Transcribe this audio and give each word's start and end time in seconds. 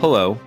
Hello, 0.00 0.38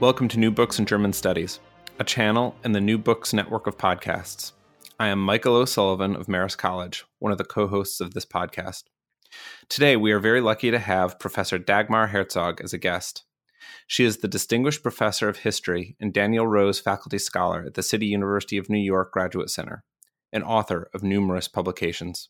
welcome 0.00 0.26
to 0.26 0.38
New 0.38 0.50
Books 0.50 0.80
in 0.80 0.84
German 0.84 1.12
Studies, 1.12 1.60
a 2.00 2.04
channel 2.04 2.56
in 2.64 2.72
the 2.72 2.80
New 2.80 2.98
Books 2.98 3.32
network 3.32 3.68
of 3.68 3.78
podcasts. 3.78 4.50
I 4.98 5.06
am 5.06 5.20
Michael 5.20 5.54
O'Sullivan 5.54 6.16
of 6.16 6.26
Marist 6.26 6.58
College, 6.58 7.04
one 7.20 7.30
of 7.30 7.38
the 7.38 7.44
co 7.44 7.68
hosts 7.68 8.00
of 8.00 8.14
this 8.14 8.26
podcast. 8.26 8.82
Today, 9.68 9.96
we 9.96 10.10
are 10.10 10.18
very 10.18 10.40
lucky 10.40 10.72
to 10.72 10.80
have 10.80 11.20
Professor 11.20 11.56
Dagmar 11.56 12.08
Herzog 12.08 12.60
as 12.60 12.72
a 12.72 12.78
guest. 12.78 13.24
She 13.86 14.04
is 14.04 14.18
the 14.18 14.28
Distinguished 14.28 14.82
Professor 14.82 15.28
of 15.28 15.38
History 15.38 15.94
and 16.00 16.12
Daniel 16.12 16.48
Rose 16.48 16.80
Faculty 16.80 17.18
Scholar 17.18 17.62
at 17.64 17.74
the 17.74 17.84
City 17.84 18.06
University 18.06 18.58
of 18.58 18.68
New 18.68 18.76
York 18.76 19.12
Graduate 19.12 19.50
Center, 19.50 19.84
and 20.32 20.42
author 20.42 20.90
of 20.92 21.04
numerous 21.04 21.46
publications. 21.46 22.28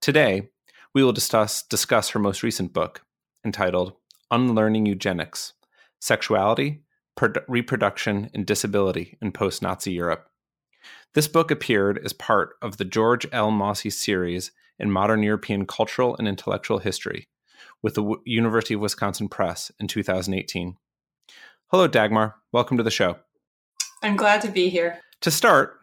Today, 0.00 0.48
we 0.94 1.04
will 1.04 1.12
discuss, 1.12 1.62
discuss 1.62 2.08
her 2.08 2.18
most 2.18 2.42
recent 2.42 2.72
book, 2.72 3.02
entitled 3.44 3.92
Unlearning 4.30 4.86
Eugenics 4.86 5.52
Sexuality, 6.04 6.82
Reproduction, 7.48 8.28
and 8.34 8.44
Disability 8.44 9.16
in 9.22 9.32
Post 9.32 9.62
Nazi 9.62 9.90
Europe. 9.90 10.26
This 11.14 11.26
book 11.26 11.50
appeared 11.50 11.98
as 12.04 12.12
part 12.12 12.56
of 12.60 12.76
the 12.76 12.84
George 12.84 13.26
L. 13.32 13.50
Mosse 13.50 13.96
series 13.96 14.52
in 14.78 14.90
Modern 14.90 15.22
European 15.22 15.64
Cultural 15.64 16.14
and 16.18 16.28
Intellectual 16.28 16.80
History 16.80 17.26
with 17.82 17.94
the 17.94 18.02
w- 18.02 18.20
University 18.26 18.74
of 18.74 18.80
Wisconsin 18.80 19.30
Press 19.30 19.72
in 19.80 19.88
2018. 19.88 20.76
Hello, 21.68 21.88
Dagmar. 21.88 22.34
Welcome 22.52 22.76
to 22.76 22.82
the 22.82 22.90
show. 22.90 23.16
I'm 24.02 24.16
glad 24.16 24.42
to 24.42 24.50
be 24.50 24.68
here. 24.68 25.00
To 25.22 25.30
start, 25.30 25.78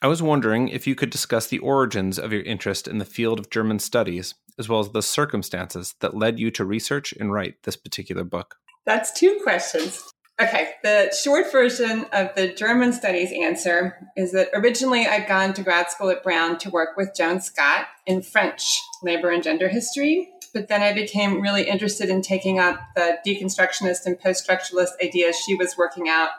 I 0.00 0.06
was 0.06 0.22
wondering 0.22 0.68
if 0.68 0.86
you 0.86 0.94
could 0.94 1.10
discuss 1.10 1.48
the 1.48 1.58
origins 1.58 2.18
of 2.18 2.32
your 2.32 2.44
interest 2.44 2.88
in 2.88 2.96
the 2.96 3.04
field 3.04 3.38
of 3.38 3.50
German 3.50 3.80
studies, 3.80 4.36
as 4.58 4.70
well 4.70 4.80
as 4.80 4.92
the 4.92 5.02
circumstances 5.02 5.96
that 6.00 6.16
led 6.16 6.38
you 6.38 6.50
to 6.52 6.64
research 6.64 7.12
and 7.20 7.30
write 7.30 7.64
this 7.64 7.76
particular 7.76 8.24
book. 8.24 8.56
That's 8.86 9.12
two 9.12 9.40
questions. 9.42 10.02
Okay, 10.40 10.74
the 10.82 11.10
short 11.12 11.50
version 11.50 12.04
of 12.12 12.34
the 12.34 12.52
German 12.52 12.92
studies 12.92 13.32
answer 13.32 14.10
is 14.16 14.32
that 14.32 14.50
originally 14.52 15.06
I'd 15.06 15.26
gone 15.26 15.54
to 15.54 15.62
grad 15.62 15.90
school 15.90 16.10
at 16.10 16.22
Brown 16.22 16.58
to 16.58 16.70
work 16.70 16.96
with 16.96 17.14
Joan 17.16 17.40
Scott 17.40 17.86
in 18.06 18.20
French 18.20 18.80
labor 19.02 19.30
and 19.30 19.42
gender 19.42 19.68
history. 19.68 20.28
But 20.52 20.68
then 20.68 20.82
I 20.82 20.92
became 20.92 21.40
really 21.40 21.62
interested 21.62 22.10
in 22.10 22.20
taking 22.20 22.58
up 22.58 22.78
the 22.94 23.18
deconstructionist 23.26 24.04
and 24.04 24.20
post 24.20 24.46
structuralist 24.46 24.90
ideas 25.02 25.36
she 25.36 25.54
was 25.54 25.76
working 25.76 26.08
out 26.08 26.30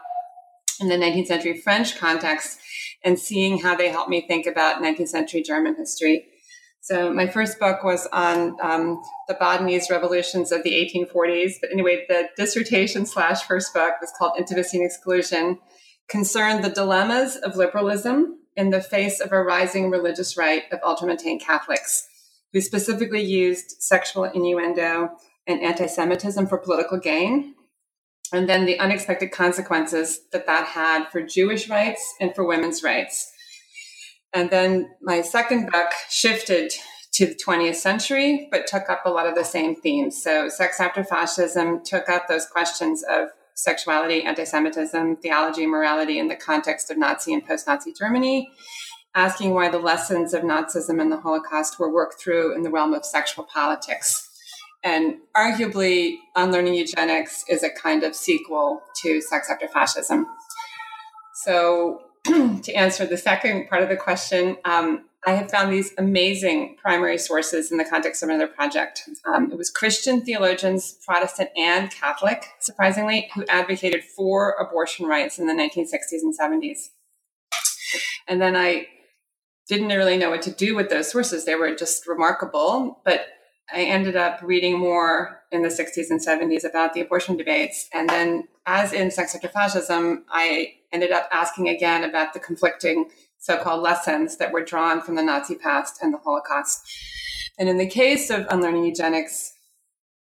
in 0.80 0.90
the 0.90 0.96
19th 0.96 1.28
century 1.28 1.60
French 1.60 1.98
context 1.98 2.60
and 3.04 3.18
seeing 3.18 3.60
how 3.60 3.76
they 3.76 3.90
helped 3.90 4.10
me 4.10 4.26
think 4.28 4.46
about 4.46 4.82
19th 4.82 5.10
century 5.10 5.42
German 5.42 5.76
history. 5.76 6.28
So 6.88 7.12
my 7.14 7.28
first 7.28 7.60
book 7.60 7.84
was 7.84 8.08
on 8.14 8.56
um, 8.62 9.02
the 9.28 9.34
Badenese 9.34 9.92
revolutions 9.92 10.54
of 10.54 10.64
the 10.64 10.72
1840s. 10.72 11.56
But 11.60 11.70
anyway, 11.74 12.06
the 12.08 12.30
dissertation 12.38 13.06
slash 13.06 13.44
first 13.44 13.74
book 13.74 13.96
was 14.00 14.14
called 14.18 14.40
Intimacy 14.40 14.78
and 14.78 14.86
Exclusion, 14.86 15.60
concerned 16.08 16.64
the 16.64 16.70
dilemmas 16.70 17.36
of 17.36 17.58
liberalism 17.58 18.40
in 18.56 18.70
the 18.70 18.80
face 18.80 19.20
of 19.20 19.34
a 19.34 19.44
rising 19.44 19.90
religious 19.90 20.38
right 20.38 20.64
of 20.72 20.80
ultramontane 20.80 21.42
Catholics, 21.42 22.08
who 22.54 22.62
specifically 22.62 23.22
used 23.22 23.82
sexual 23.82 24.24
innuendo 24.24 25.10
and 25.46 25.62
anti-Semitism 25.62 26.48
for 26.48 26.58
political 26.58 26.98
gain. 26.98 27.54
And 28.32 28.48
then 28.48 28.66
the 28.66 28.80
unexpected 28.80 29.34
consequences 29.34 30.22
that 30.32 30.46
that 30.46 30.68
had 30.68 31.10
for 31.10 31.22
Jewish 31.22 31.68
rights 31.68 32.16
and 32.22 32.34
for 32.34 32.46
women's 32.46 32.82
rights 32.82 33.34
and 34.34 34.50
then 34.50 34.90
my 35.02 35.22
second 35.22 35.72
book 35.72 35.90
shifted 36.10 36.72
to 37.14 37.26
the 37.26 37.36
20th 37.36 37.76
century, 37.76 38.48
but 38.52 38.68
took 38.68 38.90
up 38.90 39.02
a 39.06 39.10
lot 39.10 39.28
of 39.28 39.36
the 39.36 39.44
same 39.44 39.76
themes. 39.76 40.22
So, 40.22 40.50
Sex 40.50 40.80
After 40.80 41.04
Fascism 41.04 41.84
took 41.84 42.10
up 42.10 42.28
those 42.28 42.46
questions 42.46 43.04
of 43.10 43.30
sexuality, 43.56 44.24
anti 44.24 44.44
Semitism, 44.44 45.18
theology, 45.18 45.66
morality 45.66 46.20
in 46.20 46.28
the 46.28 46.36
context 46.36 46.92
of 46.92 46.98
Nazi 46.98 47.34
and 47.34 47.46
post 47.46 47.68
Nazi 47.68 47.92
Germany, 47.92 48.52
asking 49.16 49.54
why 49.54 49.70
the 49.70 49.80
lessons 49.80 50.34
of 50.34 50.44
Nazism 50.44 51.02
and 51.02 51.12
the 51.12 51.20
Holocaust 51.20 51.80
were 51.80 51.92
worked 51.92 52.22
through 52.22 52.56
in 52.56 52.62
the 52.62 52.70
realm 52.70 52.94
of 52.94 53.04
sexual 53.04 53.46
politics. 53.46 54.24
And 54.84 55.16
arguably, 55.36 56.18
Unlearning 56.36 56.76
Eugenics 56.76 57.44
is 57.50 57.64
a 57.64 57.70
kind 57.70 58.04
of 58.04 58.16
sequel 58.16 58.82
to 59.02 59.22
Sex 59.22 59.50
After 59.50 59.68
Fascism. 59.68 60.28
So, 61.34 62.00
to 62.64 62.74
answer 62.74 63.06
the 63.06 63.18
second 63.18 63.70
part 63.70 63.84
of 63.84 63.90
the 63.90 63.96
question, 63.96 64.58
um, 64.66 65.06
I 65.26 65.32
have 65.32 65.52
found 65.52 65.74
these 65.74 65.94
amazing 65.98 66.78
primary 66.82 67.18
sources 67.18 67.72
in 67.72 67.78
the 67.78 67.86
context 67.86 68.24
of 68.24 68.30
another 68.30 68.48
project. 68.48 69.10
Um, 69.26 69.52
it 69.52 69.58
was 69.58 69.70
Christian 69.70 70.24
theologians, 70.24 70.98
Protestant 71.06 71.50
and 71.58 71.92
Catholic, 71.92 72.46
surprisingly, 72.60 73.30
who 73.36 73.46
advocated 73.48 74.04
for 74.04 74.52
abortion 74.52 75.06
rights 75.06 75.38
in 75.38 75.48
the 75.48 75.54
1960s 75.54 76.22
and 76.22 76.38
70s. 76.38 76.90
And 78.28 78.42
then 78.42 78.56
I 78.56 78.88
didn't 79.68 79.90
really 79.90 80.18
know 80.18 80.30
what 80.30 80.42
to 80.44 80.52
do 80.52 80.76
with 80.76 80.90
those 80.90 81.12
sources. 81.12 81.46
They 81.46 81.56
were 81.56 81.76
just 81.76 82.08
remarkable, 82.08 83.02
but 83.04 83.26
I 83.74 83.82
ended 83.84 84.16
up 84.16 84.40
reading 84.42 84.80
more 84.80 85.42
in 85.52 85.62
the 85.62 85.70
60s 85.70 86.10
and 86.10 86.22
70s 86.26 86.64
about 86.64 86.94
the 86.94 87.02
abortion 87.02 87.36
debates. 87.36 87.90
And 87.94 88.10
then, 88.10 88.48
as 88.66 88.94
in 88.94 89.12
Sex 89.12 89.36
After 89.36 89.50
Fascism, 89.50 90.24
I 90.30 90.76
ended 90.92 91.12
up 91.12 91.28
asking 91.32 91.68
again 91.70 92.04
about 92.04 92.34
the 92.34 92.40
conflicting 92.40 93.10
so 93.38 93.58
called 93.58 93.82
lessons 93.82 94.38
that 94.38 94.52
were 94.52 94.64
drawn 94.64 95.02
from 95.02 95.16
the 95.16 95.24
Nazi 95.24 95.56
past 95.56 96.00
and 96.02 96.14
the 96.14 96.18
Holocaust. 96.18 96.82
And 97.58 97.70
in 97.70 97.78
the 97.78 97.90
case 97.90 98.30
of 98.30 98.46
Unlearning 98.50 98.86
Eugenics, 98.86 99.54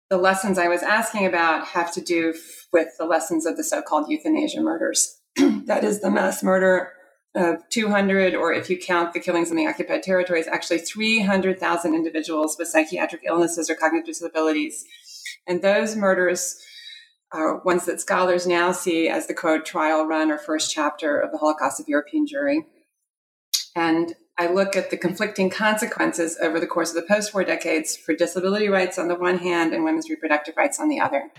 the 0.09 0.17
lessons 0.17 0.57
I 0.57 0.67
was 0.67 0.83
asking 0.83 1.25
about 1.25 1.67
have 1.67 1.91
to 1.93 2.01
do 2.01 2.33
with 2.71 2.89
the 2.97 3.05
lessons 3.05 3.45
of 3.45 3.57
the 3.57 3.63
so 3.63 3.81
called 3.81 4.09
euthanasia 4.09 4.61
murders. 4.61 5.19
that 5.37 5.83
is 5.83 6.01
the 6.01 6.11
mass 6.11 6.43
murder 6.43 6.91
of 7.35 7.67
200, 7.69 8.35
or 8.35 8.53
if 8.53 8.69
you 8.69 8.77
count 8.77 9.13
the 9.13 9.19
killings 9.19 9.49
in 9.49 9.57
the 9.57 9.65
occupied 9.65 10.03
territories, 10.03 10.47
actually 10.47 10.77
300,000 10.77 11.95
individuals 11.95 12.55
with 12.59 12.67
psychiatric 12.67 13.23
illnesses 13.25 13.69
or 13.69 13.75
cognitive 13.75 14.05
disabilities. 14.05 14.85
And 15.47 15.61
those 15.61 15.95
murders 15.95 16.63
are 17.33 17.57
ones 17.63 17.85
that 17.85 17.99
scholars 17.99 18.47
now 18.47 18.71
see 18.71 19.09
as 19.09 19.27
the 19.27 19.33
quote 19.33 19.65
trial 19.65 20.05
run 20.05 20.31
or 20.31 20.37
first 20.37 20.71
chapter 20.71 21.19
of 21.19 21.31
the 21.31 21.37
Holocaust 21.37 21.79
of 21.79 21.87
European 21.89 22.25
Jewry. 22.25 22.65
And 23.75 24.13
I 24.37 24.47
look 24.47 24.75
at 24.75 24.89
the 24.89 24.97
conflicting 24.97 25.49
consequences 25.49 26.37
over 26.41 26.59
the 26.59 26.67
course 26.67 26.89
of 26.89 26.95
the 26.95 27.07
post 27.07 27.33
war 27.33 27.43
decades 27.43 27.97
for 27.97 28.15
disability 28.15 28.67
rights 28.69 28.97
on 28.97 29.07
the 29.07 29.15
one 29.15 29.39
hand 29.39 29.73
and 29.73 29.83
women's 29.83 30.09
reproductive 30.09 30.55
rights 30.55 30.79
on 30.79 30.89
the 30.89 30.99
other. 30.99 31.31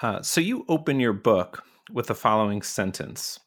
Uh, 0.00 0.22
so 0.22 0.40
you 0.40 0.64
open 0.68 1.00
your 1.00 1.12
book 1.12 1.64
with 1.90 2.06
the 2.06 2.14
following 2.14 2.62
sentence 2.62 3.40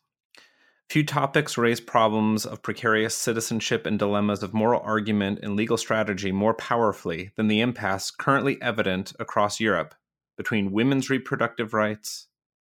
Few 0.92 1.06
topics 1.06 1.58
raise 1.58 1.80
problems 1.80 2.46
of 2.46 2.62
precarious 2.62 3.16
citizenship 3.16 3.86
and 3.86 3.98
dilemmas 3.98 4.44
of 4.44 4.54
moral 4.54 4.82
argument 4.84 5.40
and 5.42 5.56
legal 5.56 5.78
strategy 5.78 6.34
more 6.34 6.54
powerfully 6.54 7.32
than 7.38 7.48
the 7.48 7.62
impasse 7.62 8.12
currently 8.12 8.62
evident 8.62 9.14
across 9.18 9.62
Europe 9.62 9.96
between 10.38 10.72
women's 10.72 11.10
reproductive 11.10 11.74
rights 11.74 12.28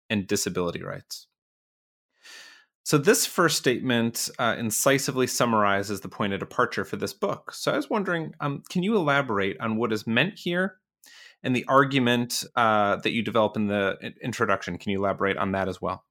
and 0.10 0.28
disability 0.28 0.84
rights. 0.84 1.28
So, 2.84 2.98
this 2.98 3.26
first 3.26 3.58
statement 3.58 4.30
uh, 4.40 4.56
incisively 4.58 5.28
summarizes 5.28 6.00
the 6.00 6.08
point 6.08 6.32
of 6.32 6.40
departure 6.40 6.86
for 6.86 6.96
this 6.96 7.12
book. 7.12 7.54
So, 7.54 7.74
I 7.74 7.76
was 7.76 7.90
wondering 7.90 8.34
um, 8.40 8.64
can 8.70 8.82
you 8.82 8.96
elaborate 8.96 9.60
on 9.60 9.76
what 9.76 9.92
is 9.92 10.08
meant 10.08 10.40
here 10.40 10.78
and 11.44 11.54
the 11.54 11.66
argument 11.68 12.46
uh, 12.56 12.96
that 12.98 13.12
you 13.12 13.24
develop 13.24 13.58
in 13.58 13.68
the 13.68 14.14
introduction? 14.22 14.78
Can 14.78 14.92
you 14.92 15.00
elaborate 15.00 15.36
on 15.36 15.52
that 15.52 15.68
as 15.68 15.82
well? 15.82 16.06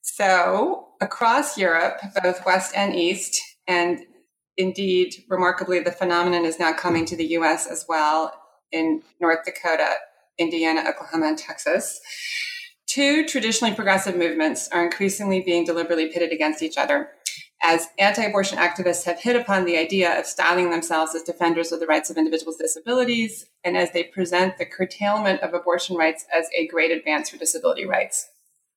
So, 0.00 0.90
across 1.00 1.58
Europe, 1.58 1.98
both 2.22 2.46
West 2.46 2.72
and 2.76 2.94
East, 2.94 3.40
and 3.66 3.98
indeed, 4.56 5.14
remarkably, 5.28 5.80
the 5.80 5.92
phenomenon 5.92 6.44
is 6.44 6.58
now 6.58 6.72
coming 6.72 7.06
to 7.06 7.16
the 7.16 7.26
US 7.38 7.66
as 7.66 7.86
well 7.88 8.32
in 8.70 9.02
North 9.20 9.44
Dakota, 9.44 9.94
Indiana, 10.38 10.84
Oklahoma, 10.88 11.26
and 11.26 11.38
Texas. 11.38 12.00
Two 12.86 13.26
traditionally 13.26 13.74
progressive 13.74 14.16
movements 14.16 14.68
are 14.72 14.84
increasingly 14.84 15.40
being 15.40 15.64
deliberately 15.64 16.08
pitted 16.08 16.32
against 16.32 16.62
each 16.62 16.78
other 16.78 17.10
as 17.62 17.88
anti 17.98 18.22
abortion 18.22 18.58
activists 18.58 19.04
have 19.04 19.20
hit 19.20 19.36
upon 19.36 19.64
the 19.64 19.76
idea 19.76 20.18
of 20.18 20.26
styling 20.26 20.70
themselves 20.70 21.14
as 21.14 21.22
defenders 21.22 21.72
of 21.72 21.80
the 21.80 21.86
rights 21.86 22.08
of 22.08 22.16
individuals 22.16 22.56
with 22.56 22.66
disabilities, 22.66 23.46
and 23.64 23.76
as 23.76 23.90
they 23.92 24.04
present 24.04 24.58
the 24.58 24.66
curtailment 24.66 25.40
of 25.40 25.54
abortion 25.54 25.96
rights 25.96 26.24
as 26.34 26.46
a 26.56 26.68
great 26.68 26.92
advance 26.92 27.30
for 27.30 27.36
disability 27.36 27.84
rights. 27.84 28.28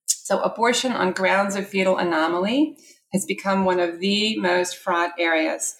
So, 0.07 0.39
abortion 0.41 0.91
on 0.91 1.11
grounds 1.11 1.55
of 1.55 1.67
fetal 1.67 1.97
anomaly 1.97 2.77
has 3.13 3.25
become 3.25 3.65
one 3.65 3.79
of 3.79 3.99
the 3.99 4.37
most 4.39 4.77
fraught 4.77 5.11
areas 5.19 5.75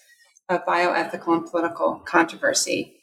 of 0.48 0.64
bioethical 0.64 1.36
and 1.36 1.46
political 1.46 2.02
controversy. 2.06 3.01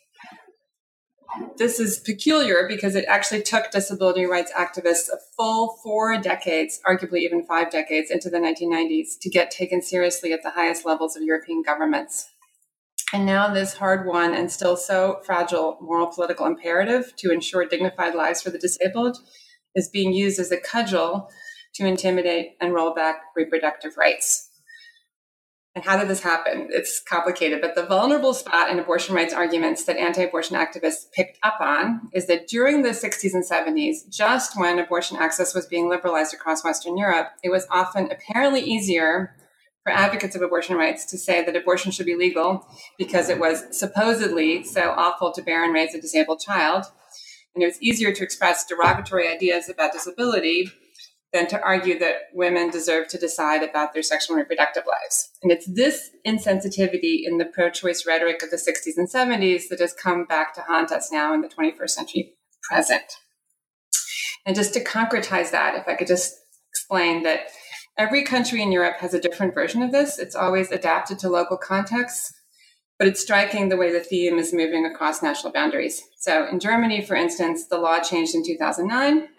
This 1.57 1.79
is 1.79 1.99
peculiar 1.99 2.67
because 2.67 2.95
it 2.95 3.05
actually 3.07 3.43
took 3.43 3.71
disability 3.71 4.25
rights 4.25 4.51
activists 4.57 5.09
a 5.09 5.17
full 5.37 5.77
four 5.83 6.17
decades, 6.17 6.79
arguably 6.87 7.19
even 7.19 7.45
five 7.45 7.69
decades, 7.69 8.09
into 8.09 8.29
the 8.29 8.37
1990s 8.37 9.19
to 9.21 9.29
get 9.29 9.51
taken 9.51 9.81
seriously 9.81 10.33
at 10.33 10.41
the 10.43 10.51
highest 10.51 10.85
levels 10.85 11.15
of 11.15 11.23
European 11.23 11.61
governments. 11.61 12.29
And 13.13 13.25
now, 13.25 13.51
this 13.53 13.73
hard 13.73 14.05
won 14.05 14.33
and 14.33 14.51
still 14.51 14.77
so 14.77 15.19
fragile 15.25 15.77
moral 15.81 16.07
political 16.07 16.45
imperative 16.45 17.15
to 17.17 17.31
ensure 17.31 17.65
dignified 17.65 18.13
lives 18.13 18.41
for 18.41 18.51
the 18.51 18.59
disabled 18.59 19.17
is 19.75 19.89
being 19.89 20.13
used 20.13 20.39
as 20.39 20.51
a 20.51 20.57
cudgel 20.57 21.29
to 21.75 21.85
intimidate 21.85 22.55
and 22.61 22.73
roll 22.73 22.93
back 22.93 23.21
reproductive 23.35 23.97
rights. 23.97 24.48
And 25.75 25.85
how 25.85 25.97
did 25.97 26.07
this 26.07 26.23
happen? 26.23 26.67
It's 26.71 26.99
complicated, 26.99 27.61
but 27.61 27.75
the 27.75 27.85
vulnerable 27.85 28.33
spot 28.33 28.71
in 28.71 28.79
abortion 28.79 29.13
rights 29.13 29.33
arguments 29.33 29.83
that 29.85 29.97
anti 29.97 30.23
abortion 30.23 30.57
activists 30.57 31.11
picked 31.13 31.37
up 31.43 31.61
on 31.61 32.09
is 32.11 32.25
that 32.25 32.47
during 32.47 32.81
the 32.81 32.89
60s 32.89 33.33
and 33.33 33.43
70s, 33.43 34.09
just 34.09 34.59
when 34.59 34.79
abortion 34.79 35.17
access 35.17 35.53
was 35.53 35.67
being 35.67 35.87
liberalized 35.87 36.33
across 36.33 36.63
Western 36.63 36.97
Europe, 36.97 37.27
it 37.43 37.49
was 37.49 37.67
often 37.69 38.11
apparently 38.11 38.61
easier 38.61 39.35
for 39.83 39.91
advocates 39.91 40.35
of 40.35 40.41
abortion 40.41 40.75
rights 40.75 41.05
to 41.05 41.17
say 41.17 41.45
that 41.45 41.55
abortion 41.55 41.91
should 41.91 42.05
be 42.05 42.15
legal 42.15 42.67
because 42.97 43.29
it 43.29 43.39
was 43.39 43.65
supposedly 43.71 44.63
so 44.63 44.89
awful 44.97 45.31
to 45.31 45.41
bear 45.41 45.63
and 45.63 45.73
raise 45.73 45.93
a 45.93 46.01
disabled 46.01 46.39
child. 46.39 46.85
And 47.53 47.63
it 47.63 47.67
was 47.67 47.81
easier 47.81 48.11
to 48.11 48.23
express 48.23 48.65
derogatory 48.65 49.27
ideas 49.27 49.69
about 49.69 49.93
disability 49.93 50.71
than 51.31 51.47
to 51.47 51.61
argue 51.61 51.97
that 51.99 52.15
women 52.33 52.69
deserve 52.69 53.07
to 53.07 53.17
decide 53.17 53.61
about 53.61 53.93
their 53.93 54.01
sexual 54.01 54.35
and 54.35 54.41
reproductive 54.41 54.83
lives. 54.87 55.29
And 55.43 55.51
it's 55.51 55.71
this 55.71 56.09
insensitivity 56.25 57.21
in 57.23 57.37
the 57.37 57.45
pro 57.45 57.69
choice 57.69 58.05
rhetoric 58.05 58.41
of 58.41 58.49
the 58.49 58.57
60s 58.57 58.97
and 58.97 59.07
70s 59.07 59.67
that 59.69 59.79
has 59.79 59.93
come 59.93 60.25
back 60.25 60.55
to 60.55 60.61
haunt 60.61 60.91
us 60.91 61.11
now 61.11 61.33
in 61.33 61.41
the 61.41 61.49
21st 61.49 61.89
century 61.89 62.33
present. 62.63 63.03
And 64.45 64.55
just 64.55 64.73
to 64.73 64.83
concretize 64.83 65.51
that, 65.51 65.75
if 65.75 65.87
I 65.87 65.95
could 65.95 66.07
just 66.07 66.35
explain 66.71 67.23
that 67.23 67.49
every 67.97 68.23
country 68.23 68.61
in 68.63 68.71
Europe 68.71 68.97
has 68.99 69.13
a 69.13 69.19
different 69.19 69.53
version 69.53 69.83
of 69.83 69.91
this, 69.91 70.17
it's 70.17 70.35
always 70.35 70.71
adapted 70.71 71.19
to 71.19 71.29
local 71.29 71.57
contexts. 71.57 72.33
But 72.97 73.07
it's 73.07 73.21
striking 73.21 73.69
the 73.69 73.77
way 73.77 73.93
the 73.93 74.01
theme 74.01 74.39
is 74.39 74.53
moving 74.53 74.85
across 74.85 75.21
national 75.21 75.53
boundaries. 75.53 76.01
So, 76.17 76.45
in 76.45 76.59
Germany, 76.59 77.01
for 77.01 77.15
instance, 77.15 77.67
the 77.67 77.77
law 77.77 77.99
changed 77.99 78.35
in 78.35 78.45
2009 78.45 79.29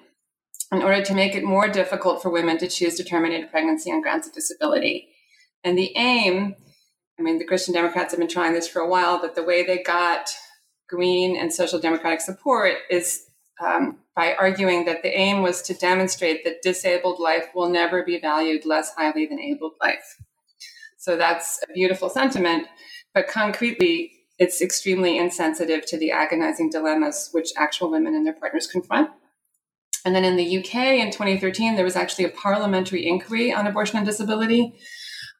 in 0.72 0.82
order 0.82 1.02
to 1.02 1.14
make 1.14 1.34
it 1.34 1.43
more 1.43 1.69
difficult 1.69 2.22
for 2.22 2.31
women 2.31 2.58
to 2.58 2.69
choose 2.69 2.94
to 2.96 3.05
terminate 3.05 3.44
a 3.44 3.49
pregnancy 3.49 3.90
on 3.90 4.02
grounds 4.02 4.26
of 4.26 4.32
disability. 4.32 5.08
And 5.64 5.76
the 5.76 5.93
aim, 5.96 6.55
I 7.19 7.22
mean, 7.22 7.38
the 7.38 7.44
Christian 7.44 7.75
Democrats 7.75 8.12
have 8.12 8.20
been 8.20 8.28
trying 8.28 8.55
this 8.55 8.69
for 8.69 8.81
a 8.81 8.88
while, 8.88 9.20
but 9.20 9.34
the 9.34 9.43
way 9.43 9.64
they 9.64 9.82
got 9.82 10.31
Green 10.88 11.37
and 11.37 11.52
Social 11.52 11.78
Democratic 11.78 12.20
support 12.20 12.75
is 12.90 13.26
um, 13.61 13.99
by 14.17 14.34
arguing 14.34 14.84
that 14.87 15.02
the 15.02 15.17
aim 15.17 15.43
was 15.43 15.62
to 15.62 15.75
demonstrate 15.75 16.44
that 16.44 16.62
disabled 16.62 17.20
life 17.20 17.46
will 17.55 17.69
never 17.69 18.02
be 18.02 18.19
valued 18.19 18.64
less 18.64 18.94
highly 18.94 19.26
than 19.26 19.40
abled 19.40 19.75
life. 19.81 20.17
So 20.99 21.17
that's 21.17 21.61
a 21.69 21.72
beautiful 21.72 22.11
sentiment, 22.11 22.67
but 23.14 23.28
concretely, 23.28 24.12
it's 24.38 24.62
extremely 24.62 25.19
insensitive 25.19 25.84
to 25.87 25.99
the 25.99 26.11
agonizing 26.11 26.70
dilemmas 26.70 27.28
which 27.32 27.50
actual 27.56 27.90
women 27.90 28.14
and 28.14 28.26
their 28.26 28.32
partners 28.32 28.67
confront. 28.67 29.11
And 30.05 30.14
then 30.14 30.25
in 30.25 30.37
the 30.37 30.58
UK 30.58 30.75
in 30.75 31.11
2013, 31.11 31.76
there 31.76 31.85
was 31.85 31.97
actually 31.97 32.25
a 32.25 32.31
parliamentary 32.31 33.06
inquiry 33.06 33.52
on 33.52 33.67
abortion 33.67 33.99
and 33.99 34.06
disability 34.06 34.75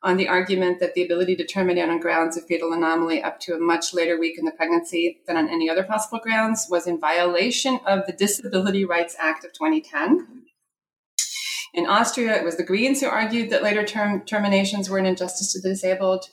on 0.03 0.17
the 0.17 0.29
argument 0.29 0.81
that 0.81 0.95
the 0.95 1.05
ability 1.05 1.37
to 1.37 1.47
terminate 1.47 1.89
on 1.89 2.01
grounds 2.01 2.37
of 2.37 2.47
fetal 2.47 2.73
anomaly 2.73 3.23
up 3.23 3.39
to 3.41 3.55
a 3.55 3.61
much 3.61 3.93
later 3.93 4.19
week 4.19 4.39
in 4.39 4.47
the 4.47 4.53
pregnancy 4.53 5.21
than 5.27 5.37
on 5.37 5.49
any 5.49 5.69
other 5.69 5.85
possible 5.85 6.19
grounds 6.23 6.67
was 6.71 6.87
in 6.87 6.99
violation 6.99 7.79
of 7.87 8.07
the 8.07 8.13
Disability 8.13 8.85
Rights 8.85 9.15
Act 9.19 9.45
of 9.45 9.53
2010. 9.53 10.45
In 11.75 11.87
Austria, 11.87 12.35
it 12.35 12.45
was 12.45 12.57
the 12.57 12.65
Greens 12.65 13.01
who 13.01 13.07
argued 13.07 13.51
that 13.51 13.63
later 13.63 13.85
term 13.85 14.23
terminations 14.23 14.89
were 14.89 14.99
an 14.99 15.07
injustice 15.07 15.53
to 15.53 15.61
the 15.61 15.69
disabled. 15.69 16.25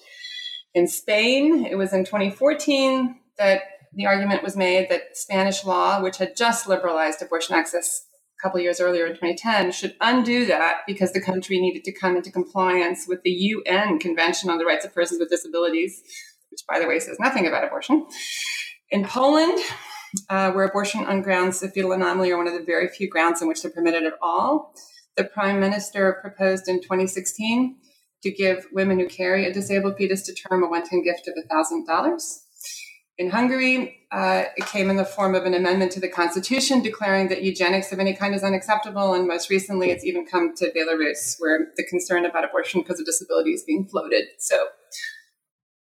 In 0.73 0.87
Spain, 0.87 1.65
it 1.65 1.75
was 1.75 1.93
in 1.93 2.05
2014 2.05 3.19
that 3.37 3.61
the 3.93 4.05
argument 4.05 4.43
was 4.43 4.55
made 4.55 4.89
that 4.89 5.17
Spanish 5.17 5.63
law, 5.65 6.01
which 6.01 6.17
had 6.17 6.35
just 6.35 6.67
liberalized 6.67 7.21
abortion 7.21 7.55
access 7.55 8.06
couple 8.41 8.59
years 8.59 8.79
earlier 8.79 9.05
in 9.05 9.13
2010 9.13 9.71
should 9.71 9.95
undo 10.01 10.45
that 10.45 10.81
because 10.85 11.13
the 11.13 11.21
country 11.21 11.59
needed 11.59 11.83
to 11.83 11.91
come 11.91 12.15
into 12.15 12.31
compliance 12.31 13.05
with 13.07 13.21
the 13.23 13.31
UN 13.31 13.99
Convention 13.99 14.49
on 14.49 14.57
the 14.57 14.65
Rights 14.65 14.85
of 14.85 14.93
Persons 14.93 15.19
with 15.19 15.29
Disabilities, 15.29 16.01
which, 16.49 16.61
by 16.67 16.79
the 16.79 16.87
way, 16.87 16.99
says 16.99 17.17
nothing 17.19 17.47
about 17.47 17.63
abortion. 17.63 18.05
In 18.89 19.05
Poland, 19.05 19.59
uh, 20.29 20.51
where 20.51 20.65
abortion 20.65 21.03
on 21.05 21.21
grounds 21.21 21.61
of 21.63 21.73
fetal 21.73 21.91
anomaly 21.91 22.31
are 22.31 22.37
one 22.37 22.47
of 22.47 22.53
the 22.53 22.63
very 22.63 22.87
few 22.87 23.09
grounds 23.09 23.41
in 23.41 23.47
which 23.47 23.61
they're 23.61 23.71
permitted 23.71 24.03
at 24.03 24.13
all, 24.21 24.73
the 25.15 25.23
prime 25.23 25.59
minister 25.59 26.19
proposed 26.21 26.67
in 26.67 26.81
2016 26.81 27.75
to 28.23 28.31
give 28.31 28.67
women 28.71 28.99
who 28.99 29.07
carry 29.07 29.45
a 29.45 29.53
disabled 29.53 29.95
fetus 29.97 30.21
to 30.23 30.33
term 30.33 30.63
a 30.63 30.69
one-time 30.69 31.03
gift 31.03 31.27
of 31.27 31.35
$1,000. 31.49 32.39
In 33.17 33.31
Hungary, 33.31 34.05
uh, 34.11 34.43
it 34.55 34.67
came 34.67 34.91
in 34.91 34.95
the 34.95 35.03
form 35.03 35.33
of 35.33 35.45
an 35.45 35.55
amendment 35.55 35.91
to 35.93 35.99
the 35.99 36.07
constitution 36.07 36.81
declaring 36.81 37.29
that 37.29 37.41
eugenics 37.41 37.91
of 37.91 37.99
any 37.99 38.13
kind 38.13 38.35
is 38.35 38.43
unacceptable. 38.43 39.15
And 39.15 39.27
most 39.27 39.49
recently, 39.49 39.89
it's 39.89 40.05
even 40.05 40.25
come 40.25 40.55
to 40.57 40.71
Belarus, 40.71 41.35
where 41.39 41.69
the 41.75 41.83
concern 41.83 42.25
about 42.25 42.45
abortion 42.45 42.81
because 42.81 42.99
of 42.99 43.07
disability 43.07 43.51
is 43.51 43.63
being 43.63 43.87
floated. 43.87 44.25
So 44.37 44.67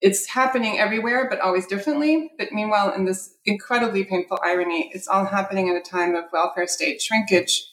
it's 0.01 0.28
happening 0.28 0.78
everywhere, 0.78 1.28
but 1.30 1.39
always 1.39 1.66
differently. 1.68 2.31
But 2.38 2.51
meanwhile, 2.51 2.94
in 2.94 3.06
this 3.06 3.33
incredibly 3.45 4.04
painful 4.04 4.39
irony, 4.44 4.92
it's 4.94 5.07
all 5.07 5.25
happening 5.25 5.69
at 5.69 5.78
a 5.78 5.89
time 5.89 6.16
of 6.16 6.25
welfare 6.33 6.68
state 6.68 7.01
shrinkage 7.01 7.66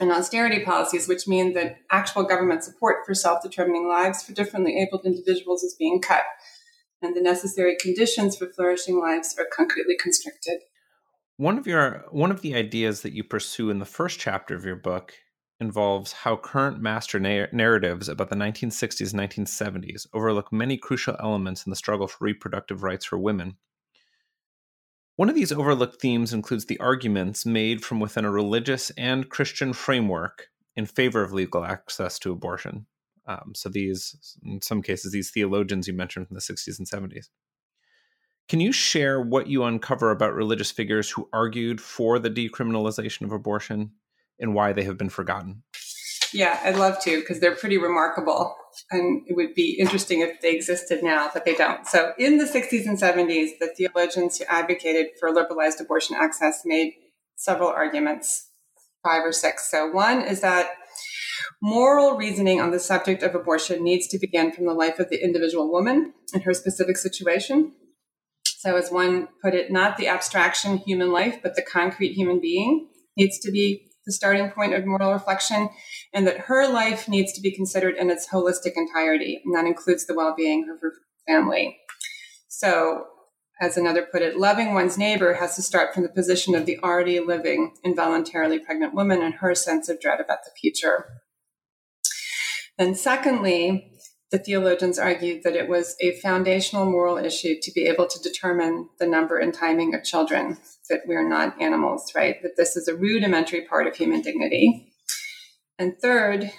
and 0.00 0.10
austerity 0.10 0.64
policies, 0.64 1.08
which 1.08 1.28
mean 1.28 1.52
that 1.54 1.76
actual 1.90 2.22
government 2.22 2.64
support 2.64 3.04
for 3.04 3.14
self 3.14 3.42
determining 3.42 3.86
lives 3.86 4.22
for 4.22 4.32
differently 4.32 4.80
abled 4.80 5.04
individuals 5.04 5.62
is 5.62 5.74
being 5.74 6.00
cut 6.00 6.22
and 7.02 7.14
the 7.14 7.20
necessary 7.20 7.76
conditions 7.80 8.36
for 8.36 8.46
flourishing 8.46 8.98
lives 8.98 9.34
are 9.38 9.46
concretely 9.52 9.96
constricted. 9.96 10.60
One 11.36 11.58
of 11.58 11.66
your 11.66 12.04
one 12.10 12.30
of 12.30 12.40
the 12.40 12.54
ideas 12.54 13.02
that 13.02 13.12
you 13.12 13.22
pursue 13.22 13.70
in 13.70 13.78
the 13.78 13.84
first 13.84 14.18
chapter 14.18 14.54
of 14.54 14.64
your 14.64 14.76
book 14.76 15.14
involves 15.60 16.12
how 16.12 16.36
current 16.36 16.80
master 16.80 17.18
na- 17.18 17.46
narratives 17.52 18.08
about 18.08 18.30
the 18.30 18.36
1960s 18.36 19.12
and 19.12 19.20
1970s 19.20 20.06
overlook 20.12 20.52
many 20.52 20.76
crucial 20.76 21.16
elements 21.20 21.66
in 21.66 21.70
the 21.70 21.76
struggle 21.76 22.06
for 22.06 22.24
reproductive 22.24 22.82
rights 22.82 23.04
for 23.04 23.18
women. 23.18 23.56
One 25.16 25.28
of 25.28 25.34
these 25.34 25.50
overlooked 25.50 26.00
themes 26.00 26.32
includes 26.32 26.66
the 26.66 26.78
arguments 26.78 27.44
made 27.44 27.84
from 27.84 27.98
within 27.98 28.24
a 28.24 28.30
religious 28.30 28.90
and 28.90 29.28
Christian 29.28 29.72
framework 29.72 30.46
in 30.76 30.86
favor 30.86 31.22
of 31.22 31.32
legal 31.32 31.64
access 31.64 32.20
to 32.20 32.30
abortion. 32.30 32.86
Um, 33.28 33.52
so 33.54 33.68
these, 33.68 34.16
in 34.42 34.62
some 34.62 34.82
cases, 34.82 35.12
these 35.12 35.30
theologians 35.30 35.86
you 35.86 35.92
mentioned 35.92 36.26
from 36.26 36.34
the 36.34 36.40
60s 36.40 36.78
and 36.78 36.88
70s. 36.88 37.28
Can 38.48 38.60
you 38.60 38.72
share 38.72 39.20
what 39.20 39.46
you 39.46 39.62
uncover 39.64 40.10
about 40.10 40.32
religious 40.32 40.70
figures 40.70 41.10
who 41.10 41.28
argued 41.32 41.80
for 41.82 42.18
the 42.18 42.30
decriminalization 42.30 43.22
of 43.22 43.32
abortion 43.32 43.92
and 44.40 44.54
why 44.54 44.72
they 44.72 44.84
have 44.84 44.96
been 44.96 45.10
forgotten? 45.10 45.62
Yeah, 46.32 46.58
I'd 46.64 46.76
love 46.76 46.98
to 47.00 47.20
because 47.20 47.40
they're 47.40 47.54
pretty 47.54 47.76
remarkable. 47.76 48.54
And 48.90 49.22
it 49.26 49.36
would 49.36 49.54
be 49.54 49.76
interesting 49.78 50.20
if 50.20 50.40
they 50.40 50.54
existed 50.54 51.02
now, 51.02 51.30
but 51.32 51.44
they 51.44 51.54
don't. 51.54 51.86
So, 51.86 52.12
in 52.18 52.38
the 52.38 52.44
60s 52.44 52.86
and 52.86 52.98
70s, 52.98 53.58
the 53.60 53.72
theologians 53.76 54.38
who 54.38 54.44
advocated 54.48 55.08
for 55.18 55.30
liberalized 55.30 55.80
abortion 55.80 56.16
access 56.16 56.62
made 56.64 56.94
several 57.36 57.68
arguments, 57.68 58.48
five 59.02 59.24
or 59.24 59.32
six. 59.32 59.70
So, 59.70 59.90
one 59.90 60.20
is 60.20 60.40
that 60.42 60.70
Moral 61.60 62.16
reasoning 62.16 62.60
on 62.60 62.70
the 62.70 62.78
subject 62.78 63.22
of 63.22 63.34
abortion 63.34 63.82
needs 63.82 64.06
to 64.08 64.18
begin 64.18 64.52
from 64.52 64.66
the 64.66 64.74
life 64.74 64.98
of 64.98 65.08
the 65.10 65.22
individual 65.22 65.70
woman 65.70 66.12
and 66.32 66.42
her 66.42 66.54
specific 66.54 66.96
situation. 66.96 67.72
So, 68.44 68.76
as 68.76 68.90
one 68.90 69.28
put 69.42 69.54
it, 69.54 69.70
not 69.70 69.96
the 69.96 70.08
abstraction 70.08 70.78
human 70.78 71.12
life, 71.12 71.40
but 71.42 71.54
the 71.54 71.62
concrete 71.62 72.14
human 72.14 72.40
being 72.40 72.88
needs 73.16 73.38
to 73.40 73.52
be 73.52 73.88
the 74.04 74.12
starting 74.12 74.50
point 74.50 74.74
of 74.74 74.86
moral 74.86 75.12
reflection, 75.12 75.68
and 76.14 76.26
that 76.26 76.38
her 76.40 76.66
life 76.66 77.08
needs 77.08 77.32
to 77.34 77.40
be 77.40 77.54
considered 77.54 77.94
in 77.96 78.10
its 78.10 78.28
holistic 78.28 78.72
entirety, 78.74 79.40
and 79.44 79.54
that 79.54 79.66
includes 79.66 80.06
the 80.06 80.14
well 80.14 80.34
being 80.36 80.68
of 80.72 80.80
her 80.80 80.92
family. 81.26 81.78
So, 82.48 83.06
as 83.60 83.76
another 83.76 84.02
put 84.10 84.22
it, 84.22 84.38
loving 84.38 84.72
one's 84.72 84.96
neighbor 84.96 85.34
has 85.34 85.56
to 85.56 85.62
start 85.62 85.92
from 85.92 86.04
the 86.04 86.08
position 86.08 86.54
of 86.54 86.64
the 86.64 86.78
already 86.78 87.20
living, 87.20 87.74
involuntarily 87.84 88.58
pregnant 88.58 88.94
woman 88.94 89.20
and 89.20 89.34
her 89.34 89.54
sense 89.54 89.88
of 89.88 90.00
dread 90.00 90.20
about 90.20 90.44
the 90.44 90.52
future. 90.58 91.06
And 92.78 92.96
secondly, 92.96 93.92
the 94.30 94.38
theologians 94.38 94.98
argued 94.98 95.42
that 95.42 95.56
it 95.56 95.68
was 95.68 95.96
a 96.00 96.18
foundational 96.20 96.84
moral 96.84 97.16
issue 97.16 97.56
to 97.62 97.72
be 97.72 97.86
able 97.86 98.06
to 98.06 98.20
determine 98.20 98.88
the 98.98 99.06
number 99.06 99.38
and 99.38 99.54
timing 99.54 99.94
of 99.94 100.04
children, 100.04 100.58
that 100.90 101.00
we're 101.06 101.28
not 101.28 101.60
animals, 101.60 102.12
right? 102.14 102.40
That 102.42 102.56
this 102.56 102.76
is 102.76 102.88
a 102.88 102.94
rudimentary 102.94 103.62
part 103.62 103.86
of 103.86 103.96
human 103.96 104.20
dignity. 104.20 104.92
And 105.78 105.98
third, 106.00 106.50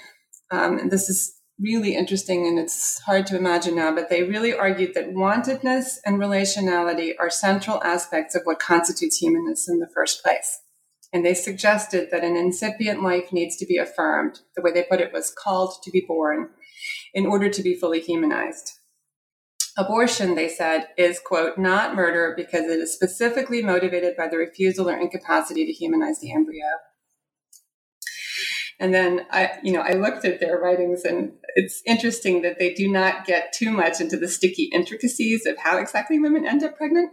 um, 0.51 0.79
and 0.79 0.91
this 0.91 1.09
is 1.09 1.35
really 1.59 1.93
interesting 1.93 2.47
and 2.47 2.57
it's 2.57 2.99
hard 3.01 3.27
to 3.27 3.37
imagine 3.37 3.75
now, 3.75 3.93
but 3.93 4.09
they 4.09 4.23
really 4.23 4.53
argued 4.53 4.93
that 4.95 5.13
wantedness 5.13 5.97
and 6.05 6.17
relationality 6.17 7.13
are 7.19 7.29
central 7.29 7.83
aspects 7.83 8.33
of 8.33 8.41
what 8.45 8.59
constitutes 8.59 9.17
humanness 9.17 9.67
in 9.67 9.79
the 9.79 9.89
first 9.93 10.23
place. 10.23 10.59
And 11.11 11.25
they 11.25 11.33
suggested 11.33 12.09
that 12.11 12.23
an 12.23 12.35
incipient 12.35 13.01
life 13.01 13.31
needs 13.31 13.57
to 13.57 13.65
be 13.65 13.77
affirmed. 13.77 14.39
The 14.55 14.61
way 14.61 14.71
they 14.71 14.83
put 14.83 15.01
it 15.01 15.11
was 15.11 15.33
called 15.35 15.73
to 15.83 15.91
be 15.91 16.05
born 16.07 16.49
in 17.13 17.25
order 17.25 17.49
to 17.49 17.63
be 17.63 17.75
fully 17.75 17.99
humanized. 17.99 18.73
Abortion, 19.77 20.35
they 20.35 20.49
said, 20.49 20.89
is, 20.97 21.19
quote, 21.19 21.57
not 21.57 21.95
murder 21.95 22.33
because 22.35 22.65
it 22.65 22.79
is 22.79 22.93
specifically 22.93 23.61
motivated 23.61 24.15
by 24.17 24.27
the 24.27 24.37
refusal 24.37 24.89
or 24.89 24.99
incapacity 24.99 25.65
to 25.65 25.71
humanize 25.71 26.19
the 26.19 26.33
embryo. 26.33 26.65
And 28.79 28.93
then 28.93 29.25
I, 29.29 29.51
you 29.63 29.73
know, 29.73 29.81
I 29.81 29.93
looked 29.93 30.25
at 30.25 30.39
their 30.39 30.57
writings 30.57 31.03
and 31.03 31.33
it's 31.55 31.81
interesting 31.85 32.41
that 32.43 32.59
they 32.59 32.73
do 32.73 32.89
not 32.89 33.25
get 33.25 33.53
too 33.53 33.71
much 33.71 33.99
into 33.99 34.15
the 34.15 34.27
sticky 34.27 34.69
intricacies 34.73 35.45
of 35.45 35.57
how 35.57 35.77
exactly 35.77 36.19
women 36.19 36.45
end 36.45 36.63
up 36.63 36.77
pregnant. 36.77 37.11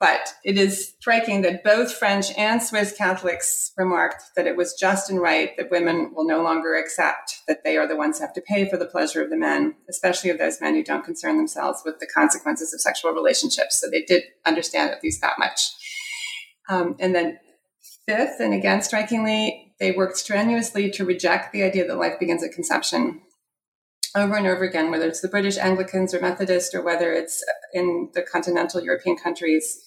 But 0.00 0.34
it 0.44 0.58
is 0.58 0.94
striking 1.00 1.42
that 1.42 1.62
both 1.62 1.94
French 1.94 2.26
and 2.36 2.62
Swiss 2.62 2.92
Catholics 2.92 3.72
remarked 3.76 4.22
that 4.36 4.46
it 4.46 4.56
was 4.56 4.74
just 4.74 5.08
and 5.08 5.20
right 5.20 5.56
that 5.56 5.70
women 5.70 6.12
will 6.14 6.26
no 6.26 6.42
longer 6.42 6.74
accept 6.74 7.40
that 7.46 7.64
they 7.64 7.76
are 7.76 7.86
the 7.86 7.96
ones 7.96 8.18
who 8.18 8.24
have 8.24 8.34
to 8.34 8.40
pay 8.40 8.68
for 8.68 8.76
the 8.76 8.86
pleasure 8.86 9.22
of 9.22 9.30
the 9.30 9.36
men, 9.36 9.76
especially 9.88 10.30
of 10.30 10.38
those 10.38 10.60
men 10.60 10.74
who 10.74 10.82
don't 10.82 11.04
concern 11.04 11.36
themselves 11.36 11.82
with 11.84 12.00
the 12.00 12.06
consequences 12.06 12.74
of 12.74 12.80
sexual 12.80 13.12
relationships. 13.12 13.80
So 13.80 13.88
they 13.88 14.02
did 14.02 14.24
understand 14.44 14.90
at 14.90 15.02
least 15.02 15.20
that 15.20 15.38
much. 15.38 15.70
Um, 16.68 16.96
and 16.98 17.14
then, 17.14 17.38
fifth, 18.06 18.40
and 18.40 18.52
again 18.52 18.82
strikingly, 18.82 19.74
they 19.78 19.92
worked 19.92 20.16
strenuously 20.16 20.90
to 20.90 21.04
reject 21.04 21.52
the 21.52 21.62
idea 21.62 21.86
that 21.86 21.98
life 21.98 22.18
begins 22.18 22.42
at 22.42 22.52
conception 22.52 23.22
over 24.16 24.36
and 24.36 24.46
over 24.46 24.64
again, 24.64 24.90
whether 24.90 25.06
it's 25.06 25.20
the 25.20 25.28
British 25.28 25.58
Anglicans 25.58 26.14
or 26.14 26.20
Methodists 26.20 26.74
or 26.74 26.82
whether 26.82 27.12
it's 27.12 27.44
in 27.72 28.10
the 28.14 28.22
continental 28.22 28.82
European 28.82 29.16
countries. 29.16 29.83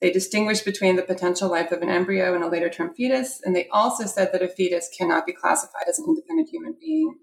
They 0.00 0.10
distinguished 0.10 0.64
between 0.64 0.96
the 0.96 1.02
potential 1.02 1.50
life 1.50 1.72
of 1.72 1.80
an 1.80 1.88
embryo 1.88 2.34
and 2.34 2.44
a 2.44 2.48
later 2.48 2.68
term 2.68 2.94
fetus, 2.94 3.40
and 3.42 3.56
they 3.56 3.68
also 3.68 4.04
said 4.04 4.32
that 4.32 4.42
a 4.42 4.48
fetus 4.48 4.90
cannot 4.96 5.26
be 5.26 5.32
classified 5.32 5.84
as 5.88 5.98
an 5.98 6.04
independent 6.06 6.50
human 6.50 6.74
being. 6.78 7.16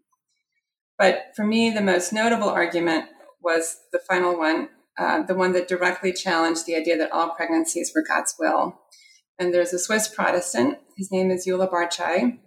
But 0.98 1.34
for 1.36 1.46
me, 1.46 1.70
the 1.70 1.82
most 1.82 2.13
notable 2.13 2.50
argument 2.50 3.06
was 3.42 3.77
the 3.92 4.00
final 4.00 4.38
one, 4.38 4.70
uh, 4.98 5.24
the 5.24 5.36
one 5.36 5.51
that 5.53 5.68
directly 5.68 6.13
challenged 6.13 6.65
the 6.65 6.75
idea 6.75 6.98
that 6.98 7.12
all 7.12 7.30
pregnancies 7.30 7.92
were 7.94 8.03
God's 8.08 8.36
will. 8.39 8.80
And 9.38 9.53
there's 9.53 9.74
a 9.74 9.80
Swiss 9.80 10.08
Protestant, 10.08 10.77
his 10.96 11.12
name 11.12 11.32
is 11.32 11.48
Euler 11.48 11.68
Barczay, 11.68 12.39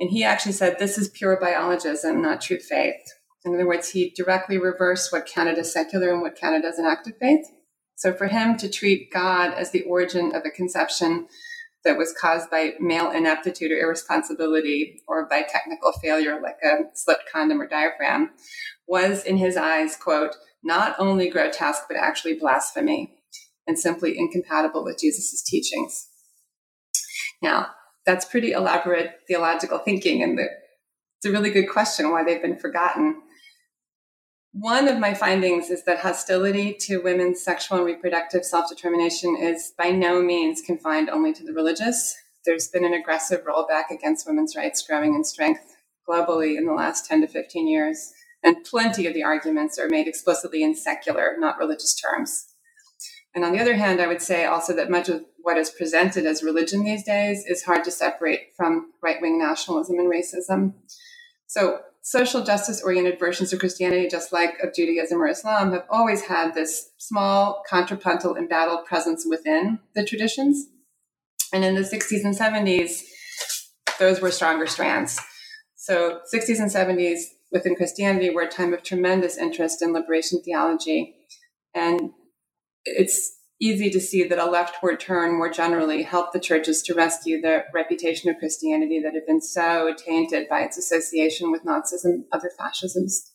and 0.00 0.10
he 0.10 0.24
actually 0.24 0.52
said 0.52 0.78
this 0.78 0.98
is 0.98 1.08
pure 1.08 1.38
biologism, 1.40 2.20
not 2.20 2.40
true 2.40 2.58
faith. 2.58 3.02
In 3.44 3.54
other 3.54 3.66
words, 3.66 3.90
he 3.90 4.10
directly 4.16 4.58
reversed 4.58 5.12
what 5.12 5.26
counted 5.26 5.58
as 5.58 5.72
secular 5.72 6.10
and 6.10 6.22
what 6.22 6.36
counted 6.36 6.64
as 6.64 6.78
an 6.78 6.86
active 6.86 7.14
faith. 7.20 7.46
So 7.96 8.12
for 8.12 8.26
him 8.26 8.56
to 8.58 8.68
treat 8.68 9.12
God 9.12 9.54
as 9.54 9.70
the 9.70 9.82
origin 9.82 10.34
of 10.34 10.42
a 10.44 10.50
conception 10.50 11.28
that 11.84 11.98
was 11.98 12.14
caused 12.18 12.50
by 12.50 12.74
male 12.80 13.10
ineptitude 13.10 13.70
or 13.70 13.78
irresponsibility 13.78 15.02
or 15.06 15.26
by 15.28 15.42
technical 15.42 15.92
failure 15.92 16.40
like 16.40 16.56
a 16.64 16.84
slipped 16.94 17.24
condom 17.30 17.60
or 17.60 17.68
diaphragm 17.68 18.30
was 18.88 19.24
in 19.24 19.36
his 19.36 19.56
eyes, 19.56 19.96
quote, 19.96 20.34
not 20.62 20.96
only 20.98 21.28
grotesque, 21.28 21.84
but 21.88 21.96
actually 21.96 22.34
blasphemy 22.34 23.14
and 23.66 23.78
simply 23.78 24.18
incompatible 24.18 24.84
with 24.84 24.98
Jesus' 24.98 25.42
teachings. 25.42 26.08
Now, 27.42 27.68
that's 28.06 28.24
pretty 28.24 28.52
elaborate 28.52 29.20
theological 29.28 29.78
thinking, 29.78 30.22
and 30.22 30.38
the, 30.38 30.44
it's 30.44 31.26
a 31.26 31.30
really 31.30 31.50
good 31.50 31.68
question 31.68 32.10
why 32.10 32.24
they've 32.24 32.42
been 32.42 32.58
forgotten. 32.58 33.22
One 34.56 34.86
of 34.86 35.00
my 35.00 35.14
findings 35.14 35.68
is 35.68 35.82
that 35.82 35.98
hostility 35.98 36.74
to 36.82 37.02
women's 37.02 37.42
sexual 37.42 37.78
and 37.78 37.86
reproductive 37.86 38.44
self 38.44 38.68
determination 38.68 39.36
is 39.36 39.72
by 39.76 39.90
no 39.90 40.22
means 40.22 40.60
confined 40.60 41.10
only 41.10 41.32
to 41.32 41.42
the 41.42 41.52
religious. 41.52 42.14
There's 42.46 42.68
been 42.68 42.84
an 42.84 42.94
aggressive 42.94 43.42
rollback 43.44 43.90
against 43.90 44.28
women's 44.28 44.54
rights 44.54 44.80
growing 44.86 45.16
in 45.16 45.24
strength 45.24 45.74
globally 46.08 46.56
in 46.56 46.66
the 46.66 46.72
last 46.72 47.04
10 47.06 47.22
to 47.22 47.26
15 47.26 47.66
years, 47.66 48.12
and 48.44 48.62
plenty 48.62 49.08
of 49.08 49.14
the 49.14 49.24
arguments 49.24 49.76
are 49.76 49.88
made 49.88 50.06
explicitly 50.06 50.62
in 50.62 50.76
secular, 50.76 51.34
not 51.36 51.58
religious 51.58 52.00
terms. 52.00 52.46
And 53.34 53.44
on 53.44 53.52
the 53.52 53.60
other 53.60 53.74
hand, 53.74 54.00
I 54.00 54.06
would 54.06 54.22
say 54.22 54.44
also 54.44 54.72
that 54.76 54.88
much 54.88 55.08
of 55.08 55.24
what 55.42 55.58
is 55.58 55.70
presented 55.70 56.26
as 56.26 56.44
religion 56.44 56.84
these 56.84 57.02
days 57.02 57.44
is 57.44 57.64
hard 57.64 57.82
to 57.84 57.90
separate 57.90 58.50
from 58.56 58.92
right 59.02 59.20
wing 59.20 59.36
nationalism 59.36 59.98
and 59.98 60.08
racism. 60.08 60.74
So, 61.48 61.80
social 62.04 62.44
justice 62.44 62.82
oriented 62.82 63.18
versions 63.18 63.52
of 63.52 63.58
Christianity, 63.58 64.06
just 64.08 64.30
like 64.30 64.58
of 64.62 64.74
Judaism 64.74 65.20
or 65.20 65.26
Islam, 65.26 65.72
have 65.72 65.86
always 65.88 66.26
had 66.26 66.54
this 66.54 66.90
small, 66.98 67.62
contrapuntal, 67.68 68.36
embattled 68.36 68.84
presence 68.84 69.24
within 69.28 69.78
the 69.94 70.04
traditions. 70.04 70.66
And 71.52 71.64
in 71.64 71.74
the 71.74 71.80
60s 71.80 72.22
and 72.22 72.36
70s, 72.36 73.00
those 73.98 74.20
were 74.20 74.30
stronger 74.30 74.66
strands. 74.66 75.18
So, 75.76 76.20
60s 76.32 76.58
and 76.58 76.70
70s 76.70 77.20
within 77.50 77.74
Christianity 77.74 78.28
were 78.28 78.42
a 78.42 78.48
time 78.48 78.74
of 78.74 78.82
tremendous 78.82 79.38
interest 79.38 79.80
in 79.80 79.94
liberation 79.94 80.42
theology. 80.42 81.14
And 81.74 82.10
it's 82.84 83.33
easy 83.60 83.90
to 83.90 84.00
see 84.00 84.24
that 84.24 84.38
a 84.38 84.50
leftward 84.50 85.00
turn 85.00 85.36
more 85.36 85.50
generally 85.50 86.02
helped 86.02 86.32
the 86.32 86.40
churches 86.40 86.82
to 86.82 86.94
rescue 86.94 87.40
the 87.40 87.64
reputation 87.72 88.28
of 88.28 88.38
Christianity 88.38 89.00
that 89.00 89.14
had 89.14 89.26
been 89.26 89.40
so 89.40 89.94
tainted 89.96 90.48
by 90.48 90.60
its 90.60 90.76
association 90.76 91.52
with 91.52 91.64
Nazism 91.64 92.04
and 92.04 92.24
other 92.32 92.50
fascisms. 92.58 93.32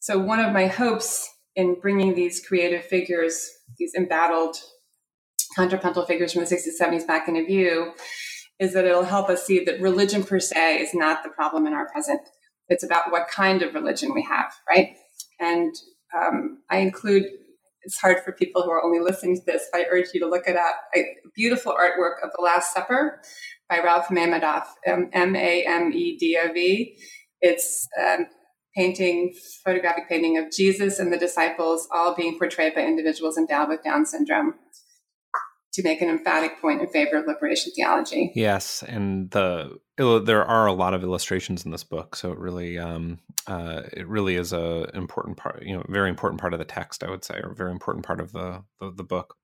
So, 0.00 0.18
one 0.18 0.40
of 0.40 0.52
my 0.52 0.66
hopes 0.66 1.28
in 1.56 1.80
bringing 1.80 2.14
these 2.14 2.44
creative 2.46 2.84
figures, 2.84 3.48
these 3.78 3.94
embattled 3.96 4.56
contrapuntal 5.56 6.04
figures 6.04 6.32
from 6.32 6.44
the 6.44 6.50
60s, 6.50 6.80
70s 6.80 7.06
back 7.06 7.28
into 7.28 7.44
view, 7.44 7.92
is 8.58 8.74
that 8.74 8.84
it'll 8.84 9.04
help 9.04 9.30
us 9.30 9.44
see 9.44 9.64
that 9.64 9.80
religion 9.80 10.24
per 10.24 10.40
se 10.40 10.78
is 10.78 10.94
not 10.94 11.22
the 11.22 11.30
problem 11.30 11.66
in 11.66 11.72
our 11.72 11.88
present. 11.90 12.20
It's 12.68 12.84
about 12.84 13.10
what 13.10 13.28
kind 13.28 13.62
of 13.62 13.74
religion 13.74 14.14
we 14.14 14.22
have, 14.22 14.54
right? 14.68 14.96
And 15.40 15.74
um, 16.16 16.58
I 16.70 16.78
include 16.78 17.24
it's 17.84 17.98
hard 17.98 18.18
for 18.24 18.32
people 18.32 18.62
who 18.62 18.70
are 18.70 18.82
only 18.82 19.00
listening 19.00 19.36
to 19.36 19.42
this. 19.46 19.68
I 19.74 19.84
urge 19.90 20.06
you 20.14 20.20
to 20.20 20.28
look 20.28 20.46
it 20.46 20.56
up. 20.56 20.76
A 20.96 21.04
beautiful 21.34 21.72
artwork 21.72 22.24
of 22.24 22.30
The 22.36 22.42
Last 22.42 22.72
Supper 22.72 23.20
by 23.68 23.78
Rauf 23.78 24.06
Mamedov, 24.06 24.64
M 24.86 25.36
A 25.36 25.64
M 25.66 25.92
E 25.92 26.16
D 26.18 26.38
O 26.42 26.52
V. 26.52 26.96
It's 27.40 27.86
um, 28.02 28.26
painting, 28.76 29.34
photographic 29.64 30.08
painting 30.08 30.38
of 30.38 30.50
Jesus 30.50 30.98
and 30.98 31.12
the 31.12 31.18
disciples 31.18 31.86
all 31.92 32.14
being 32.14 32.38
portrayed 32.38 32.74
by 32.74 32.82
individuals 32.82 33.36
endowed 33.36 33.68
with 33.68 33.82
Down 33.82 34.06
syndrome 34.06 34.54
to 35.74 35.82
make 35.82 36.00
an 36.00 36.08
emphatic 36.08 36.60
point 36.60 36.80
in 36.80 36.88
favor 36.88 37.16
of 37.16 37.26
liberation 37.26 37.72
theology. 37.74 38.32
Yes, 38.34 38.84
and 38.84 39.30
the 39.32 39.78
there 39.96 40.44
are 40.44 40.66
a 40.66 40.72
lot 40.72 40.94
of 40.94 41.02
illustrations 41.02 41.64
in 41.64 41.70
this 41.70 41.84
book, 41.84 42.16
so 42.16 42.32
it 42.32 42.38
really 42.38 42.78
um, 42.78 43.18
uh, 43.46 43.82
it 43.92 44.06
really 44.06 44.36
is 44.36 44.52
a 44.52 44.88
important 44.94 45.36
part, 45.36 45.62
you 45.64 45.76
know, 45.76 45.84
very 45.88 46.08
important 46.08 46.40
part 46.40 46.52
of 46.52 46.58
the 46.58 46.64
text, 46.64 47.02
I 47.02 47.10
would 47.10 47.24
say, 47.24 47.40
or 47.42 47.54
very 47.54 47.72
important 47.72 48.04
part 48.04 48.20
of 48.20 48.32
the 48.32 48.64
the, 48.80 48.92
the 48.92 49.04
book. 49.04 49.36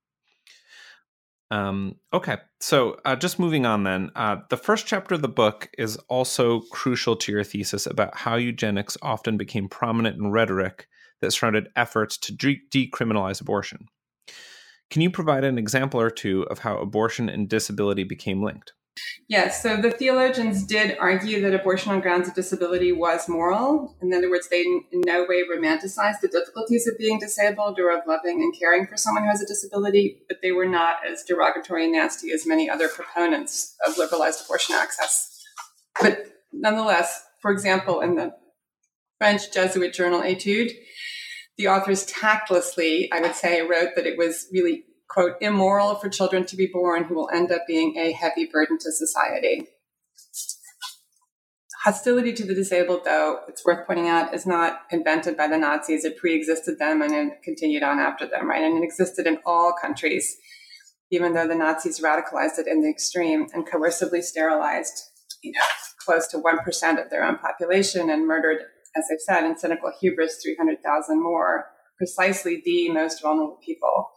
Um, 1.52 1.96
okay, 2.12 2.38
so 2.60 3.00
uh, 3.04 3.16
just 3.16 3.40
moving 3.40 3.66
on 3.66 3.82
then. 3.82 4.10
Uh, 4.14 4.36
the 4.50 4.56
first 4.56 4.86
chapter 4.86 5.16
of 5.16 5.22
the 5.22 5.28
book 5.28 5.68
is 5.76 5.96
also 6.08 6.60
crucial 6.70 7.16
to 7.16 7.32
your 7.32 7.42
thesis 7.42 7.86
about 7.86 8.16
how 8.16 8.36
eugenics 8.36 8.96
often 9.02 9.36
became 9.36 9.68
prominent 9.68 10.16
in 10.16 10.30
rhetoric 10.30 10.86
that 11.20 11.32
surrounded 11.32 11.68
efforts 11.74 12.16
to 12.18 12.32
de- 12.32 12.62
decriminalize 12.70 13.40
abortion. 13.40 13.88
Can 14.90 15.02
you 15.02 15.10
provide 15.10 15.44
an 15.44 15.56
example 15.56 16.00
or 16.00 16.10
two 16.10 16.42
of 16.50 16.60
how 16.60 16.78
abortion 16.78 17.28
and 17.28 17.48
disability 17.48 18.02
became 18.04 18.42
linked? 18.42 18.72
Yes, 19.28 19.62
so 19.62 19.76
the 19.76 19.92
theologians 19.92 20.64
did 20.64 20.98
argue 20.98 21.40
that 21.42 21.54
abortion 21.54 21.92
on 21.92 22.00
grounds 22.00 22.28
of 22.28 22.34
disability 22.34 22.90
was 22.90 23.28
moral. 23.28 23.96
In 24.02 24.12
other 24.12 24.28
words, 24.28 24.48
they 24.48 24.62
in 24.62 25.02
no 25.06 25.24
way 25.28 25.42
romanticized 25.44 26.20
the 26.20 26.28
difficulties 26.28 26.88
of 26.88 26.98
being 26.98 27.20
disabled 27.20 27.78
or 27.78 27.96
of 27.96 28.02
loving 28.06 28.42
and 28.42 28.52
caring 28.58 28.86
for 28.88 28.96
someone 28.96 29.22
who 29.22 29.30
has 29.30 29.40
a 29.40 29.46
disability, 29.46 30.22
but 30.28 30.38
they 30.42 30.50
were 30.50 30.66
not 30.66 30.96
as 31.08 31.22
derogatory 31.22 31.84
and 31.84 31.92
nasty 31.92 32.32
as 32.32 32.44
many 32.44 32.68
other 32.68 32.88
proponents 32.88 33.76
of 33.86 33.96
liberalized 33.96 34.44
abortion 34.44 34.74
access. 34.74 35.40
But 36.00 36.26
nonetheless, 36.52 37.22
for 37.40 37.52
example, 37.52 38.00
in 38.00 38.16
the 38.16 38.34
French 39.18 39.52
Jesuit 39.52 39.94
journal 39.94 40.22
Études, 40.22 40.72
the 41.60 41.68
authors 41.68 42.06
tactlessly, 42.06 43.12
I 43.12 43.20
would 43.20 43.34
say, 43.34 43.60
wrote 43.60 43.90
that 43.94 44.06
it 44.06 44.16
was 44.16 44.46
really, 44.50 44.84
quote, 45.10 45.34
immoral 45.42 45.94
for 45.94 46.08
children 46.08 46.46
to 46.46 46.56
be 46.56 46.66
born 46.66 47.04
who 47.04 47.14
will 47.14 47.28
end 47.34 47.52
up 47.52 47.66
being 47.66 47.98
a 47.98 48.12
heavy 48.12 48.46
burden 48.50 48.78
to 48.78 48.90
society. 48.90 49.66
Hostility 51.84 52.32
to 52.32 52.46
the 52.46 52.54
disabled, 52.54 53.04
though, 53.04 53.40
it's 53.46 53.62
worth 53.62 53.86
pointing 53.86 54.08
out, 54.08 54.32
is 54.32 54.46
not 54.46 54.80
invented 54.90 55.36
by 55.36 55.48
the 55.48 55.58
Nazis. 55.58 56.06
It 56.06 56.16
pre 56.16 56.34
existed 56.34 56.78
them 56.78 57.02
and 57.02 57.12
it 57.12 57.42
continued 57.42 57.82
on 57.82 57.98
after 57.98 58.26
them, 58.26 58.48
right? 58.48 58.62
And 58.62 58.78
it 58.78 58.84
existed 58.84 59.26
in 59.26 59.36
all 59.44 59.74
countries, 59.78 60.38
even 61.10 61.34
though 61.34 61.46
the 61.46 61.54
Nazis 61.54 62.00
radicalized 62.00 62.58
it 62.58 62.66
in 62.66 62.80
the 62.80 62.88
extreme 62.88 63.48
and 63.52 63.68
coercively 63.68 64.22
sterilized, 64.22 64.98
you 65.42 65.52
know, 65.52 65.60
close 65.98 66.26
to 66.28 66.38
1% 66.38 67.04
of 67.04 67.10
their 67.10 67.22
own 67.22 67.36
population 67.36 68.08
and 68.08 68.26
murdered 68.26 68.62
as 68.96 69.04
I've 69.12 69.20
said, 69.20 69.44
in 69.44 69.56
cynical 69.56 69.92
hubris, 70.00 70.40
300,000 70.42 71.22
more, 71.22 71.66
precisely 71.96 72.62
the 72.64 72.90
most 72.90 73.22
vulnerable 73.22 73.58
people. 73.64 74.10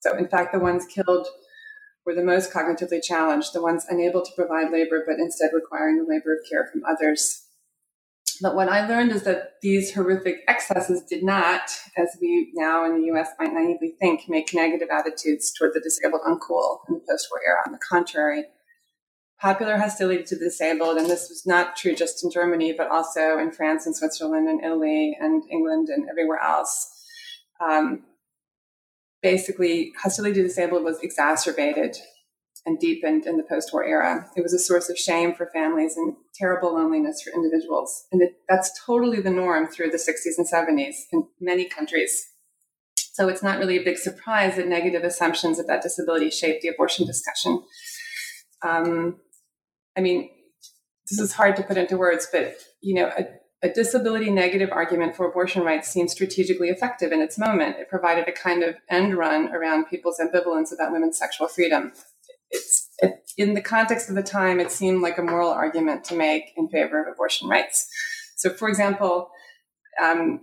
So, 0.00 0.16
in 0.16 0.28
fact, 0.28 0.52
the 0.52 0.58
ones 0.58 0.86
killed 0.86 1.26
were 2.04 2.14
the 2.14 2.22
most 2.22 2.52
cognitively 2.52 3.02
challenged, 3.02 3.52
the 3.54 3.62
ones 3.62 3.86
unable 3.88 4.22
to 4.22 4.32
provide 4.36 4.70
labor, 4.70 5.02
but 5.06 5.18
instead 5.18 5.50
requiring 5.54 5.96
the 5.96 6.04
labor 6.04 6.34
of 6.34 6.50
care 6.50 6.68
from 6.70 6.82
others. 6.84 7.42
But 8.42 8.56
what 8.56 8.68
I 8.68 8.86
learned 8.86 9.12
is 9.12 9.22
that 9.22 9.54
these 9.62 9.94
horrific 9.94 10.40
excesses 10.48 11.04
did 11.08 11.22
not, 11.22 11.70
as 11.96 12.08
we 12.20 12.52
now 12.54 12.84
in 12.84 13.00
the 13.00 13.06
US 13.12 13.28
might 13.38 13.52
naively 13.52 13.94
think, 14.00 14.28
make 14.28 14.52
negative 14.52 14.88
attitudes 14.90 15.52
toward 15.56 15.72
the 15.72 15.80
disabled 15.80 16.22
uncool 16.26 16.80
in 16.88 16.94
the 16.94 17.04
post 17.08 17.28
war 17.30 17.40
era. 17.46 17.60
On 17.66 17.72
the 17.72 17.78
contrary, 17.78 18.44
popular 19.40 19.76
hostility 19.76 20.22
to 20.24 20.36
the 20.36 20.46
disabled, 20.46 20.96
and 20.96 21.08
this 21.08 21.28
was 21.28 21.44
not 21.46 21.76
true 21.76 21.94
just 21.94 22.24
in 22.24 22.30
Germany, 22.30 22.72
but 22.76 22.90
also 22.90 23.38
in 23.38 23.50
France 23.50 23.86
and 23.86 23.96
Switzerland 23.96 24.48
and 24.48 24.62
Italy 24.64 25.16
and 25.20 25.42
England 25.50 25.88
and 25.88 26.08
everywhere 26.08 26.40
else. 26.40 26.90
Um, 27.60 28.04
basically, 29.22 29.92
hostility 30.00 30.34
to 30.34 30.42
the 30.42 30.48
disabled 30.48 30.84
was 30.84 31.00
exacerbated 31.02 31.96
and 32.66 32.78
deepened 32.78 33.26
in 33.26 33.36
the 33.36 33.42
post-war 33.42 33.84
era. 33.84 34.30
It 34.36 34.42
was 34.42 34.54
a 34.54 34.58
source 34.58 34.88
of 34.88 34.96
shame 34.96 35.34
for 35.34 35.50
families 35.52 35.96
and 35.96 36.16
terrible 36.34 36.74
loneliness 36.74 37.20
for 37.22 37.30
individuals, 37.34 38.06
and 38.12 38.22
it, 38.22 38.36
that's 38.48 38.70
totally 38.86 39.20
the 39.20 39.30
norm 39.30 39.66
through 39.66 39.90
the 39.90 39.98
60s 39.98 40.38
and 40.38 40.46
70s 40.46 40.94
in 41.12 41.26
many 41.40 41.68
countries. 41.68 42.30
So 42.96 43.28
it's 43.28 43.42
not 43.42 43.58
really 43.58 43.76
a 43.76 43.84
big 43.84 43.98
surprise 43.98 44.56
that 44.56 44.66
negative 44.66 45.04
assumptions 45.04 45.60
about 45.60 45.82
disability 45.82 46.30
shaped 46.30 46.62
the 46.62 46.68
abortion 46.68 47.06
discussion. 47.06 47.62
Um, 48.62 49.20
I 49.96 50.00
mean, 50.00 50.30
this 51.10 51.18
is 51.18 51.32
hard 51.32 51.56
to 51.56 51.62
put 51.62 51.76
into 51.76 51.96
words, 51.96 52.28
but 52.30 52.54
you 52.80 52.94
know, 52.94 53.10
a, 53.18 53.26
a 53.66 53.72
disability 53.72 54.30
negative 54.30 54.70
argument 54.72 55.16
for 55.16 55.26
abortion 55.26 55.62
rights 55.62 55.88
seemed 55.88 56.10
strategically 56.10 56.68
effective 56.68 57.12
in 57.12 57.20
its 57.20 57.38
moment. 57.38 57.76
It 57.78 57.88
provided 57.88 58.28
a 58.28 58.32
kind 58.32 58.62
of 58.62 58.76
end 58.90 59.16
run 59.16 59.54
around 59.54 59.86
people's 59.86 60.20
ambivalence 60.20 60.72
about 60.72 60.92
women's 60.92 61.18
sexual 61.18 61.48
freedom. 61.48 61.92
It's 62.50 62.90
it, 62.98 63.30
in 63.36 63.54
the 63.54 63.62
context 63.62 64.08
of 64.08 64.14
the 64.14 64.22
time, 64.22 64.60
it 64.60 64.70
seemed 64.70 65.02
like 65.02 65.18
a 65.18 65.22
moral 65.22 65.50
argument 65.50 66.04
to 66.04 66.14
make 66.14 66.52
in 66.56 66.68
favor 66.68 67.02
of 67.02 67.12
abortion 67.12 67.48
rights. 67.48 67.88
So, 68.36 68.50
for 68.50 68.68
example, 68.68 69.30
um, 70.02 70.40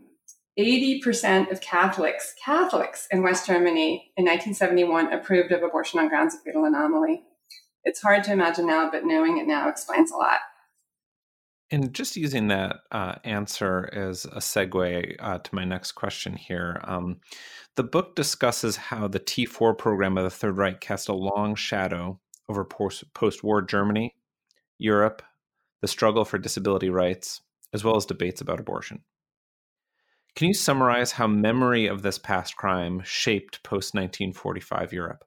80% 0.59 1.51
of 1.51 1.61
Catholics, 1.61 2.33
Catholics 2.43 3.07
in 3.11 3.23
West 3.23 3.47
Germany 3.47 4.11
in 4.17 4.25
1971 4.25 5.13
approved 5.13 5.51
of 5.51 5.63
abortion 5.63 5.99
on 5.99 6.09
grounds 6.09 6.35
of 6.35 6.41
fetal 6.41 6.65
anomaly 6.65 7.23
it's 7.83 8.01
hard 8.01 8.23
to 8.25 8.31
imagine 8.31 8.67
now, 8.67 8.89
but 8.91 9.05
knowing 9.05 9.37
it 9.37 9.47
now 9.47 9.69
explains 9.69 10.11
a 10.11 10.15
lot. 10.15 10.39
And 11.71 11.93
just 11.93 12.17
using 12.17 12.49
that 12.49 12.81
uh, 12.91 13.15
answer 13.23 13.89
as 13.93 14.25
a 14.25 14.39
segue 14.39 15.15
uh, 15.19 15.37
to 15.37 15.55
my 15.55 15.63
next 15.63 15.93
question 15.93 16.35
here, 16.35 16.81
um, 16.83 17.21
the 17.77 17.83
book 17.83 18.15
discusses 18.15 18.75
how 18.75 19.07
the 19.07 19.21
T4 19.21 19.77
program 19.77 20.17
of 20.17 20.25
the 20.25 20.29
Third 20.29 20.57
Reich 20.57 20.81
cast 20.81 21.07
a 21.07 21.13
long 21.13 21.55
shadow 21.55 22.19
over 22.49 22.65
post 22.65 23.43
war 23.43 23.61
Germany, 23.61 24.15
Europe, 24.77 25.21
the 25.79 25.87
struggle 25.87 26.25
for 26.25 26.37
disability 26.37 26.89
rights, 26.89 27.39
as 27.73 27.85
well 27.85 27.95
as 27.95 28.05
debates 28.05 28.41
about 28.41 28.59
abortion. 28.59 29.03
Can 30.35 30.47
you 30.47 30.53
summarize 30.53 31.13
how 31.13 31.27
memory 31.27 31.87
of 31.87 32.01
this 32.01 32.17
past 32.17 32.57
crime 32.57 33.01
shaped 33.05 33.63
post 33.63 33.93
1945 33.93 34.93
Europe? 34.93 35.23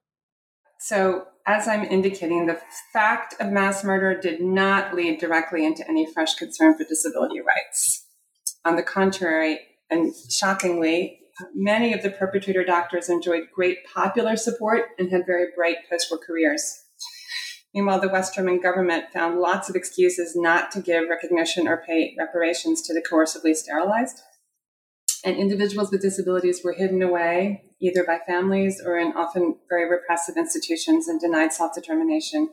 So, 0.78 1.26
as 1.46 1.68
I'm 1.68 1.84
indicating, 1.84 2.46
the 2.46 2.60
fact 2.92 3.34
of 3.38 3.52
mass 3.52 3.84
murder 3.84 4.18
did 4.18 4.40
not 4.40 4.94
lead 4.94 5.20
directly 5.20 5.66
into 5.66 5.86
any 5.88 6.10
fresh 6.10 6.34
concern 6.34 6.76
for 6.76 6.84
disability 6.84 7.40
rights. 7.40 8.06
On 8.64 8.76
the 8.76 8.82
contrary, 8.82 9.60
and 9.90 10.14
shockingly, 10.30 11.20
many 11.54 11.92
of 11.92 12.02
the 12.02 12.10
perpetrator 12.10 12.64
doctors 12.64 13.10
enjoyed 13.10 13.48
great 13.54 13.78
popular 13.92 14.36
support 14.36 14.86
and 14.98 15.10
had 15.10 15.26
very 15.26 15.46
bright 15.54 15.78
post 15.90 16.10
war 16.10 16.18
careers. 16.24 16.80
Meanwhile, 17.74 18.00
the 18.00 18.08
West 18.08 18.34
German 18.34 18.60
government 18.60 19.06
found 19.12 19.40
lots 19.40 19.68
of 19.68 19.74
excuses 19.74 20.34
not 20.36 20.70
to 20.70 20.80
give 20.80 21.08
recognition 21.08 21.66
or 21.66 21.82
pay 21.86 22.14
reparations 22.18 22.80
to 22.82 22.94
the 22.94 23.02
coercively 23.02 23.54
sterilized 23.54 24.20
and 25.24 25.36
individuals 25.36 25.90
with 25.90 26.02
disabilities 26.02 26.60
were 26.62 26.74
hidden 26.74 27.02
away 27.02 27.64
either 27.80 28.04
by 28.04 28.18
families 28.26 28.80
or 28.84 28.98
in 28.98 29.12
often 29.12 29.56
very 29.68 29.88
repressive 29.90 30.36
institutions 30.36 31.08
and 31.08 31.20
denied 31.20 31.52
self 31.52 31.74
determination. 31.74 32.50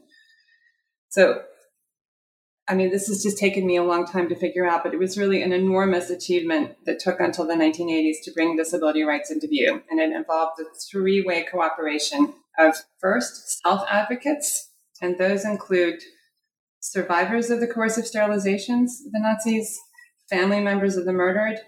So, 1.09 1.43
I 2.67 2.75
mean, 2.75 2.89
this 2.89 3.07
has 3.07 3.21
just 3.21 3.37
taken 3.37 3.65
me 3.65 3.75
a 3.75 3.83
long 3.83 4.05
time 4.05 4.29
to 4.29 4.35
figure 4.35 4.65
out, 4.65 4.83
but 4.83 4.93
it 4.93 4.99
was 4.99 5.17
really 5.17 5.41
an 5.41 5.51
enormous 5.51 6.09
achievement 6.09 6.77
that 6.85 6.99
took 6.99 7.19
until 7.19 7.45
the 7.45 7.53
1980s 7.53 8.23
to 8.23 8.31
bring 8.31 8.55
disability 8.55 9.03
rights 9.03 9.29
into 9.29 9.47
view. 9.47 9.81
And 9.89 9.99
it 9.99 10.11
involved 10.11 10.59
a 10.61 10.63
three 10.89 11.21
way 11.21 11.43
cooperation 11.43 12.33
of 12.57 12.75
first, 12.99 13.61
self 13.63 13.83
advocates, 13.89 14.69
and 15.01 15.17
those 15.17 15.45
include 15.45 16.01
survivors 16.79 17.49
of 17.49 17.59
the 17.59 17.67
coercive 17.67 18.05
sterilizations 18.05 18.89
the 19.11 19.19
Nazis, 19.19 19.79
family 20.29 20.61
members 20.61 20.95
of 20.95 21.05
the 21.05 21.13
murdered, 21.13 21.59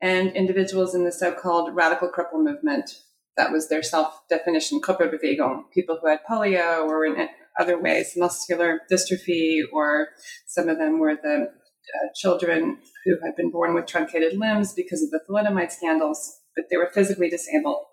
and 0.00 0.32
individuals 0.32 0.94
in 0.94 1.04
the 1.04 1.12
so-called 1.12 1.74
radical 1.74 2.08
cripple 2.08 2.42
movement. 2.42 2.90
That 3.36 3.52
was 3.52 3.68
their 3.68 3.82
self-definition, 3.82 4.80
Krüppelbewegung, 4.80 5.70
people 5.72 5.98
who 6.00 6.08
had 6.08 6.20
polio 6.28 6.86
or 6.86 7.06
in 7.06 7.28
other 7.58 7.80
ways 7.80 8.14
muscular 8.16 8.80
dystrophy, 8.90 9.60
or 9.72 10.08
some 10.46 10.68
of 10.68 10.78
them 10.78 10.98
were 10.98 11.16
the 11.16 11.44
uh, 11.44 12.08
children 12.14 12.78
who 13.04 13.16
had 13.22 13.36
been 13.36 13.50
born 13.50 13.74
with 13.74 13.86
truncated 13.86 14.38
limbs 14.38 14.72
because 14.72 15.02
of 15.02 15.10
the 15.10 15.20
thalidomide 15.28 15.70
scandals, 15.70 16.40
but 16.54 16.66
they 16.70 16.76
were 16.76 16.90
physically 16.92 17.28
disabled. 17.28 17.84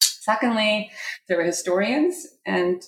Secondly, 0.00 0.90
there 1.28 1.38
were 1.38 1.44
historians, 1.44 2.26
and 2.46 2.82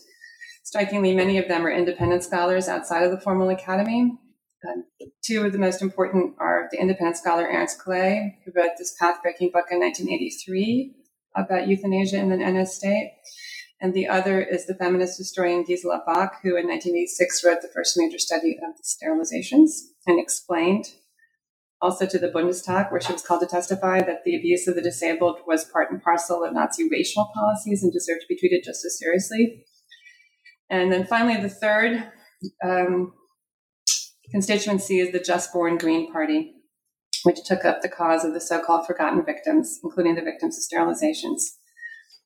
strikingly, 0.64 1.14
many 1.14 1.38
of 1.38 1.48
them 1.48 1.66
are 1.66 1.72
independent 1.72 2.22
scholars 2.22 2.68
outside 2.68 3.04
of 3.04 3.10
the 3.10 3.20
formal 3.20 3.48
academy 3.48 4.18
two 5.24 5.44
of 5.44 5.52
the 5.52 5.58
most 5.58 5.82
important 5.82 6.34
are 6.38 6.68
the 6.70 6.80
independent 6.80 7.16
scholar 7.16 7.46
Ernst 7.46 7.78
Klee, 7.78 8.34
who 8.44 8.52
wrote 8.54 8.72
this 8.78 8.94
path-breaking 8.98 9.50
book 9.52 9.66
in 9.70 9.80
1983 9.80 10.94
about 11.36 11.68
euthanasia 11.68 12.18
in 12.18 12.30
the 12.30 12.36
NS 12.36 12.74
state. 12.74 13.12
And 13.80 13.94
the 13.94 14.06
other 14.06 14.40
is 14.40 14.66
the 14.66 14.74
feminist 14.74 15.18
historian 15.18 15.64
Gisela 15.64 16.02
Bock, 16.06 16.36
who 16.42 16.50
in 16.50 16.68
1986 16.68 17.44
wrote 17.44 17.62
the 17.62 17.70
first 17.74 17.96
major 17.96 18.18
study 18.18 18.56
of 18.56 18.76
the 18.76 18.84
sterilizations 18.84 19.70
and 20.06 20.20
explained 20.20 20.86
also 21.80 22.06
to 22.06 22.18
the 22.18 22.28
Bundestag, 22.28 22.92
where 22.92 23.00
she 23.00 23.12
was 23.12 23.22
called 23.22 23.40
to 23.40 23.46
testify 23.46 24.00
that 24.00 24.22
the 24.24 24.36
abuse 24.36 24.68
of 24.68 24.76
the 24.76 24.82
disabled 24.82 25.38
was 25.48 25.64
part 25.64 25.90
and 25.90 26.00
parcel 26.00 26.44
of 26.44 26.54
Nazi 26.54 26.88
racial 26.88 27.28
policies 27.34 27.82
and 27.82 27.92
deserved 27.92 28.20
to 28.20 28.26
be 28.28 28.38
treated 28.38 28.62
just 28.64 28.84
as 28.84 28.96
seriously. 28.96 29.64
And 30.70 30.92
then 30.92 31.04
finally, 31.04 31.42
the 31.42 31.48
third 31.48 32.12
um, 32.64 33.12
constituency 34.30 34.98
is 34.98 35.12
the 35.12 35.20
Just 35.20 35.52
Born 35.52 35.78
Green 35.78 36.12
Party, 36.12 36.54
which 37.24 37.44
took 37.44 37.64
up 37.64 37.82
the 37.82 37.88
cause 37.88 38.24
of 38.24 38.34
the 38.34 38.40
so 38.40 38.60
called 38.60 38.86
forgotten 38.86 39.24
victims, 39.24 39.80
including 39.82 40.14
the 40.14 40.22
victims 40.22 40.56
of 40.56 40.62
sterilizations. 40.62 41.40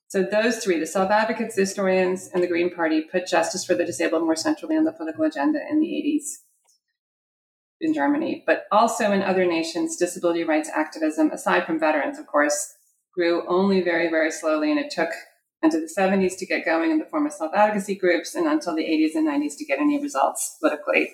So 0.09 0.23
those 0.23 0.59
three, 0.59 0.79
the 0.79 0.85
self 0.85 1.11
advocates, 1.11 1.55
the 1.55 1.61
historians, 1.61 2.29
and 2.33 2.41
the 2.41 2.47
Green 2.47 2.73
Party, 2.73 3.01
put 3.01 3.27
justice 3.27 3.65
for 3.65 3.75
the 3.75 3.85
disabled 3.85 4.23
more 4.23 4.35
centrally 4.35 4.77
on 4.77 4.85
the 4.85 4.93
political 4.93 5.25
agenda 5.25 5.59
in 5.69 5.81
the 5.81 5.87
80s 5.87 6.43
in 7.79 7.93
Germany, 7.93 8.43
but 8.45 8.65
also 8.71 9.11
in 9.11 9.21
other 9.21 9.45
nations, 9.45 9.97
disability 9.97 10.43
rights 10.43 10.69
activism, 10.73 11.29
aside 11.31 11.65
from 11.65 11.79
veterans, 11.79 12.17
of 12.17 12.25
course, 12.25 12.73
grew 13.13 13.47
only 13.47 13.81
very, 13.81 14.09
very 14.09 14.31
slowly, 14.31 14.71
and 14.71 14.79
it 14.79 14.91
took 14.91 15.09
into 15.61 15.79
the 15.79 15.89
70s 15.97 16.37
to 16.37 16.45
get 16.45 16.65
going 16.65 16.91
in 16.91 16.99
the 16.99 17.05
form 17.05 17.25
of 17.25 17.33
self 17.33 17.51
advocacy 17.53 17.95
groups 17.95 18.35
and 18.35 18.47
until 18.47 18.75
the 18.75 18.83
80s 18.83 19.15
and 19.15 19.27
90s 19.27 19.57
to 19.57 19.65
get 19.65 19.79
any 19.79 20.01
results 20.01 20.57
politically. 20.59 21.11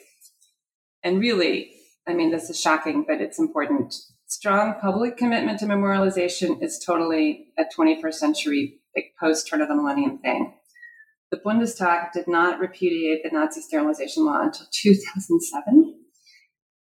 And 1.04 1.20
really, 1.20 1.72
I 2.08 2.14
mean, 2.14 2.32
this 2.32 2.50
is 2.50 2.60
shocking, 2.60 3.06
but 3.08 3.22
it's 3.22 3.40
important. 3.40 3.94
Strong 4.28 4.76
public 4.82 5.18
commitment 5.18 5.60
to 5.60 5.66
memorialization 5.66 6.64
is 6.64 6.84
totally 6.84 7.48
a 7.58 7.64
21st 7.78 8.14
century, 8.14 8.80
post 9.20 9.48
turn 9.48 9.62
of 9.62 9.68
the 9.68 9.76
millennium 9.76 10.18
thing. 10.20 10.54
The 11.32 11.38
Bundestag 11.38 12.12
did 12.14 12.28
not 12.28 12.60
repudiate 12.60 13.24
the 13.24 13.32
Nazi 13.32 13.62
sterilization 13.62 14.26
law 14.26 14.42
until 14.42 14.68
2007. 14.72 16.00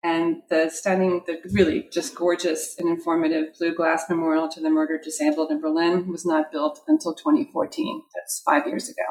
And 0.04 0.38
the 0.50 0.70
stunning, 0.70 1.22
the 1.26 1.40
really 1.52 1.90
just 1.92 2.16
gorgeous 2.16 2.76
and 2.80 2.88
informative 2.88 3.58
blue 3.60 3.76
glass 3.76 4.06
memorial 4.10 4.48
to 4.50 4.62
the 4.62 4.70
murdered 4.70 5.02
disabled 5.02 5.52
in 5.52 5.60
Berlin 5.60 6.08
was 6.08 6.26
not 6.26 6.52
built 6.52 6.82
until 6.88 7.14
2014. 7.14 8.04
That's 8.16 8.42
five 8.46 8.68
years 8.68 8.88
ago. 8.88 9.04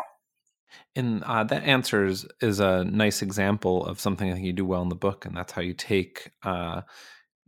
And 0.95 1.23
uh, 1.25 1.45
that 1.45 1.63
answer 1.65 2.07
is, 2.07 2.27
is, 2.41 2.61
a 2.61 2.85
nice 2.85 3.23
example 3.23 3.85
of 3.85 4.01
something 4.01 4.31
I 4.31 4.35
think 4.35 4.47
you 4.47 4.53
do 4.53 4.65
well 4.65 4.83
in 4.83 4.89
the 4.89 4.95
book, 4.95 5.25
and 5.27 5.37
that's 5.37 5.53
how 5.53 5.63
you 5.63 5.75
take 5.75 6.31
uh, 6.43 6.83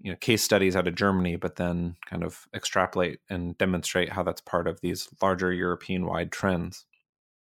you 0.00 0.10
know 0.10 0.16
case 0.16 0.42
studies 0.42 0.76
out 0.76 0.86
of 0.86 0.94
Germany, 0.94 1.36
but 1.36 1.56
then 1.56 1.96
kind 2.06 2.22
of 2.22 2.46
extrapolate 2.54 3.20
and 3.28 3.56
demonstrate 3.58 4.10
how 4.10 4.22
that's 4.22 4.40
part 4.40 4.68
of 4.68 4.80
these 4.80 5.08
larger 5.20 5.52
European-wide 5.52 6.30
trends. 6.30 6.84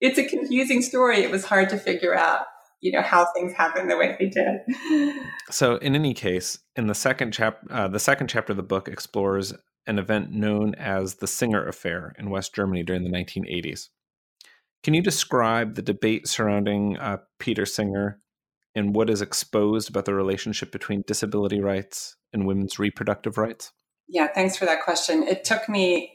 It's 0.00 0.18
a 0.18 0.26
confusing 0.26 0.82
story. 0.82 1.20
It 1.22 1.30
was 1.30 1.44
hard 1.44 1.70
to 1.70 1.78
figure 1.78 2.14
out, 2.14 2.46
you 2.80 2.92
know, 2.92 3.02
how 3.02 3.26
things 3.34 3.52
happened 3.52 3.90
the 3.90 3.96
way 3.96 4.16
they 4.18 4.28
did. 4.28 5.12
So, 5.50 5.76
in 5.76 5.94
any 5.94 6.12
case, 6.12 6.58
in 6.74 6.88
the 6.88 6.94
second 6.94 7.32
chap, 7.32 7.60
uh, 7.70 7.88
the 7.88 8.00
second 8.00 8.28
chapter 8.28 8.52
of 8.52 8.56
the 8.56 8.62
book 8.62 8.88
explores 8.88 9.54
an 9.86 9.98
event 9.98 10.32
known 10.32 10.74
as 10.74 11.16
the 11.16 11.28
Singer 11.28 11.66
Affair 11.66 12.14
in 12.18 12.30
West 12.30 12.54
Germany 12.54 12.82
during 12.82 13.04
the 13.04 13.10
1980s. 13.10 13.88
Can 14.82 14.94
you 14.94 15.02
describe 15.02 15.74
the 15.74 15.82
debate 15.82 16.28
surrounding 16.28 16.96
uh, 16.96 17.18
Peter 17.38 17.66
Singer 17.66 18.20
and 18.74 18.94
what 18.94 19.10
is 19.10 19.22
exposed 19.22 19.88
about 19.88 20.04
the 20.04 20.14
relationship 20.14 20.70
between 20.70 21.02
disability 21.06 21.60
rights 21.60 22.16
and 22.32 22.46
women's 22.46 22.78
reproductive 22.78 23.38
rights? 23.38 23.72
Yeah, 24.08 24.28
thanks 24.28 24.56
for 24.56 24.66
that 24.66 24.84
question. 24.84 25.22
It 25.24 25.44
took 25.44 25.68
me 25.68 26.12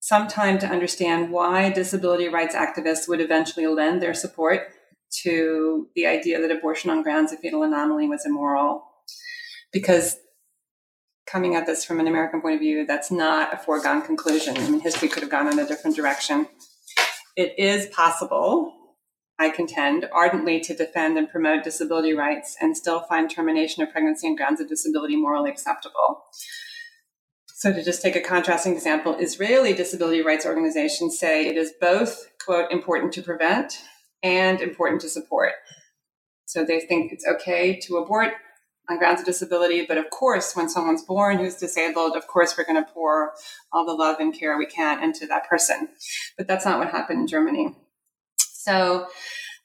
some 0.00 0.26
time 0.26 0.58
to 0.58 0.66
understand 0.66 1.30
why 1.30 1.70
disability 1.70 2.28
rights 2.28 2.54
activists 2.54 3.06
would 3.06 3.20
eventually 3.20 3.66
lend 3.66 4.02
their 4.02 4.14
support 4.14 4.68
to 5.22 5.88
the 5.94 6.06
idea 6.06 6.40
that 6.40 6.50
abortion 6.50 6.90
on 6.90 7.02
grounds 7.02 7.32
of 7.32 7.40
fetal 7.40 7.62
anomaly 7.62 8.08
was 8.08 8.24
immoral. 8.24 8.84
Because 9.72 10.16
coming 11.26 11.54
at 11.54 11.66
this 11.66 11.84
from 11.84 12.00
an 12.00 12.06
American 12.06 12.40
point 12.40 12.54
of 12.54 12.60
view, 12.60 12.86
that's 12.86 13.10
not 13.10 13.52
a 13.52 13.58
foregone 13.58 14.02
conclusion. 14.02 14.56
I 14.56 14.68
mean, 14.68 14.80
history 14.80 15.08
could 15.08 15.22
have 15.22 15.30
gone 15.30 15.48
in 15.48 15.58
a 15.58 15.66
different 15.66 15.96
direction. 15.96 16.48
It 17.40 17.58
is 17.58 17.86
possible, 17.86 18.74
I 19.38 19.48
contend, 19.48 20.06
ardently 20.12 20.60
to 20.60 20.74
defend 20.74 21.16
and 21.16 21.26
promote 21.26 21.64
disability 21.64 22.12
rights 22.12 22.54
and 22.60 22.76
still 22.76 23.00
find 23.00 23.30
termination 23.30 23.82
of 23.82 23.90
pregnancy 23.90 24.28
on 24.28 24.36
grounds 24.36 24.60
of 24.60 24.68
disability 24.68 25.16
morally 25.16 25.48
acceptable. 25.48 26.24
So, 27.46 27.72
to 27.72 27.82
just 27.82 28.02
take 28.02 28.14
a 28.14 28.20
contrasting 28.20 28.74
example, 28.74 29.16
Israeli 29.18 29.72
disability 29.72 30.20
rights 30.20 30.44
organizations 30.44 31.18
say 31.18 31.46
it 31.46 31.56
is 31.56 31.72
both, 31.80 32.28
quote, 32.44 32.70
important 32.70 33.14
to 33.14 33.22
prevent 33.22 33.84
and 34.22 34.60
important 34.60 35.00
to 35.00 35.08
support. 35.08 35.52
So, 36.44 36.62
they 36.62 36.80
think 36.80 37.10
it's 37.10 37.26
okay 37.26 37.80
to 37.84 37.96
abort 37.96 38.34
on 38.90 38.98
grounds 38.98 39.20
of 39.20 39.26
disability. 39.26 39.86
But 39.86 39.98
of 39.98 40.10
course, 40.10 40.56
when 40.56 40.68
someone's 40.68 41.02
born 41.02 41.38
who's 41.38 41.54
disabled, 41.54 42.16
of 42.16 42.26
course, 42.26 42.56
we're 42.58 42.64
going 42.64 42.84
to 42.84 42.90
pour 42.92 43.32
all 43.72 43.86
the 43.86 43.94
love 43.94 44.18
and 44.20 44.34
care 44.34 44.58
we 44.58 44.66
can 44.66 45.02
into 45.02 45.26
that 45.26 45.48
person. 45.48 45.88
But 46.36 46.48
that's 46.48 46.64
not 46.64 46.78
what 46.78 46.90
happened 46.90 47.20
in 47.20 47.26
Germany. 47.26 47.74
So 48.36 49.06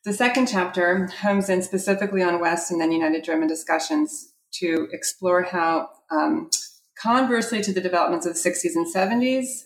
the 0.05 0.13
second 0.13 0.47
chapter 0.47 1.07
homes 1.07 1.49
in 1.49 1.63
specifically 1.63 2.21
on 2.21 2.39
West 2.39 2.71
and 2.71 2.79
then 2.79 2.91
United 2.91 3.23
German 3.23 3.47
discussions 3.47 4.31
to 4.53 4.87
explore 4.91 5.43
how, 5.43 5.89
um, 6.11 6.49
conversely 6.97 7.61
to 7.61 7.73
the 7.73 7.81
developments 7.81 8.25
of 8.25 8.33
the 8.33 8.39
60s 8.39 8.75
and 8.75 8.85
70s, 8.85 9.65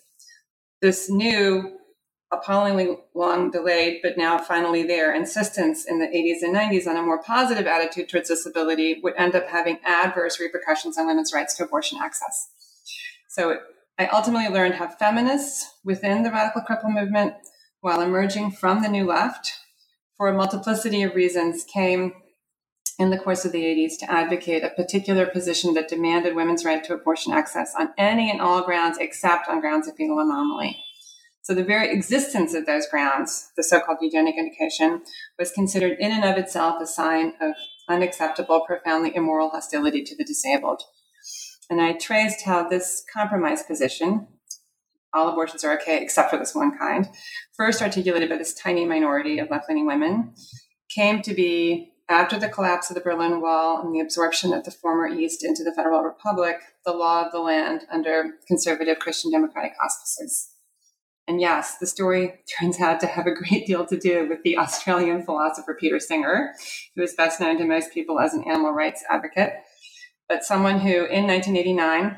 this 0.81 1.09
new 1.09 1.78
appallingly 2.31 2.97
long 3.15 3.49
delayed, 3.49 3.99
but 4.03 4.17
now 4.17 4.37
finally 4.37 4.83
there, 4.83 5.13
insistence 5.13 5.85
in 5.85 5.99
the 5.99 6.05
80s 6.05 6.43
and 6.43 6.55
90s 6.55 6.87
on 6.87 6.95
a 6.95 7.01
more 7.01 7.21
positive 7.21 7.65
attitude 7.65 8.07
towards 8.07 8.29
disability 8.29 8.99
would 9.01 9.15
end 9.17 9.35
up 9.35 9.47
having 9.47 9.79
adverse 9.83 10.39
repercussions 10.39 10.97
on 10.97 11.07
women's 11.07 11.33
rights 11.33 11.55
to 11.55 11.63
abortion 11.63 11.97
access. 12.01 12.49
So 13.29 13.59
I 13.97 14.07
ultimately 14.07 14.53
learned 14.53 14.75
how 14.75 14.87
feminists 14.87 15.73
within 15.83 16.23
the 16.23 16.31
radical 16.31 16.61
cripple 16.61 16.93
movement, 16.93 17.33
while 17.81 18.01
emerging 18.01 18.51
from 18.51 18.81
the 18.81 18.89
new 18.89 19.05
left, 19.05 19.53
for 20.15 20.27
a 20.27 20.33
multiplicity 20.33 21.01
of 21.01 21.15
reasons, 21.15 21.63
came 21.63 22.13
in 22.99 23.09
the 23.09 23.17
course 23.17 23.45
of 23.45 23.53
the 23.53 23.63
80s 23.63 23.97
to 23.99 24.11
advocate 24.11 24.63
a 24.63 24.69
particular 24.69 25.25
position 25.25 25.73
that 25.73 25.87
demanded 25.87 26.35
women's 26.35 26.65
right 26.65 26.83
to 26.83 26.93
abortion 26.93 27.33
access 27.33 27.73
on 27.79 27.89
any 27.97 28.29
and 28.29 28.41
all 28.41 28.61
grounds 28.63 28.97
except 28.99 29.47
on 29.47 29.61
grounds 29.61 29.87
of 29.87 29.95
fetal 29.95 30.19
anomaly. 30.19 30.77
So 31.41 31.53
the 31.55 31.63
very 31.63 31.91
existence 31.91 32.53
of 32.53 32.65
those 32.65 32.87
grounds, 32.87 33.49
the 33.57 33.63
so-called 33.63 33.99
eugenic 34.01 34.35
indication, 34.37 35.01
was 35.37 35.51
considered 35.51 35.97
in 35.99 36.11
and 36.11 36.23
of 36.23 36.37
itself 36.37 36.81
a 36.81 36.85
sign 36.85 37.33
of 37.41 37.53
unacceptable, 37.87 38.61
profoundly 38.65 39.15
immoral 39.15 39.49
hostility 39.49 40.03
to 40.03 40.15
the 40.15 40.23
disabled. 40.23 40.83
And 41.69 41.81
I 41.81 41.93
traced 41.93 42.45
how 42.45 42.67
this 42.67 43.03
compromise 43.11 43.63
position, 43.63 44.27
all 45.13 45.29
abortions 45.29 45.63
are 45.63 45.73
okay 45.79 46.01
except 46.01 46.29
for 46.29 46.37
this 46.37 46.53
one 46.53 46.77
kind, 46.77 47.07
first 47.55 47.81
articulated 47.81 48.29
by 48.29 48.37
this 48.37 48.53
tiny 48.53 48.85
minority 48.85 49.39
of 49.39 49.49
left 49.49 49.69
leaning 49.69 49.87
women, 49.87 50.33
came 50.93 51.21
to 51.21 51.33
be 51.33 51.93
after 52.09 52.39
the 52.39 52.49
collapse 52.49 52.89
of 52.89 52.95
the 52.95 53.01
Berlin 53.01 53.39
Wall 53.39 53.81
and 53.81 53.93
the 53.93 53.99
absorption 53.99 54.51
of 54.51 54.65
the 54.65 54.71
former 54.71 55.07
East 55.07 55.43
into 55.43 55.63
the 55.63 55.73
Federal 55.75 56.01
Republic, 56.01 56.57
the 56.85 56.91
law 56.91 57.25
of 57.25 57.31
the 57.31 57.39
land 57.39 57.81
under 57.91 58.35
conservative 58.47 58.97
Christian 58.97 59.31
democratic 59.31 59.73
auspices. 59.83 60.49
And 61.29 61.39
yes, 61.39 61.77
the 61.77 61.85
story 61.85 62.33
turns 62.59 62.81
out 62.81 62.99
to 63.01 63.05
have 63.05 63.27
a 63.27 63.35
great 63.35 63.67
deal 63.67 63.85
to 63.85 63.99
do 63.99 64.27
with 64.27 64.41
the 64.41 64.57
Australian 64.57 65.23
philosopher 65.23 65.77
Peter 65.79 65.99
Singer, 65.99 66.55
who 66.95 67.03
is 67.03 67.13
best 67.13 67.39
known 67.39 67.59
to 67.59 67.65
most 67.65 67.93
people 67.93 68.19
as 68.19 68.33
an 68.33 68.43
animal 68.49 68.71
rights 68.71 69.03
advocate, 69.11 69.53
but 70.27 70.43
someone 70.43 70.79
who 70.79 71.05
in 71.05 71.27
1989, 71.27 72.17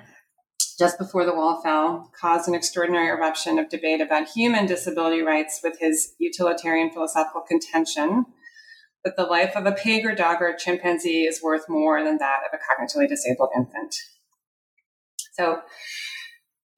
just 0.80 0.97
before 0.97 1.26
the 1.26 1.36
wall 1.36 1.62
fell, 1.62 2.10
caused 2.17 2.47
an 2.47 2.56
extraordinary 2.56 3.10
eruption 3.10 3.60
of 3.60 3.67
debate 3.67 4.00
about 4.00 4.30
human 4.30 4.65
disability 4.65 5.21
rights 5.21 5.60
with 5.62 5.78
his 5.82 6.13
utilitarian 6.17 6.89
philosophical 6.89 7.41
contention 7.41 8.26
that 9.04 9.17
the 9.17 9.24
life 9.24 9.58
of 9.58 9.65
a 9.65 9.74
pig 9.74 10.06
or 10.06 10.15
dog 10.15 10.41
or 10.41 10.56
chimpanzee 10.56 11.24
is 11.24 11.43
worth 11.43 11.67
more 11.67 12.02
than 12.02 12.17
that 12.19 12.39
of 12.45 12.58
a 12.58 12.82
cognitively 12.82 13.10
disabled 13.10 13.50
infant. 13.58 13.93
So 15.34 15.63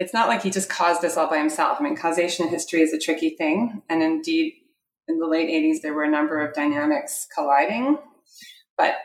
it's 0.03 0.13
not 0.13 0.27
like 0.27 0.43
he 0.43 0.49
just 0.49 0.69
caused 0.69 1.01
this 1.01 1.15
all 1.15 1.29
by 1.29 1.37
himself. 1.37 1.77
I 1.79 1.83
mean, 1.83 1.95
causation 1.95 2.45
in 2.45 2.51
history 2.51 2.81
is 2.81 2.91
a 2.91 2.99
tricky 2.99 3.29
thing. 3.29 3.81
And 3.89 4.03
indeed, 4.03 4.53
in 5.07 5.17
the 5.17 5.27
late 5.27 5.47
80s, 5.47 5.81
there 5.81 5.93
were 5.93 6.03
a 6.03 6.11
number 6.11 6.45
of 6.45 6.53
dynamics 6.53 7.25
colliding. 7.33 7.97
But 8.77 8.95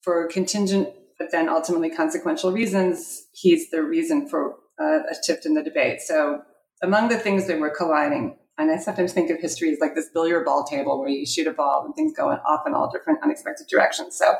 for 0.00 0.26
contingent, 0.28 0.88
but 1.18 1.28
then 1.30 1.50
ultimately 1.50 1.90
consequential 1.90 2.52
reasons, 2.52 3.26
he's 3.32 3.68
the 3.68 3.82
reason 3.82 4.30
for 4.30 4.54
uh, 4.80 5.00
a 5.10 5.14
shift 5.26 5.44
in 5.44 5.52
the 5.52 5.62
debate. 5.62 6.00
So, 6.00 6.40
among 6.82 7.08
the 7.08 7.18
things 7.18 7.48
that 7.48 7.58
were 7.58 7.74
colliding, 7.76 8.38
and 8.56 8.70
I 8.70 8.78
sometimes 8.78 9.12
think 9.12 9.30
of 9.30 9.40
history 9.40 9.70
as 9.72 9.78
like 9.78 9.94
this 9.94 10.08
billiard 10.14 10.46
ball 10.46 10.64
table 10.64 11.00
where 11.00 11.08
you 11.08 11.26
shoot 11.26 11.46
a 11.46 11.52
ball 11.52 11.84
and 11.84 11.94
things 11.94 12.14
go 12.16 12.30
off 12.30 12.62
in 12.66 12.72
all 12.72 12.90
different 12.90 13.18
unexpected 13.22 13.66
directions. 13.68 14.16
So, 14.16 14.36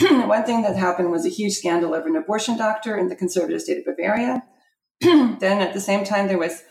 one 0.26 0.44
thing 0.44 0.62
that 0.62 0.76
happened 0.76 1.10
was 1.10 1.26
a 1.26 1.30
huge 1.30 1.52
scandal 1.52 1.94
over 1.94 2.08
an 2.08 2.16
abortion 2.16 2.56
doctor 2.56 2.96
in 2.96 3.08
the 3.08 3.16
conservative 3.16 3.60
state 3.60 3.78
of 3.78 3.84
Bavaria. 3.84 4.42
then 5.00 5.60
at 5.60 5.74
the 5.74 5.80
same 5.80 6.04
time, 6.04 6.26
there 6.26 6.38
was 6.38 6.62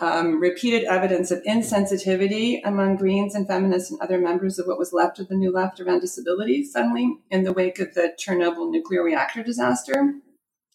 um, 0.00 0.40
repeated 0.40 0.84
evidence 0.84 1.30
of 1.30 1.42
insensitivity 1.44 2.60
among 2.64 2.96
Greens 2.96 3.36
and 3.36 3.46
feminists 3.46 3.92
and 3.92 4.00
other 4.00 4.18
members 4.18 4.58
of 4.58 4.66
what 4.66 4.80
was 4.80 4.92
left 4.92 5.20
of 5.20 5.28
the 5.28 5.36
new 5.36 5.52
left 5.52 5.78
around 5.78 6.00
disability 6.00 6.64
suddenly 6.64 7.18
in 7.30 7.44
the 7.44 7.52
wake 7.52 7.78
of 7.78 7.94
the 7.94 8.12
Chernobyl 8.18 8.68
nuclear 8.68 9.04
reactor 9.04 9.44
disaster, 9.44 10.14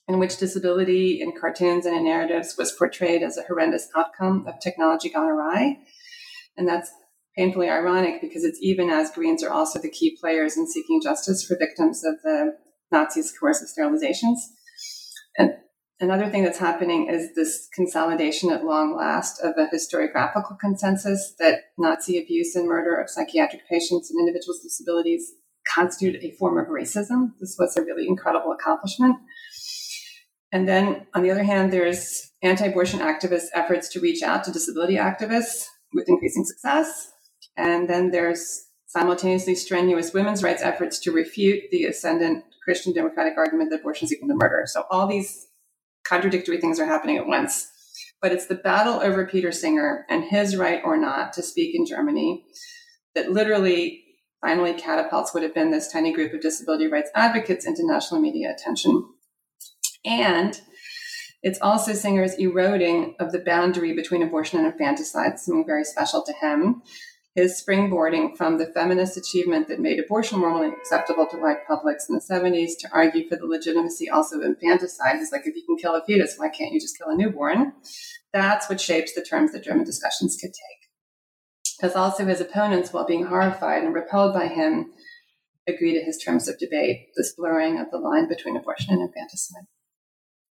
in 0.08 0.18
which 0.18 0.38
disability 0.38 1.20
in 1.20 1.34
cartoons 1.38 1.86
and 1.86 1.96
in 1.96 2.06
narratives 2.06 2.56
was 2.58 2.72
portrayed 2.72 3.22
as 3.22 3.38
a 3.38 3.44
horrendous 3.44 3.90
outcome 3.98 4.48
of 4.48 4.62
technology 4.62 5.10
gone 5.10 5.30
awry. 5.30 5.80
And 6.56 6.66
that's 6.66 6.90
painfully 7.38 7.70
ironic 7.70 8.22
because 8.22 8.44
it's 8.44 8.60
even 8.62 8.90
as 8.90 9.12
Greens 9.12 9.44
are 9.44 9.52
also 9.52 9.80
the 9.80 9.90
key 9.90 10.18
players 10.20 10.58
in 10.58 10.68
seeking 10.68 11.02
justice 11.02 11.44
for 11.44 11.58
victims 11.58 12.04
of 12.04 12.16
the 12.24 12.58
Nazis' 12.92 13.34
coercive 13.38 13.70
sterilizations. 13.70 14.38
And 15.38 15.54
another 16.00 16.30
thing 16.30 16.44
that's 16.44 16.60
happening 16.60 17.10
is 17.10 17.34
this 17.36 17.68
consolidation 17.74 18.52
at 18.52 18.66
long 18.66 18.96
last 18.96 19.40
of 19.42 19.54
a 19.58 19.68
historiographical 19.74 20.60
consensus 20.60 21.34
that 21.40 21.62
Nazi 21.78 22.22
abuse 22.22 22.56
and 22.56 22.68
murder 22.68 22.96
of 22.96 23.10
psychiatric 23.10 23.62
patients 23.70 24.10
and 24.10 24.20
individuals 24.20 24.60
with 24.64 24.72
disabilities 24.72 25.34
constitute 25.74 26.24
a 26.24 26.32
form 26.38 26.58
of 26.58 26.68
racism. 26.68 27.32
This 27.40 27.56
was 27.60 27.78
a 27.78 27.84
really 27.84 28.08
incredible 28.08 28.52
accomplishment. 28.52 29.16
And 30.52 30.68
then 30.68 31.06
on 31.14 31.22
the 31.22 31.32
other 31.32 31.44
hand, 31.44 31.72
there's 31.72 32.32
anti 32.42 32.66
abortion 32.66 33.00
activists' 33.00 33.50
efforts 33.54 33.90
to 33.90 34.00
reach 34.00 34.24
out 34.24 34.44
to 34.46 34.52
disability 34.52 34.96
activists 34.96 35.66
with 35.94 36.10
increasing 36.10 36.46
success. 36.46 37.12
And 37.60 37.90
then 37.90 38.12
there's 38.12 38.68
simultaneously 38.88 39.54
strenuous 39.54 40.14
women's 40.14 40.42
rights 40.42 40.64
efforts 40.64 40.98
to 41.00 41.12
refute 41.12 41.64
the 41.72 41.84
ascendant 41.84 42.46
Christian 42.64 42.94
democratic 42.94 43.38
argument 43.38 43.70
that 43.70 43.82
abortion 43.82 44.06
is 44.06 44.14
equal 44.14 44.30
to 44.30 44.36
murder. 44.36 44.64
So 44.66 44.86
all 44.90 45.08
these 45.08 45.48
contradictory 46.06 46.60
things 46.62 46.80
are 46.80 46.86
happening 46.86 47.18
at 47.18 47.28
once. 47.28 47.70
But 48.22 48.32
it's 48.32 48.48
the 48.48 48.56
battle 48.56 48.96
over 49.02 49.28
Peter 49.28 49.52
Singer 49.52 50.06
and 50.10 50.24
his 50.24 50.56
right 50.56 50.82
or 50.86 50.98
not 50.98 51.34
to 51.34 51.44
speak 51.44 51.76
in 51.76 51.86
Germany 51.86 52.46
that 53.14 53.32
literally 53.32 54.06
finally 54.42 54.74
catapults 54.74 55.34
what 55.34 55.44
have 55.44 55.54
been 55.54 55.72
this 55.72 55.92
tiny 55.92 56.14
group 56.14 56.34
of 56.34 56.42
disability 56.42 56.88
rights 56.88 57.12
advocates 57.14 57.66
into 57.66 57.86
national 57.86 58.22
media 58.22 58.54
attention. 58.54 59.04
And 60.06 60.60
it's 61.44 61.60
also 61.62 61.94
Singer's 61.94 62.36
eroding 62.36 63.16
of 63.20 63.34
the 63.34 63.40
boundary 63.40 63.94
between 63.94 64.24
abortion 64.24 64.60
and 64.60 64.68
infanticide, 64.72 65.40
something 65.40 65.66
very 65.66 65.84
special 65.84 66.24
to 66.24 66.34
him 66.34 66.82
his 67.36 67.62
springboarding 67.62 68.36
from 68.36 68.58
the 68.58 68.66
feminist 68.66 69.16
achievement 69.18 69.68
that 69.68 69.80
made 69.80 70.00
abortion 70.00 70.40
morally 70.40 70.70
acceptable 70.70 71.28
to 71.28 71.38
white 71.38 71.66
publics 71.68 72.10
in 72.10 72.16
the 72.16 72.22
70s 72.22 72.72
to 72.80 72.90
argue 72.92 73.28
for 73.30 73.36
the 73.36 73.46
legitimacy 73.46 74.10
also 74.10 74.38
of 74.38 74.44
infanticide. 74.44 75.18
He's 75.18 75.32
like, 75.32 75.46
if 75.46 75.56
you 75.56 75.64
can 75.66 75.78
kill 75.78 75.96
a 75.96 76.04
fetus, 76.06 76.36
why 76.38 76.50
can't 76.50 76.74
you 76.74 76.80
just 76.80 76.98
kill 76.98 77.10
a 77.10 77.16
newborn? 77.16 77.74
That's 78.34 78.70
what 78.70 78.82
shapes 78.82 79.14
the 79.14 79.22
terms 79.22 79.52
that 79.52 79.64
German 79.64 79.86
discussions 79.86 80.38
could 80.40 80.54
take. 80.54 80.90
Because 81.80 81.96
also 81.96 82.26
his 82.26 82.42
opponents, 82.42 82.92
while 82.92 83.06
being 83.06 83.26
horrified 83.26 83.84
and 83.84 83.94
repelled 83.94 84.34
by 84.34 84.48
him, 84.48 84.92
agree 85.68 85.94
to 85.94 86.04
his 86.04 86.18
terms 86.18 86.48
of 86.48 86.58
debate, 86.60 87.10
this 87.16 87.34
blurring 87.38 87.80
of 87.80 87.92
the 87.92 87.98
line 87.98 88.28
between 88.28 88.58
abortion 88.58 88.94
and 88.94 89.02
infanticide. 89.02 89.64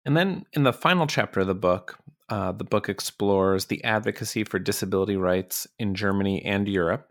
And 0.06 0.16
then 0.16 0.46
in 0.54 0.64
the 0.64 0.72
final 0.72 1.06
chapter 1.06 1.42
of 1.42 1.48
the 1.48 1.56
book, 1.56 2.00
uh, 2.30 2.52
the 2.52 2.64
book 2.64 2.90
explores 2.90 3.66
the 3.66 3.84
advocacy 3.84 4.44
for 4.44 4.60
disability 4.60 5.16
rights 5.16 5.68
in 5.80 5.96
Germany 5.96 6.44
and 6.44 6.68
Europe. 6.68 7.10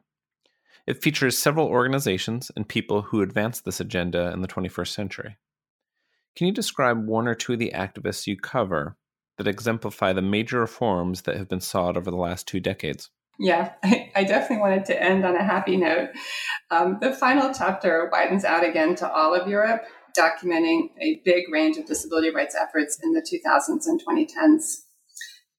It 0.87 1.03
features 1.03 1.39
several 1.39 1.67
organizations 1.67 2.51
and 2.55 2.69
people 2.69 3.03
who 3.03 3.23
advance 3.23 3.61
this 3.61 3.81
agenda 3.81 4.31
in 4.33 4.43
the 4.43 4.49
21st 4.49 4.89
century. 4.89 5.37
Can 6.37 6.47
you 6.47 6.53
describe 6.53 7.07
one 7.07 7.27
or 7.27 7.35
two 7.35 7.55
of 7.55 7.59
the 7.59 7.73
activists 7.75 8.27
you 8.27 8.37
cover 8.37 8.97
that 9.39 9.49
exemplify 9.49 10.13
the 10.13 10.23
major 10.23 10.61
reforms 10.61 11.23
that 11.23 11.37
have 11.37 11.49
been 11.49 11.61
sought 11.61 11.97
over 11.97 12.11
the 12.11 12.17
last 12.17 12.47
two 12.47 12.61
decades? 12.61 13.11
Yeah, 13.39 13.73
I, 13.83 14.13
I, 14.17 14.25
definitely 14.25 14.59
wanted 14.59 14.85
to 14.87 15.03
end 15.03 15.25
on 15.25 15.37
a 15.37 15.45
happy 15.45 15.77
note. 15.77 16.11
Um, 16.71 16.99
the 17.01 17.13
final 17.13 17.53
chapter 17.53 18.09
widens 18.13 18.45
out 18.45 18.65
again 18.65 18.95
to 18.97 19.11
all 19.11 19.35
of 19.35 19.49
Europe, 19.49 19.83
documenting 20.17 20.91
a 21.01 21.21
big 21.25 21.45
range 21.51 21.77
of 21.77 21.87
disability 21.87 22.31
rights 22.31 22.55
efforts 22.55 22.99
in 23.03 23.13
the 23.13 23.21
2000s 23.21 23.87
and 23.87 24.01
2010s. 24.03 24.86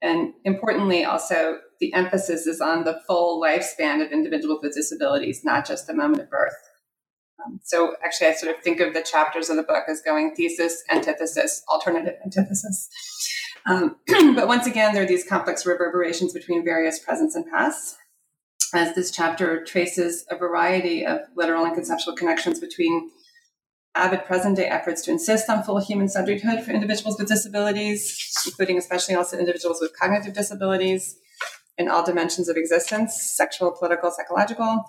And 0.01 0.33
importantly, 0.43 1.03
also, 1.03 1.57
the 1.79 1.93
emphasis 1.93 2.45
is 2.45 2.61
on 2.61 2.83
the 2.83 2.99
full 3.07 3.41
lifespan 3.41 4.05
of 4.05 4.11
individuals 4.11 4.59
with 4.61 4.75
disabilities, 4.75 5.41
not 5.43 5.65
just 5.65 5.87
the 5.87 5.93
moment 5.93 6.21
of 6.21 6.29
birth. 6.29 6.53
Um, 7.43 7.59
so, 7.63 7.95
actually, 8.03 8.27
I 8.27 8.33
sort 8.33 8.55
of 8.55 8.63
think 8.63 8.79
of 8.79 8.93
the 8.93 9.01
chapters 9.01 9.49
of 9.49 9.57
the 9.57 9.63
book 9.63 9.85
as 9.89 10.01
going 10.01 10.35
thesis, 10.35 10.83
antithesis, 10.91 11.63
alternative 11.71 12.15
antithesis. 12.23 12.89
Um, 13.65 13.97
but 14.35 14.47
once 14.47 14.67
again, 14.67 14.93
there 14.93 15.03
are 15.03 15.07
these 15.07 15.27
complex 15.27 15.65
reverberations 15.65 16.33
between 16.33 16.63
various 16.63 16.99
presents 16.99 17.35
and 17.35 17.45
pasts. 17.51 17.97
As 18.73 18.95
this 18.95 19.11
chapter 19.11 19.63
traces 19.63 20.25
a 20.29 20.37
variety 20.37 21.05
of 21.05 21.21
literal 21.35 21.65
and 21.65 21.73
conceptual 21.73 22.15
connections 22.15 22.59
between 22.59 23.11
avid 23.97 24.25
present 24.25 24.55
day 24.57 24.65
efforts 24.65 25.01
to 25.03 25.11
insist 25.11 25.49
on 25.49 25.63
full 25.63 25.79
human 25.79 26.07
subjecthood 26.07 26.63
for 26.63 26.71
individuals 26.71 27.17
with 27.17 27.27
disabilities, 27.27 28.43
including 28.45 28.77
especially 28.77 29.15
also 29.15 29.37
individuals 29.37 29.79
with 29.81 29.97
cognitive 29.97 30.33
disabilities 30.33 31.17
in 31.77 31.87
all 31.87 32.05
dimensions 32.05 32.49
of 32.49 32.57
existence 32.57 33.33
sexual, 33.35 33.71
political, 33.71 34.11
psychological 34.11 34.85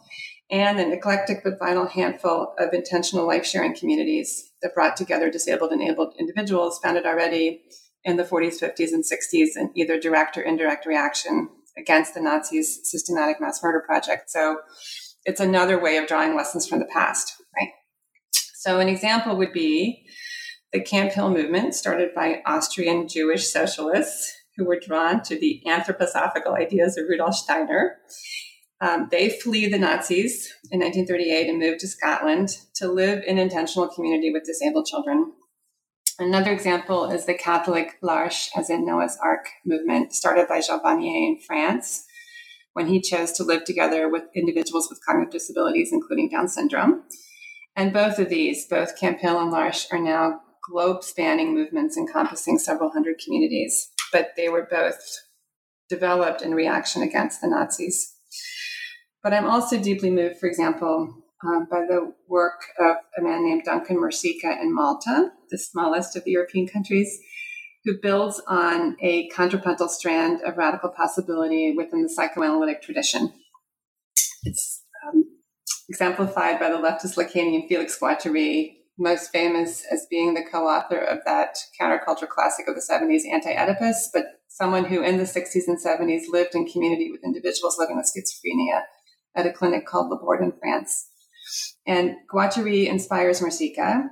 and 0.50 0.80
an 0.80 0.92
eclectic 0.92 1.44
but 1.44 1.58
vital 1.58 1.86
handful 1.86 2.54
of 2.58 2.72
intentional 2.72 3.26
life 3.26 3.44
sharing 3.44 3.74
communities 3.74 4.50
that 4.62 4.74
brought 4.74 4.96
together 4.96 5.30
disabled 5.30 5.72
and 5.72 5.82
enabled 5.82 6.14
individuals 6.18 6.78
founded 6.78 7.04
already 7.04 7.62
in 8.04 8.16
the 8.16 8.24
40s, 8.24 8.62
50s, 8.62 8.92
and 8.92 9.04
60s 9.04 9.56
in 9.56 9.70
either 9.74 9.98
direct 9.98 10.38
or 10.38 10.42
indirect 10.42 10.86
reaction 10.86 11.50
against 11.76 12.14
the 12.14 12.20
Nazis' 12.20 12.80
systematic 12.84 13.40
mass 13.40 13.62
murder 13.62 13.80
project. 13.80 14.30
So 14.30 14.60
it's 15.24 15.40
another 15.40 15.78
way 15.78 15.96
of 15.96 16.06
drawing 16.06 16.34
lessons 16.34 16.66
from 16.66 16.78
the 16.78 16.86
past, 16.86 17.34
right? 17.56 17.70
So, 18.68 18.80
an 18.80 18.88
example 18.90 19.34
would 19.38 19.54
be 19.54 20.04
the 20.74 20.82
Camphill 20.82 21.30
movement, 21.30 21.74
started 21.74 22.10
by 22.14 22.42
Austrian 22.44 23.08
Jewish 23.08 23.50
socialists 23.50 24.30
who 24.58 24.66
were 24.66 24.78
drawn 24.78 25.22
to 25.22 25.40
the 25.40 25.62
anthroposophical 25.66 26.54
ideas 26.54 26.98
of 26.98 27.06
Rudolf 27.08 27.34
Steiner. 27.34 27.96
Um, 28.82 29.08
they 29.10 29.30
flee 29.30 29.68
the 29.68 29.78
Nazis 29.78 30.52
in 30.70 30.80
1938 30.80 31.48
and 31.48 31.58
move 31.58 31.78
to 31.78 31.88
Scotland 31.88 32.50
to 32.74 32.92
live 32.92 33.24
in 33.26 33.38
intentional 33.38 33.88
community 33.88 34.30
with 34.30 34.44
disabled 34.44 34.84
children. 34.84 35.32
Another 36.18 36.52
example 36.52 37.10
is 37.10 37.24
the 37.24 37.32
Catholic 37.32 37.96
L'Arche, 38.02 38.50
as 38.54 38.68
in 38.68 38.84
Noah's 38.84 39.16
Ark 39.24 39.46
movement, 39.64 40.12
started 40.12 40.46
by 40.46 40.60
Jean 40.60 40.80
Vanier 40.80 41.26
in 41.26 41.38
France 41.46 42.04
when 42.74 42.88
he 42.88 43.00
chose 43.00 43.32
to 43.32 43.44
live 43.44 43.64
together 43.64 44.10
with 44.10 44.24
individuals 44.36 44.90
with 44.90 45.00
cognitive 45.06 45.32
disabilities, 45.32 45.88
including 45.90 46.28
Down 46.28 46.48
syndrome. 46.48 47.04
And 47.78 47.92
both 47.92 48.18
of 48.18 48.28
these, 48.28 48.66
both 48.66 48.98
Camphill 48.98 49.38
and 49.38 49.52
L'Arche, 49.52 49.86
are 49.92 50.00
now 50.00 50.40
globe 50.68 51.04
spanning 51.04 51.54
movements 51.54 51.96
encompassing 51.96 52.58
several 52.58 52.90
hundred 52.90 53.20
communities, 53.24 53.88
but 54.10 54.30
they 54.36 54.48
were 54.48 54.66
both 54.68 55.00
developed 55.88 56.42
in 56.42 56.56
reaction 56.56 57.02
against 57.02 57.40
the 57.40 57.46
Nazis. 57.46 58.16
But 59.22 59.32
I'm 59.32 59.46
also 59.46 59.78
deeply 59.78 60.10
moved, 60.10 60.38
for 60.38 60.48
example, 60.48 61.22
um, 61.46 61.68
by 61.70 61.82
the 61.88 62.12
work 62.26 62.62
of 62.80 62.96
a 63.16 63.22
man 63.22 63.44
named 63.44 63.62
Duncan 63.64 63.98
Mercieca 63.98 64.60
in 64.60 64.74
Malta, 64.74 65.30
the 65.48 65.56
smallest 65.56 66.16
of 66.16 66.24
the 66.24 66.32
European 66.32 66.66
countries, 66.66 67.16
who 67.84 68.00
builds 68.02 68.42
on 68.48 68.96
a 69.00 69.28
contrapuntal 69.28 69.88
strand 69.88 70.42
of 70.42 70.56
radical 70.56 70.90
possibility 70.90 71.74
within 71.76 72.02
the 72.02 72.08
psychoanalytic 72.08 72.82
tradition. 72.82 73.32
It's 74.42 74.77
exemplified 75.88 76.60
by 76.60 76.70
the 76.70 76.76
leftist 76.76 77.16
Lacanian 77.16 77.66
Felix 77.68 77.98
Guattari, 77.98 78.74
most 78.98 79.30
famous 79.30 79.84
as 79.90 80.06
being 80.10 80.34
the 80.34 80.44
co-author 80.50 80.98
of 80.98 81.18
that 81.24 81.56
counterculture 81.80 82.28
classic 82.28 82.66
of 82.68 82.74
the 82.74 82.82
70s, 82.82 83.22
Anti-Oedipus, 83.30 84.10
but 84.12 84.24
someone 84.48 84.84
who 84.84 85.02
in 85.02 85.18
the 85.18 85.24
60s 85.24 85.68
and 85.68 85.78
70s 85.78 86.22
lived 86.28 86.54
in 86.54 86.66
community 86.66 87.10
with 87.10 87.24
individuals 87.24 87.76
living 87.78 87.96
with 87.96 88.06
schizophrenia 88.06 88.82
at 89.36 89.46
a 89.46 89.52
clinic 89.52 89.86
called 89.86 90.10
La 90.10 90.18
Borde 90.18 90.42
in 90.42 90.52
France. 90.58 91.10
And 91.86 92.16
Guattari 92.32 92.86
inspires 92.86 93.40
Mercieca. 93.40 94.04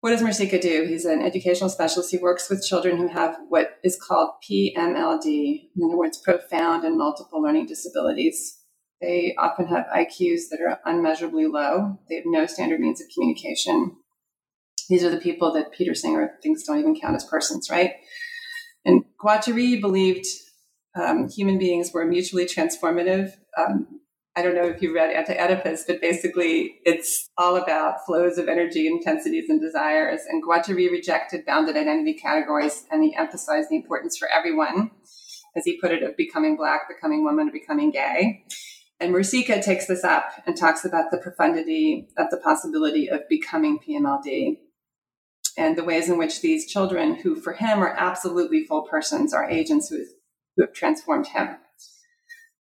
What 0.00 0.10
does 0.10 0.20
Mercieca 0.20 0.60
do? 0.60 0.84
He's 0.86 1.06
an 1.06 1.22
educational 1.22 1.70
specialist. 1.70 2.10
He 2.10 2.18
works 2.18 2.50
with 2.50 2.66
children 2.66 2.98
who 2.98 3.08
have 3.08 3.36
what 3.48 3.78
is 3.82 3.96
called 3.96 4.30
PMLD, 4.42 5.70
in 5.74 5.82
other 5.82 5.96
words, 5.96 6.18
profound 6.18 6.84
and 6.84 6.98
multiple 6.98 7.40
learning 7.40 7.66
disabilities. 7.66 8.63
They 9.04 9.34
often 9.36 9.66
have 9.66 9.84
IQs 9.94 10.48
that 10.50 10.60
are 10.66 10.80
unmeasurably 10.86 11.46
low. 11.46 11.98
They 12.08 12.14
have 12.14 12.24
no 12.26 12.46
standard 12.46 12.80
means 12.80 13.02
of 13.02 13.08
communication. 13.12 13.96
These 14.88 15.04
are 15.04 15.10
the 15.10 15.18
people 15.18 15.52
that 15.52 15.72
Peter 15.72 15.94
Singer 15.94 16.32
thinks 16.42 16.62
don't 16.62 16.78
even 16.78 16.98
count 16.98 17.14
as 17.14 17.24
persons, 17.24 17.68
right? 17.70 17.96
And 18.86 19.04
Guattari 19.22 19.78
believed 19.78 20.24
um, 20.98 21.28
human 21.28 21.58
beings 21.58 21.92
were 21.92 22.06
mutually 22.06 22.46
transformative. 22.46 23.32
Um, 23.58 24.00
I 24.36 24.42
don't 24.42 24.54
know 24.54 24.66
if 24.66 24.80
you've 24.80 24.94
read 24.94 25.10
Anti 25.10 25.34
Oedipus, 25.34 25.84
but 25.86 26.00
basically 26.00 26.76
it's 26.86 27.28
all 27.36 27.56
about 27.56 28.06
flows 28.06 28.38
of 28.38 28.48
energy, 28.48 28.86
intensities, 28.86 29.50
and 29.50 29.60
desires. 29.60 30.22
And 30.26 30.42
Guattari 30.42 30.90
rejected 30.90 31.44
bounded 31.44 31.76
identity 31.76 32.14
categories 32.14 32.84
and 32.90 33.04
he 33.04 33.14
emphasized 33.14 33.68
the 33.68 33.76
importance 33.76 34.16
for 34.16 34.28
everyone, 34.34 34.92
as 35.54 35.66
he 35.66 35.78
put 35.78 35.92
it, 35.92 36.02
of 36.02 36.16
becoming 36.16 36.56
Black, 36.56 36.88
becoming 36.88 37.22
woman, 37.22 37.50
becoming 37.52 37.90
gay. 37.90 38.46
And 39.00 39.12
Mercieca 39.12 39.62
takes 39.62 39.86
this 39.86 40.04
up 40.04 40.24
and 40.46 40.56
talks 40.56 40.84
about 40.84 41.10
the 41.10 41.18
profundity 41.18 42.08
of 42.16 42.30
the 42.30 42.36
possibility 42.36 43.08
of 43.08 43.28
becoming 43.28 43.78
PMLD 43.78 44.58
and 45.56 45.76
the 45.76 45.84
ways 45.84 46.08
in 46.08 46.18
which 46.18 46.40
these 46.40 46.70
children, 46.70 47.16
who 47.16 47.36
for 47.36 47.52
him 47.52 47.80
are 47.80 47.94
absolutely 47.98 48.64
full 48.64 48.82
persons, 48.82 49.32
are 49.32 49.48
agents 49.48 49.88
who, 49.88 50.04
who 50.56 50.64
have 50.64 50.72
transformed 50.72 51.28
him. 51.28 51.56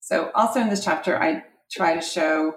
So, 0.00 0.30
also 0.34 0.60
in 0.60 0.68
this 0.68 0.84
chapter, 0.84 1.20
I 1.20 1.44
try 1.70 1.94
to 1.94 2.02
show 2.02 2.54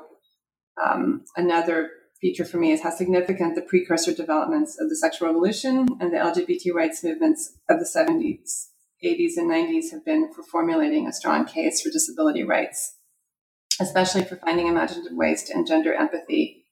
um, 0.83 1.23
another 1.38 1.89
feature 2.19 2.45
for 2.45 2.57
me 2.57 2.71
is 2.71 2.81
how 2.81 2.89
significant 2.89 3.55
the 3.55 3.61
precursor 3.61 4.13
developments 4.13 4.79
of 4.79 4.89
the 4.89 4.95
sexual 4.95 5.27
revolution 5.27 5.88
and 5.99 6.11
the 6.11 6.17
LGBT 6.17 6.73
rights 6.73 7.03
movements 7.03 7.57
of 7.69 7.79
the 7.79 7.85
70s, 7.85 8.67
80s, 9.03 9.38
and 9.38 9.49
90s 9.49 9.91
have 9.91 10.03
been 10.03 10.31
for 10.33 10.43
formulating 10.43 11.07
a 11.07 11.13
strong 11.13 11.45
case 11.45 11.81
for 11.81 11.89
disability 11.89 12.43
rights, 12.43 12.95
especially 13.79 14.23
for 14.23 14.38
finding 14.38 14.67
imaginative 14.67 15.13
ways 15.13 15.43
to 15.43 15.53
engender 15.53 15.93
empathy 15.93 16.65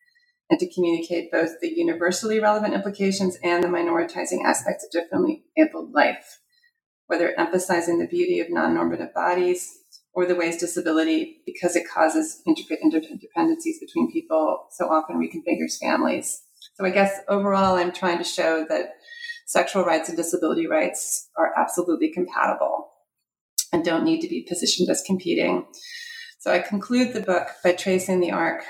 and 0.50 0.60
to 0.60 0.74
communicate 0.74 1.32
both 1.32 1.60
the 1.62 1.70
universally 1.70 2.40
relevant 2.40 2.74
implications 2.74 3.38
and 3.44 3.64
the 3.64 3.68
minoritizing 3.68 4.46
aspects 4.46 4.86
of 4.86 4.92
differently 4.92 5.44
abled 5.58 5.92
life, 5.94 6.40
whether 7.08 7.38
emphasizing 7.40 8.00
the 8.00 8.08
beauty 8.08 8.40
of 8.40 8.50
non 8.50 8.74
normative 8.74 9.14
bodies, 9.14 9.80
or 10.14 10.26
the 10.26 10.36
ways 10.36 10.58
disability, 10.58 11.42
because 11.46 11.76
it 11.76 11.90
causes 11.90 12.42
intricate 12.46 12.80
interdependencies 12.84 13.80
between 13.82 14.12
people, 14.12 14.68
so 14.72 14.88
often 14.88 15.18
reconfigures 15.18 15.80
families. 15.82 16.44
So 16.76 16.86
I 16.86 16.92
guess 16.92 17.20
overall, 17.28 17.76
I'm 17.76 17.92
trying 17.92 18.20
to 18.20 18.24
show 18.24 18.66
that 18.70 18.94
sexual 19.48 19.84
rights 19.84 20.10
and 20.10 20.18
disability 20.18 20.68
rights 20.68 21.30
are 21.38 21.52
absolutely 21.58 22.12
compatible 22.12 22.92
and 23.72 23.84
don't 23.84 24.04
need 24.04 24.22
to 24.22 24.30
be 24.30 24.46
positioned 24.48 24.90
as 24.90 25.02
competing. 25.02 25.66
So 26.44 26.52
I 26.52 26.60
conclude 26.60 27.14
the 27.14 27.22
book 27.22 27.48
by 27.64 27.72
tracing 27.72 28.20
the 28.20 28.32
arc 28.32 28.66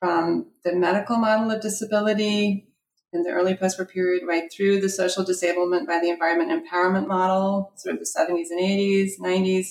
from 0.00 0.46
the 0.64 0.74
medical 0.74 1.18
model 1.18 1.50
of 1.50 1.60
disability 1.60 2.68
in 3.12 3.22
the 3.22 3.28
early 3.28 3.54
post-war 3.54 3.86
period 3.86 4.22
right 4.26 4.50
through 4.50 4.80
the 4.80 4.88
social 4.88 5.22
disablement 5.22 5.86
by 5.86 6.00
the 6.00 6.08
environment 6.08 6.50
empowerment 6.50 7.06
model, 7.06 7.74
sort 7.76 7.96
of 7.96 8.00
the 8.00 8.06
70s 8.06 8.46
and 8.48 8.60
80s, 8.60 9.10
90s, 9.20 9.66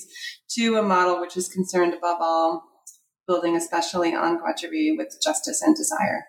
to 0.51 0.75
a 0.75 0.84
model 0.84 1.19
which 1.19 1.36
is 1.36 1.49
concerned 1.49 1.95
above 1.95 2.17
all 2.21 2.62
building 3.27 3.56
especially 3.56 4.13
on 4.13 4.38
Guattari 4.38 4.95
with 4.95 5.17
justice 5.23 5.63
and 5.63 5.75
desire. 5.75 6.25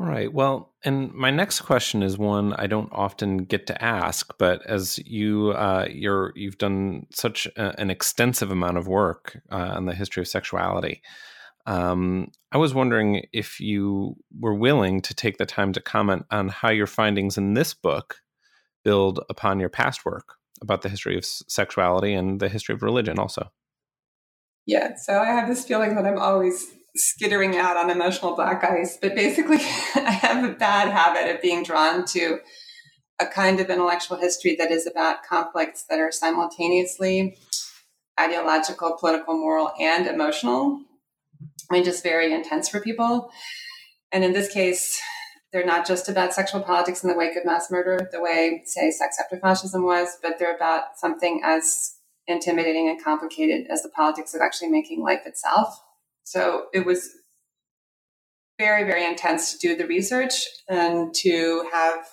All 0.00 0.06
right. 0.06 0.32
Well, 0.32 0.74
and 0.84 1.12
my 1.12 1.30
next 1.30 1.60
question 1.60 2.02
is 2.02 2.18
one 2.18 2.52
I 2.54 2.66
don't 2.66 2.90
often 2.90 3.38
get 3.38 3.68
to 3.68 3.84
ask, 3.84 4.34
but 4.38 4.60
as 4.66 4.98
you 4.98 5.50
uh, 5.52 5.86
you're 5.88 6.32
you've 6.34 6.58
done 6.58 7.06
such 7.12 7.46
a, 7.56 7.78
an 7.80 7.90
extensive 7.90 8.50
amount 8.50 8.76
of 8.76 8.88
work 8.88 9.40
uh, 9.52 9.72
on 9.76 9.86
the 9.86 9.94
history 9.94 10.20
of 10.20 10.26
sexuality, 10.26 11.00
um, 11.66 12.32
I 12.50 12.58
was 12.58 12.74
wondering 12.74 13.26
if 13.32 13.60
you 13.60 14.16
were 14.36 14.54
willing 14.54 15.00
to 15.02 15.14
take 15.14 15.38
the 15.38 15.46
time 15.46 15.72
to 15.74 15.80
comment 15.80 16.26
on 16.30 16.48
how 16.48 16.70
your 16.70 16.88
findings 16.88 17.38
in 17.38 17.54
this 17.54 17.72
book 17.72 18.16
build 18.84 19.20
upon 19.30 19.60
your 19.60 19.68
past 19.68 20.04
work 20.04 20.34
about 20.60 20.82
the 20.82 20.88
history 20.88 21.16
of 21.16 21.24
sexuality 21.24 22.14
and 22.14 22.40
the 22.40 22.48
history 22.48 22.74
of 22.74 22.82
religion, 22.82 23.18
also. 23.18 23.52
Yeah, 24.66 24.96
so 24.96 25.18
I 25.20 25.26
have 25.26 25.48
this 25.48 25.64
feeling 25.64 25.94
that 25.94 26.06
I'm 26.06 26.18
always 26.18 26.66
skittering 26.96 27.56
out 27.56 27.76
on 27.76 27.90
emotional 27.90 28.36
black 28.36 28.64
ice, 28.64 28.98
but 29.00 29.14
basically, 29.14 29.56
I 29.94 30.10
have 30.10 30.44
a 30.44 30.52
bad 30.52 30.90
habit 30.90 31.34
of 31.34 31.42
being 31.42 31.62
drawn 31.62 32.04
to 32.06 32.38
a 33.20 33.26
kind 33.26 33.60
of 33.60 33.70
intellectual 33.70 34.16
history 34.16 34.56
that 34.56 34.70
is 34.70 34.86
about 34.86 35.22
conflicts 35.22 35.84
that 35.88 35.98
are 35.98 36.10
simultaneously 36.10 37.36
ideological, 38.18 38.96
political, 38.98 39.34
moral, 39.34 39.72
and 39.78 40.06
emotional. 40.06 40.80
I 41.70 41.74
mean, 41.74 41.84
just 41.84 42.02
very 42.02 42.32
intense 42.32 42.68
for 42.68 42.80
people. 42.80 43.30
And 44.12 44.24
in 44.24 44.32
this 44.32 44.52
case, 44.52 45.00
they're 45.52 45.64
not 45.64 45.86
just 45.86 46.08
about 46.08 46.34
sexual 46.34 46.60
politics 46.60 47.02
in 47.02 47.10
the 47.10 47.16
wake 47.16 47.36
of 47.36 47.44
mass 47.44 47.70
murder, 47.70 48.08
the 48.12 48.20
way, 48.20 48.62
say, 48.64 48.90
sex 48.90 49.18
after 49.20 49.36
fascism 49.38 49.84
was, 49.84 50.18
but 50.22 50.38
they're 50.38 50.54
about 50.54 50.98
something 50.98 51.40
as 51.44 51.96
intimidating 52.26 52.88
and 52.88 53.02
complicated 53.02 53.66
as 53.70 53.82
the 53.82 53.88
politics 53.88 54.34
of 54.34 54.40
actually 54.40 54.68
making 54.68 55.02
life 55.02 55.26
itself. 55.26 55.80
So 56.24 56.66
it 56.72 56.84
was 56.84 57.08
very, 58.58 58.84
very 58.84 59.04
intense 59.04 59.52
to 59.52 59.58
do 59.58 59.76
the 59.76 59.86
research 59.86 60.46
and 60.68 61.14
to 61.14 61.68
have 61.72 62.06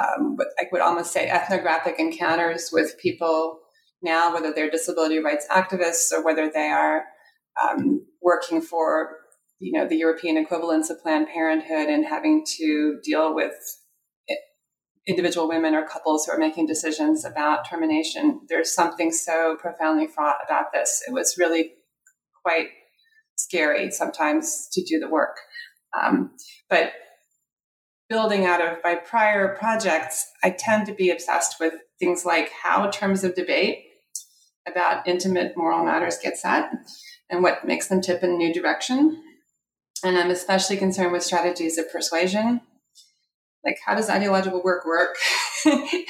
um, 0.00 0.36
what 0.36 0.48
I 0.60 0.64
would 0.70 0.80
almost 0.80 1.12
say 1.12 1.28
ethnographic 1.28 1.98
encounters 1.98 2.70
with 2.72 2.98
people 3.00 3.58
now, 4.00 4.32
whether 4.32 4.52
they're 4.52 4.70
disability 4.70 5.18
rights 5.18 5.46
activists 5.50 6.12
or 6.12 6.24
whether 6.24 6.48
they 6.48 6.68
are 6.68 7.04
um, 7.62 8.06
working 8.22 8.60
for 8.60 9.16
you 9.58 9.72
know 9.72 9.88
the 9.88 9.96
European 9.96 10.36
equivalents 10.36 10.88
of 10.88 11.02
Planned 11.02 11.26
Parenthood 11.26 11.88
and 11.88 12.06
having 12.06 12.44
to 12.58 13.00
deal 13.02 13.34
with 13.34 13.54
individual 15.08 15.48
women 15.48 15.74
or 15.74 15.86
couples 15.86 16.26
who 16.26 16.32
are 16.32 16.38
making 16.38 16.66
decisions 16.66 17.24
about 17.24 17.68
termination. 17.68 18.42
There's 18.48 18.72
something 18.72 19.10
so 19.10 19.56
profoundly 19.58 20.06
fraught 20.06 20.36
about 20.46 20.66
this. 20.72 21.02
It 21.08 21.12
was 21.12 21.36
really 21.38 21.72
quite 22.44 22.68
scary 23.38 23.90
sometimes 23.90 24.68
to 24.72 24.82
do 24.82 24.98
the 24.98 25.08
work. 25.08 25.36
Um, 25.98 26.32
but 26.68 26.92
building 28.08 28.46
out 28.46 28.60
of 28.60 28.78
my 28.82 28.94
prior 28.94 29.54
projects, 29.56 30.26
I 30.42 30.50
tend 30.50 30.86
to 30.86 30.94
be 30.94 31.10
obsessed 31.10 31.56
with 31.60 31.74
things 31.98 32.24
like 32.24 32.50
how 32.50 32.90
terms 32.90 33.24
of 33.24 33.34
debate 33.34 33.84
about 34.66 35.06
intimate 35.06 35.54
moral 35.56 35.84
matters 35.84 36.18
get 36.22 36.36
set 36.36 36.70
and 37.30 37.42
what 37.42 37.66
makes 37.66 37.88
them 37.88 38.00
tip 38.00 38.22
in 38.22 38.30
a 38.30 38.36
new 38.36 38.52
direction. 38.52 39.22
And 40.04 40.16
I'm 40.16 40.30
especially 40.30 40.76
concerned 40.76 41.12
with 41.12 41.22
strategies 41.22 41.78
of 41.78 41.90
persuasion. 41.90 42.60
Like, 43.64 43.78
how 43.84 43.94
does 43.94 44.08
ideological 44.08 44.62
work 44.62 44.86
work? 44.86 45.16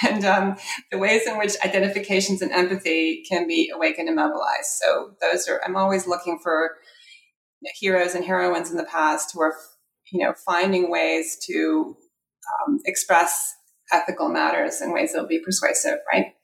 and 0.07 0.25
um, 0.25 0.57
the 0.93 0.99
ways 0.99 1.27
in 1.27 1.39
which 1.39 1.55
identifications 1.65 2.43
and 2.43 2.53
empathy 2.53 3.25
can 3.29 3.47
be 3.49 3.73
awakened 3.75 4.09
and 4.09 4.17
mobilized. 4.17 4.67
So, 4.67 5.13
those 5.21 5.49
are, 5.49 5.61
I'm 5.65 5.75
always 5.75 6.07
looking 6.07 6.39
for 6.43 6.77
heroes 7.79 8.15
and 8.15 8.25
heroines 8.25 8.71
in 8.71 8.77
the 8.77 8.85
past 8.85 9.33
who 9.35 9.41
are, 9.41 9.55
you 10.13 10.25
know, 10.25 10.35
finding 10.47 10.91
ways 10.91 11.39
to 11.47 11.97
um, 12.67 12.79
express 12.85 13.55
ethical 13.93 14.29
matters 14.29 14.81
in 14.81 14.93
ways 14.93 15.13
that 15.13 15.21
will 15.21 15.29
be 15.29 15.43
persuasive, 15.45 15.99
right? 16.13 16.35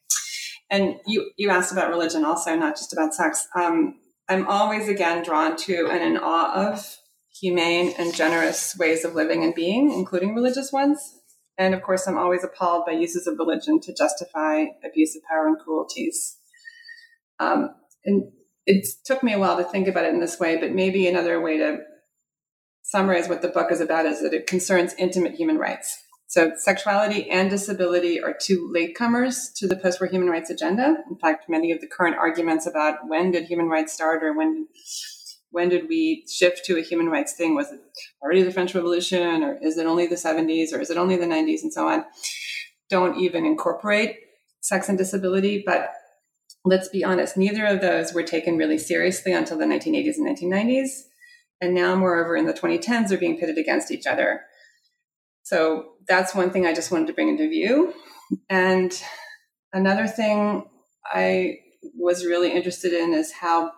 And 0.70 0.96
you, 1.06 1.30
you 1.36 1.50
asked 1.50 1.72
about 1.72 1.90
religion 1.90 2.24
also, 2.24 2.56
not 2.56 2.76
just 2.76 2.92
about 2.92 3.14
sex. 3.14 3.46
Um, 3.54 4.00
I'm 4.28 4.46
always 4.46 4.88
again 4.88 5.22
drawn 5.22 5.56
to 5.58 5.88
and 5.90 6.02
in 6.02 6.16
awe 6.16 6.70
of 6.70 6.96
humane 7.40 7.94
and 7.98 8.14
generous 8.14 8.76
ways 8.78 9.04
of 9.04 9.14
living 9.14 9.44
and 9.44 9.54
being, 9.54 9.92
including 9.92 10.34
religious 10.34 10.72
ones. 10.72 11.18
And 11.58 11.74
of 11.74 11.82
course, 11.82 12.06
I'm 12.06 12.18
always 12.18 12.42
appalled 12.42 12.86
by 12.86 12.92
uses 12.92 13.26
of 13.26 13.38
religion 13.38 13.80
to 13.80 13.94
justify 13.94 14.64
abuse 14.84 15.14
of 15.14 15.22
power 15.28 15.46
and 15.46 15.58
cruelties. 15.58 16.36
Um, 17.38 17.70
and 18.04 18.32
it 18.66 18.86
took 19.04 19.22
me 19.22 19.32
a 19.32 19.38
while 19.38 19.56
to 19.56 19.64
think 19.64 19.88
about 19.88 20.04
it 20.04 20.14
in 20.14 20.20
this 20.20 20.38
way, 20.40 20.56
but 20.56 20.72
maybe 20.72 21.06
another 21.06 21.40
way 21.40 21.58
to 21.58 21.78
summarize 22.82 23.28
what 23.28 23.42
the 23.42 23.48
book 23.48 23.70
is 23.70 23.80
about 23.80 24.06
is 24.06 24.22
that 24.22 24.34
it 24.34 24.46
concerns 24.46 24.94
intimate 24.98 25.34
human 25.34 25.58
rights. 25.58 25.98
So, 26.26 26.52
sexuality 26.56 27.30
and 27.30 27.50
disability 27.50 28.20
are 28.20 28.34
two 28.38 28.72
latecomers 28.74 29.52
to 29.56 29.68
the 29.68 29.76
post 29.76 30.00
war 30.00 30.08
human 30.08 30.30
rights 30.30 30.50
agenda. 30.50 30.96
In 31.08 31.16
fact, 31.16 31.48
many 31.48 31.70
of 31.70 31.80
the 31.80 31.86
current 31.86 32.16
arguments 32.16 32.66
about 32.66 33.06
when 33.06 33.30
did 33.30 33.44
human 33.44 33.68
rights 33.68 33.92
start 33.92 34.24
or 34.24 34.36
when 34.36 34.66
when 35.50 35.68
did 35.68 35.88
we 35.88 36.26
shift 36.28 36.64
to 36.64 36.76
a 36.76 36.82
human 36.82 37.06
rights 37.06 37.34
thing? 37.34 37.54
Was 37.54 37.70
it 37.70 37.78
already 38.20 38.42
the 38.42 38.50
French 38.50 38.74
Revolution, 38.74 39.44
or 39.44 39.56
is 39.62 39.78
it 39.78 39.86
only 39.86 40.08
the 40.08 40.16
70s, 40.16 40.72
or 40.72 40.80
is 40.80 40.90
it 40.90 40.96
only 40.96 41.16
the 41.16 41.26
90s, 41.26 41.62
and 41.62 41.72
so 41.72 41.86
on? 41.86 42.04
Don't 42.90 43.16
even 43.20 43.46
incorporate 43.46 44.16
sex 44.60 44.88
and 44.88 44.98
disability. 44.98 45.62
But 45.64 45.92
let's 46.64 46.88
be 46.88 47.04
honest, 47.04 47.36
neither 47.36 47.66
of 47.66 47.80
those 47.80 48.14
were 48.14 48.22
taken 48.22 48.56
really 48.56 48.78
seriously 48.78 49.32
until 49.32 49.58
the 49.58 49.66
1980s 49.66 50.16
and 50.16 50.36
1990s. 50.36 50.88
And 51.60 51.74
now, 51.74 51.94
moreover, 51.94 52.36
in 52.36 52.46
the 52.46 52.52
2010s, 52.52 53.08
they're 53.08 53.18
being 53.18 53.38
pitted 53.38 53.58
against 53.58 53.90
each 53.90 54.06
other. 54.06 54.40
So 55.42 55.92
that's 56.08 56.34
one 56.34 56.50
thing 56.50 56.66
I 56.66 56.74
just 56.74 56.90
wanted 56.90 57.06
to 57.08 57.12
bring 57.12 57.28
into 57.28 57.48
view. 57.48 57.92
And 58.48 58.92
another 59.72 60.06
thing 60.06 60.68
I 61.04 61.58
was 61.94 62.24
really 62.24 62.52
interested 62.52 62.92
in 62.92 63.12
is 63.12 63.32
how 63.32 63.72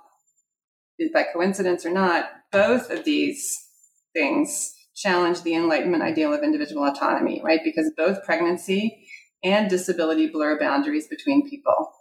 by 1.12 1.25
coincidence 1.33 1.85
or 1.85 1.90
not, 1.90 2.31
both 2.53 2.90
of 2.90 3.05
these 3.05 3.66
things 4.14 4.72
challenge 4.94 5.42
the 5.42 5.55
Enlightenment 5.55 6.03
ideal 6.03 6.33
of 6.33 6.42
individual 6.42 6.85
autonomy, 6.85 7.42
right? 7.44 7.61
Because 7.62 7.92
both 7.96 8.25
pregnancy 8.25 9.07
and 9.44 9.68
disability 9.68 10.29
blur 10.29 10.59
boundaries 10.59 11.07
between 11.09 11.49
people. 11.49 11.92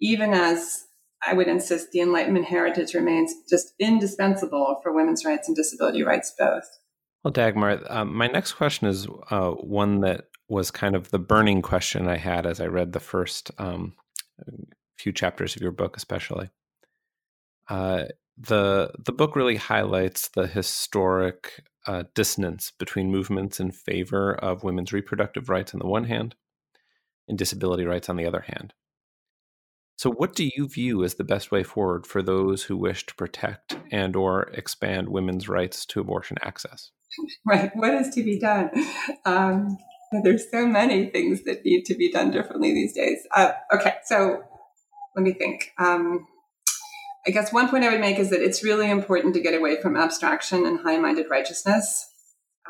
Even 0.00 0.32
as 0.32 0.86
I 1.26 1.34
would 1.34 1.48
insist 1.48 1.90
the 1.90 2.00
Enlightenment 2.00 2.46
heritage 2.46 2.94
remains 2.94 3.32
just 3.48 3.72
indispensable 3.80 4.78
for 4.82 4.94
women's 4.94 5.24
rights 5.24 5.48
and 5.48 5.56
disability 5.56 6.02
rights 6.02 6.34
both. 6.38 6.68
Well, 7.24 7.32
Dagmar, 7.32 7.80
um, 7.90 8.14
my 8.14 8.28
next 8.28 8.52
question 8.52 8.86
is 8.86 9.08
uh, 9.30 9.50
one 9.50 10.00
that 10.00 10.26
was 10.48 10.70
kind 10.70 10.94
of 10.94 11.10
the 11.10 11.18
burning 11.18 11.62
question 11.62 12.06
I 12.06 12.18
had 12.18 12.46
as 12.46 12.60
I 12.60 12.66
read 12.66 12.92
the 12.92 13.00
first 13.00 13.50
um, 13.58 13.94
few 14.98 15.12
chapters 15.12 15.56
of 15.56 15.62
your 15.62 15.72
book, 15.72 15.96
especially. 15.96 16.50
Uh, 17.68 18.04
the 18.38 18.92
the 19.04 19.12
book 19.12 19.34
really 19.34 19.56
highlights 19.56 20.28
the 20.28 20.46
historic 20.46 21.64
uh, 21.86 22.04
dissonance 22.14 22.70
between 22.78 23.10
movements 23.10 23.58
in 23.58 23.70
favor 23.70 24.34
of 24.34 24.62
women's 24.62 24.92
reproductive 24.92 25.48
rights 25.48 25.72
on 25.72 25.80
the 25.80 25.86
one 25.86 26.04
hand 26.04 26.34
and 27.28 27.38
disability 27.38 27.84
rights 27.84 28.08
on 28.08 28.16
the 28.16 28.26
other 28.26 28.44
hand. 28.46 28.74
So 29.96 30.10
what 30.10 30.34
do 30.34 30.48
you 30.54 30.68
view 30.68 31.04
as 31.04 31.14
the 31.14 31.24
best 31.24 31.50
way 31.50 31.62
forward 31.62 32.06
for 32.06 32.22
those 32.22 32.64
who 32.64 32.76
wish 32.76 33.06
to 33.06 33.14
protect 33.14 33.78
and 33.90 34.14
or 34.14 34.42
expand 34.52 35.08
women's 35.08 35.48
rights 35.48 35.86
to 35.86 36.00
abortion 36.00 36.36
access? 36.42 36.90
Right. 37.46 37.70
What 37.74 37.94
is 37.94 38.14
to 38.14 38.22
be 38.22 38.38
done? 38.38 38.70
Um, 39.24 39.78
there's 40.22 40.50
so 40.50 40.66
many 40.66 41.06
things 41.08 41.44
that 41.44 41.64
need 41.64 41.84
to 41.84 41.94
be 41.94 42.10
done 42.10 42.30
differently 42.30 42.74
these 42.74 42.92
days. 42.92 43.26
Uh, 43.34 43.52
okay, 43.72 43.94
so 44.04 44.42
let 45.14 45.22
me 45.22 45.32
think. 45.32 45.72
Um, 45.78 46.26
I 47.26 47.30
guess 47.30 47.52
one 47.52 47.68
point 47.68 47.84
I 47.84 47.90
would 47.90 48.00
make 48.00 48.18
is 48.18 48.30
that 48.30 48.42
it's 48.42 48.62
really 48.62 48.90
important 48.90 49.34
to 49.34 49.40
get 49.40 49.54
away 49.54 49.80
from 49.80 49.96
abstraction 49.96 50.66
and 50.66 50.80
high 50.80 50.98
minded 50.98 51.26
righteousness, 51.30 52.08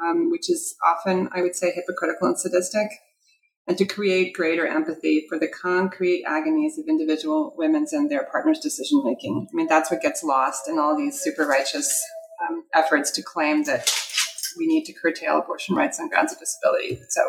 um, 0.01 0.31
which 0.31 0.49
is 0.49 0.77
often, 0.87 1.29
I 1.33 1.43
would 1.43 1.57
say, 1.57 1.73
hypocritical 1.73 2.29
and 2.29 2.39
sadistic, 2.39 2.89
and 3.67 3.77
to 3.79 3.85
create 3.85 4.35
greater 4.35 4.67
empathy 4.67 5.27
for 5.29 5.39
the 5.39 5.49
concrete 5.49 6.25
agonies 6.25 6.79
of 6.79 6.87
individual 6.89 7.55
women's 7.57 7.93
and 7.93 8.11
their 8.11 8.25
partners' 8.25 8.61
decision 8.61 9.03
making. 9.05 9.49
I 9.51 9.57
mean, 9.57 9.67
that's 9.67 9.91
what 9.91 10.03
gets 10.03 10.23
lost 10.23 10.69
in 10.69 10.79
all 10.79 10.97
these 10.97 11.21
super 11.21 11.47
righteous 11.47 12.01
um, 12.49 12.65
efforts 12.75 13.11
to 13.13 13.23
claim 13.23 13.65
that 13.65 13.91
we 14.57 14.67
need 14.67 14.85
to 14.85 14.93
curtail 14.93 15.39
abortion 15.39 15.75
rights 15.75 15.99
on 15.99 16.09
grounds 16.09 16.33
of 16.33 16.39
disability. 16.39 17.01
So, 17.09 17.23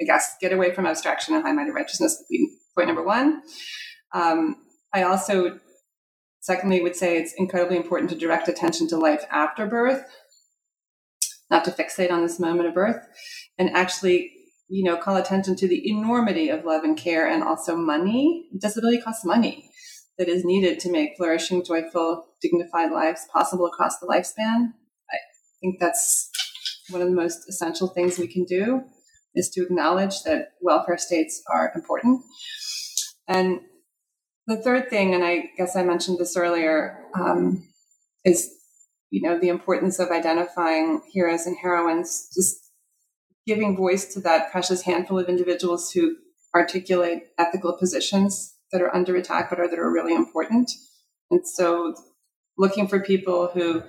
I 0.00 0.04
guess 0.04 0.36
get 0.40 0.52
away 0.52 0.74
from 0.74 0.86
abstraction 0.86 1.34
and 1.34 1.42
high 1.42 1.52
minded 1.52 1.74
righteousness 1.74 2.18
would 2.18 2.28
be 2.28 2.54
point 2.74 2.88
number 2.88 3.02
one. 3.02 3.42
Um, 4.12 4.56
I 4.92 5.02
also 5.02 5.58
Secondly, 6.46 6.80
would 6.80 6.94
say 6.94 7.16
it's 7.16 7.34
incredibly 7.36 7.76
important 7.76 8.08
to 8.08 8.16
direct 8.16 8.46
attention 8.46 8.86
to 8.86 8.96
life 8.96 9.24
after 9.32 9.66
birth, 9.66 10.04
not 11.50 11.64
to 11.64 11.72
fixate 11.72 12.12
on 12.12 12.22
this 12.22 12.38
moment 12.38 12.68
of 12.68 12.74
birth, 12.74 13.04
and 13.58 13.68
actually, 13.70 14.30
you 14.68 14.84
know, 14.84 14.96
call 14.96 15.16
attention 15.16 15.56
to 15.56 15.68
the 15.68 15.88
enormity 15.88 16.48
of 16.48 16.64
love 16.64 16.82
and 16.82 16.96
care 16.96 17.28
and 17.28 17.42
also 17.42 17.76
money. 17.76 18.48
Disability 18.58 19.00
costs 19.00 19.24
money 19.24 19.70
that 20.18 20.28
is 20.28 20.44
needed 20.44 20.80
to 20.80 20.90
make 20.90 21.16
flourishing, 21.16 21.64
joyful, 21.64 22.26
dignified 22.40 22.90
lives 22.90 23.26
possible 23.32 23.66
across 23.66 23.98
the 23.98 24.06
lifespan. 24.06 24.72
I 25.10 25.18
think 25.60 25.78
that's 25.78 26.30
one 26.90 27.02
of 27.02 27.08
the 27.08 27.14
most 27.14 27.48
essential 27.48 27.88
things 27.88 28.18
we 28.18 28.28
can 28.28 28.44
do 28.44 28.82
is 29.34 29.50
to 29.50 29.62
acknowledge 29.62 30.22
that 30.22 30.52
welfare 30.60 30.98
states 30.98 31.42
are 31.52 31.72
important. 31.74 32.22
And 33.28 33.60
the 34.46 34.56
third 34.56 34.88
thing, 34.88 35.14
and 35.14 35.24
I 35.24 35.50
guess 35.56 35.76
I 35.76 35.82
mentioned 35.82 36.18
this 36.18 36.36
earlier, 36.36 36.98
um, 37.14 37.68
is 38.24 38.50
you 39.10 39.22
know 39.22 39.38
the 39.38 39.48
importance 39.48 39.98
of 39.98 40.10
identifying 40.10 41.02
heroes 41.12 41.46
and 41.46 41.56
heroines, 41.60 42.28
just 42.34 42.65
giving 43.46 43.76
voice 43.76 44.12
to 44.14 44.20
that 44.20 44.50
precious 44.50 44.82
handful 44.82 45.18
of 45.18 45.28
individuals 45.28 45.92
who 45.92 46.16
articulate 46.54 47.24
ethical 47.38 47.76
positions 47.78 48.54
that 48.72 48.82
are 48.82 48.94
under 48.94 49.16
attack 49.16 49.50
but 49.50 49.60
are 49.60 49.68
that 49.68 49.78
are 49.78 49.92
really 49.92 50.14
important. 50.14 50.70
And 51.30 51.46
so, 51.46 51.94
looking 52.58 52.88
for 52.88 53.00
people 53.00 53.50
who 53.52 53.82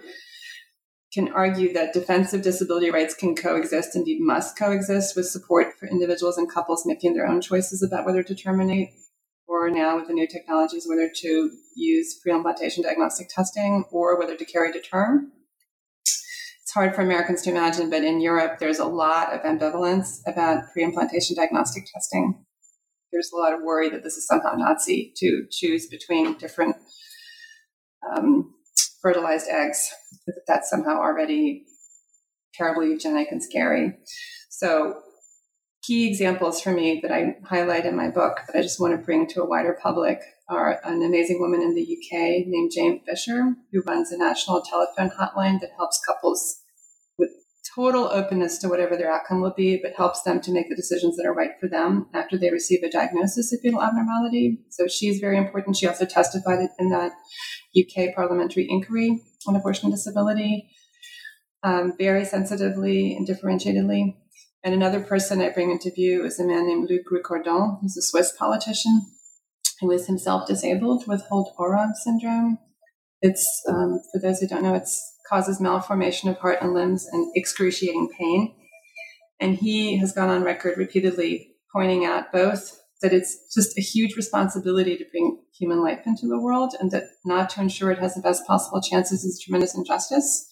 can 1.14 1.30
argue 1.30 1.74
that 1.74 1.93
defensive 1.93 2.41
disability 2.41 2.91
rights 2.91 3.16
can 3.16 3.36
coexist, 3.36 3.95
indeed 3.95 4.20
must 4.22 4.58
coexist, 4.58 5.16
with 5.16 5.26
support 5.26 5.74
for 5.80 5.88
individuals 5.88 6.38
and 6.38 6.51
couples 6.51 6.86
making 6.86 7.14
their 7.14 7.28
own 7.28 7.41
choices 7.41 7.82
about 7.82 8.05
whether 8.05 8.24
to 8.24 8.36
terminate 8.36 8.89
or 9.47 9.70
now 9.70 9.95
with 9.95 10.08
the 10.08 10.14
new 10.14 10.28
technologies, 10.28 10.86
whether 10.88 11.10
to 11.16 11.51
use 11.76 12.20
pre-implantation 12.22 12.84
diagnostic 12.84 13.30
testing 13.30 13.86
or 13.91 14.20
whether 14.20 14.36
to 14.36 14.45
carry 14.45 14.72
to 14.74 14.82
term. 14.82 15.32
It's 16.68 16.74
hard 16.74 16.93
for 16.93 17.01
Americans 17.01 17.43
to 17.43 17.49
imagine, 17.49 17.89
but 17.89 18.03
in 18.03 18.20
Europe, 18.20 18.59
there's 18.59 18.80
a 18.80 18.86
lot 18.86 19.32
of 19.32 19.39
ambivalence 19.43 20.20
about 20.28 20.65
pre-implantation 20.74 21.38
diagnostic 21.38 21.86
testing. 21.93 22.43
There's 23.09 23.32
a 23.34 23.38
lot 23.38 23.53
of 23.53 23.61
worry 23.63 23.89
that 23.89 24.03
this 24.03 24.18
is 24.18 24.28
somehow 24.28 24.51
Nazi 24.57 25.13
to 25.15 25.45
choose 25.49 25.88
between 25.88 26.38
different 26.38 26.76
um, 28.11 28.53
fertilized 29.01 29.47
eggs, 29.47 29.89
that 30.26 30.41
that's 30.45 30.70
somehow 30.70 30.97
already 30.97 31.63
terribly 32.53 32.88
eugenic 32.89 33.30
and 33.32 33.41
scary. 33.41 33.93
So 34.49 34.99
key 35.88 36.05
examples 36.07 36.59
for 36.59 36.71
me 36.71 36.99
that 37.01 37.11
I 37.11 37.38
highlight 37.45 37.85
in 37.85 37.95
my 37.95 38.09
book 38.09 38.41
that 38.45 38.59
I 38.59 38.61
just 38.61 38.79
want 38.79 38.91
to 38.91 39.05
bring 39.05 39.25
to 39.27 39.41
a 39.41 39.47
wider 39.47 39.77
public 39.81 40.19
are 40.49 40.81
an 40.83 41.01
amazing 41.01 41.39
woman 41.39 41.61
in 41.61 41.75
the 41.75 41.81
UK 41.81 42.45
named 42.45 42.71
Jane 42.75 43.01
Fisher, 43.05 43.55
who 43.71 43.81
runs 43.83 44.11
a 44.11 44.17
national 44.17 44.61
telephone 44.61 45.09
hotline 45.09 45.61
that 45.61 45.71
helps 45.77 46.01
couples 46.05 46.61
with 47.17 47.29
total 47.73 48.09
openness 48.09 48.57
to 48.59 48.67
whatever 48.67 48.97
their 48.97 49.11
outcome 49.11 49.41
will 49.41 49.53
be, 49.55 49.79
but 49.81 49.93
helps 49.95 50.23
them 50.23 50.41
to 50.41 50.51
make 50.51 50.69
the 50.69 50.75
decisions 50.75 51.15
that 51.15 51.25
are 51.25 51.33
right 51.33 51.51
for 51.59 51.69
them 51.69 52.07
after 52.13 52.38
they 52.38 52.51
receive 52.51 52.83
a 52.83 52.91
diagnosis 52.91 53.53
of 53.53 53.59
fetal 53.61 53.81
abnormality. 53.81 54.59
So 54.69 54.88
she's 54.88 55.19
very 55.19 55.38
important. 55.38 55.77
She 55.77 55.88
also 55.88 56.05
testified 56.05 56.67
in 56.79 56.89
that 56.89 57.13
UK 57.77 58.13
parliamentary 58.13 58.67
inquiry 58.69 59.21
on 59.47 59.55
abortion 59.55 59.89
disability 59.89 60.69
um, 61.63 61.93
very 61.97 62.25
sensitively 62.25 63.15
and 63.15 63.27
differentiatedly. 63.27 64.15
And 64.68 64.76
another 64.76 64.99
person 64.99 65.39
I 65.39 65.47
bring 65.47 65.72
into 65.72 65.89
view 65.91 66.26
is 66.26 66.41
a 66.41 66.45
man 66.45 66.68
named 66.68 66.89
Luc 66.89 67.09
Recordon, 67.09 67.78
who's 67.82 67.95
a 67.95 68.01
Swiss 68.01 68.34
politician 68.38 69.01
who 69.80 69.89
is 69.91 70.07
himself 70.07 70.45
disabled 70.45 71.07
with 71.07 71.22
Holt-Oram 71.30 71.93
syndrome. 72.03 72.57
It's, 73.22 73.63
um, 73.70 74.01
for 74.11 74.20
those 74.20 74.41
who 74.41 74.47
don't 74.47 74.63
know, 74.63 74.76
it 74.76 74.89
causes 75.30 75.61
malformation 75.61 76.30
of 76.30 76.39
heart 76.39 76.57
and 76.59 76.74
limbs 76.74 77.07
and 77.09 77.32
excruciating 77.34 78.09
pain. 78.20 78.55
And 79.39 79.55
he 79.55 79.99
has 79.99 80.11
gone 80.11 80.28
on 80.28 80.43
record 80.43 80.78
repeatedly 80.78 81.55
pointing 81.72 82.03
out 82.03 82.34
both 82.34 82.78
that 83.01 83.13
it's 83.13 83.38
just 83.55 83.78
a 83.78 83.82
huge 83.82 84.18
responsibility 84.18 84.97
to 84.97 85.05
bring 85.11 85.39
human 85.57 85.82
life 85.82 86.01
into 86.05 86.28
the 86.28 86.41
world 86.41 86.76
and 86.78 86.91
that 86.91 87.05
not 87.24 87.49
to 87.51 87.61
ensure 87.61 87.91
it 87.91 87.99
has 87.99 88.15
the 88.15 88.22
best 88.22 88.45
possible 88.45 88.82
chances 88.82 89.24
is 89.24 89.41
tremendous 89.41 89.78
injustice. 89.78 90.45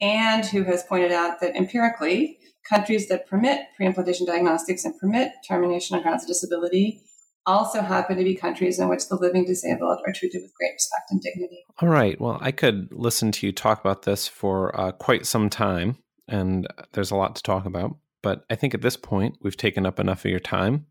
And 0.00 0.44
who 0.44 0.64
has 0.64 0.82
pointed 0.82 1.12
out 1.12 1.40
that 1.40 1.54
empirically, 1.54 2.38
countries 2.68 3.08
that 3.08 3.26
permit 3.26 3.60
pre-implantation 3.76 4.26
diagnostics 4.26 4.84
and 4.84 4.98
permit 4.98 5.32
termination 5.46 5.96
on 5.96 6.02
grounds 6.02 6.24
of 6.24 6.28
disability 6.28 7.02
also 7.44 7.82
happen 7.82 8.16
to 8.16 8.24
be 8.24 8.36
countries 8.36 8.78
in 8.78 8.88
which 8.88 9.08
the 9.08 9.16
living 9.16 9.44
disabled 9.44 9.98
are 10.06 10.12
treated 10.12 10.42
with 10.42 10.54
great 10.54 10.72
respect 10.72 11.10
and 11.10 11.20
dignity. 11.20 11.64
All 11.80 11.88
right. 11.88 12.20
Well, 12.20 12.38
I 12.40 12.52
could 12.52 12.88
listen 12.92 13.32
to 13.32 13.46
you 13.46 13.52
talk 13.52 13.80
about 13.80 14.02
this 14.02 14.28
for 14.28 14.78
uh, 14.78 14.92
quite 14.92 15.26
some 15.26 15.50
time, 15.50 15.98
and 16.28 16.66
there's 16.92 17.10
a 17.10 17.16
lot 17.16 17.34
to 17.36 17.42
talk 17.42 17.66
about. 17.66 17.96
But 18.22 18.44
I 18.48 18.54
think 18.54 18.74
at 18.74 18.82
this 18.82 18.96
point, 18.96 19.38
we've 19.42 19.56
taken 19.56 19.84
up 19.84 19.98
enough 19.98 20.24
of 20.24 20.30
your 20.30 20.40
time. 20.40 20.86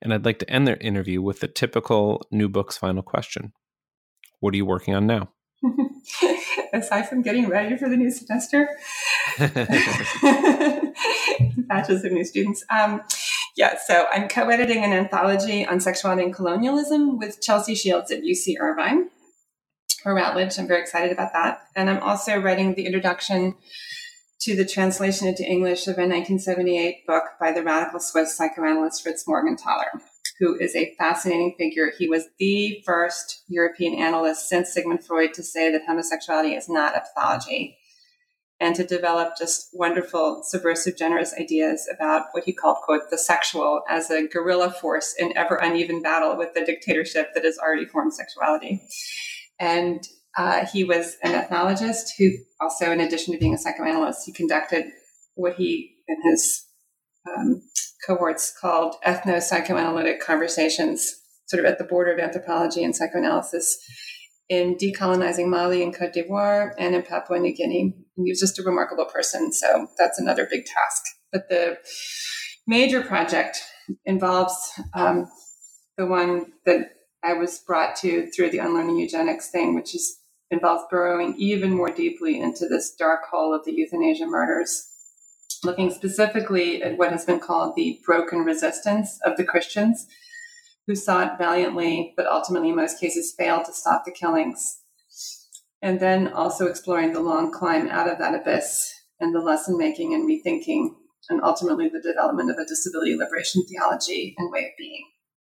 And 0.00 0.14
I'd 0.14 0.24
like 0.24 0.38
to 0.38 0.50
end 0.50 0.66
their 0.66 0.76
interview 0.76 1.20
with 1.20 1.40
the 1.40 1.48
typical 1.48 2.22
new 2.30 2.48
book's 2.48 2.78
final 2.78 3.02
question 3.02 3.52
What 4.40 4.54
are 4.54 4.56
you 4.56 4.64
working 4.64 4.94
on 4.94 5.06
now? 5.06 5.30
Aside 6.72 7.08
from 7.08 7.22
getting 7.22 7.48
ready 7.48 7.76
for 7.76 7.88
the 7.88 7.96
new 7.96 8.10
semester, 8.10 8.68
batches 11.68 12.04
of 12.04 12.12
new 12.12 12.24
students. 12.24 12.64
Um, 12.70 13.02
yeah, 13.56 13.76
so 13.84 14.06
I'm 14.12 14.28
co 14.28 14.48
editing 14.48 14.84
an 14.84 14.92
anthology 14.92 15.66
on 15.66 15.80
sexuality 15.80 16.22
and 16.22 16.34
colonialism 16.34 17.18
with 17.18 17.40
Chelsea 17.42 17.74
Shields 17.74 18.10
at 18.12 18.22
UC 18.22 18.54
Irvine 18.60 19.10
or 20.04 20.14
Routledge. 20.14 20.58
I'm 20.58 20.68
very 20.68 20.80
excited 20.80 21.10
about 21.10 21.32
that. 21.32 21.62
And 21.74 21.90
I'm 21.90 22.02
also 22.02 22.38
writing 22.38 22.74
the 22.74 22.86
introduction 22.86 23.56
to 24.40 24.54
the 24.54 24.64
translation 24.64 25.26
into 25.26 25.42
English 25.44 25.88
of 25.88 25.98
a 25.98 26.06
1978 26.06 27.06
book 27.06 27.24
by 27.40 27.50
the 27.50 27.62
radical 27.62 27.98
Swiss 27.98 28.36
psychoanalyst 28.36 29.02
Fritz 29.02 29.24
Morgenthaler, 29.24 30.00
who 30.38 30.56
is 30.58 30.74
a 30.76 30.94
fascinating 30.98 31.54
figure. 31.58 31.92
He 31.98 32.08
was 32.08 32.26
the 32.38 32.82
first 32.86 33.42
European 33.48 33.94
analyst 33.94 34.48
since 34.48 34.72
Sigmund 34.72 35.04
Freud 35.04 35.34
to 35.34 35.42
say 35.42 35.70
that 35.72 35.82
homosexuality 35.86 36.54
is 36.54 36.68
not 36.68 36.96
a 36.96 37.00
pathology 37.00 37.78
and 38.60 38.74
to 38.74 38.84
develop 38.84 39.34
just 39.38 39.68
wonderful, 39.72 40.42
subversive, 40.44 40.96
generous 40.96 41.32
ideas 41.38 41.88
about 41.94 42.26
what 42.32 42.44
he 42.44 42.52
called, 42.52 42.78
quote, 42.84 43.10
the 43.10 43.18
sexual 43.18 43.82
as 43.88 44.10
a 44.10 44.26
guerrilla 44.26 44.70
force 44.70 45.14
in 45.16 45.36
ever 45.36 45.56
uneven 45.56 46.02
battle 46.02 46.36
with 46.36 46.54
the 46.54 46.64
dictatorship 46.64 47.34
that 47.34 47.44
has 47.44 47.58
already 47.58 47.86
formed 47.86 48.12
sexuality. 48.12 48.82
And 49.60 50.06
uh, 50.36 50.66
he 50.66 50.84
was 50.84 51.16
an 51.22 51.32
ethnologist 51.32 52.10
who 52.18 52.30
also, 52.60 52.90
in 52.90 53.00
addition 53.00 53.32
to 53.32 53.40
being 53.40 53.54
a 53.54 53.58
psychoanalyst, 53.58 54.26
he 54.26 54.32
conducted 54.32 54.86
what 55.34 55.54
he 55.54 55.94
and 56.08 56.18
his 56.30 56.64
um, 57.36 57.62
cohorts 58.06 58.52
called 58.58 58.96
ethno 59.06 59.40
psychoanalytic 59.40 60.20
conversations, 60.20 61.14
sort 61.46 61.64
of 61.64 61.70
at 61.70 61.78
the 61.78 61.84
border 61.84 62.12
of 62.12 62.18
anthropology 62.18 62.84
and 62.84 62.94
psychoanalysis 62.94 63.78
in 64.48 64.76
decolonizing 64.76 65.48
Mali 65.48 65.82
and 65.82 65.94
Cote 65.94 66.12
d'Ivoire 66.12 66.72
and 66.78 66.94
in 66.94 67.02
Papua 67.02 67.38
New 67.38 67.54
Guinea. 67.54 67.94
he 68.16 68.30
was 68.30 68.40
just 68.40 68.58
a 68.58 68.62
remarkable 68.62 69.04
person. 69.04 69.52
So 69.52 69.88
that's 69.98 70.18
another 70.18 70.46
big 70.50 70.64
task. 70.64 71.02
But 71.32 71.48
the 71.48 71.78
major 72.66 73.02
project 73.02 73.62
involves 74.06 74.72
um, 74.94 75.28
the 75.98 76.06
one 76.06 76.52
that 76.64 76.92
I 77.22 77.34
was 77.34 77.58
brought 77.58 77.96
to 77.96 78.30
through 78.30 78.50
the 78.50 78.58
unlearning 78.58 78.98
eugenics 78.98 79.50
thing, 79.50 79.74
which 79.74 79.94
is 79.94 80.18
involves 80.50 80.84
burrowing 80.90 81.34
even 81.36 81.70
more 81.70 81.90
deeply 81.90 82.40
into 82.40 82.66
this 82.66 82.94
dark 82.98 83.20
hole 83.30 83.54
of 83.54 83.66
the 83.66 83.72
euthanasia 83.72 84.24
murders, 84.24 84.87
looking 85.64 85.90
specifically 85.90 86.82
at 86.82 86.96
what 86.96 87.12
has 87.12 87.24
been 87.24 87.40
called 87.40 87.74
the 87.76 88.00
broken 88.04 88.40
resistance 88.40 89.18
of 89.24 89.36
the 89.36 89.44
Christians 89.44 90.06
who 90.86 90.94
sought 90.94 91.38
valiantly, 91.38 92.14
but 92.16 92.26
ultimately 92.26 92.70
in 92.70 92.76
most 92.76 92.98
cases 92.98 93.34
failed 93.36 93.66
to 93.66 93.72
stop 93.72 94.04
the 94.04 94.10
killings. 94.10 94.80
And 95.82 96.00
then 96.00 96.28
also 96.28 96.66
exploring 96.66 97.12
the 97.12 97.20
long 97.20 97.52
climb 97.52 97.88
out 97.88 98.10
of 98.10 98.18
that 98.18 98.34
abyss 98.34 98.92
and 99.20 99.34
the 99.34 99.40
lesson 99.40 99.76
making 99.76 100.14
and 100.14 100.28
rethinking, 100.28 100.90
and 101.28 101.42
ultimately 101.42 101.88
the 101.88 102.00
development 102.00 102.50
of 102.50 102.56
a 102.56 102.64
disability 102.64 103.14
liberation 103.16 103.62
theology 103.68 104.34
and 104.38 104.50
way 104.50 104.60
of 104.60 104.70
being. 104.78 105.04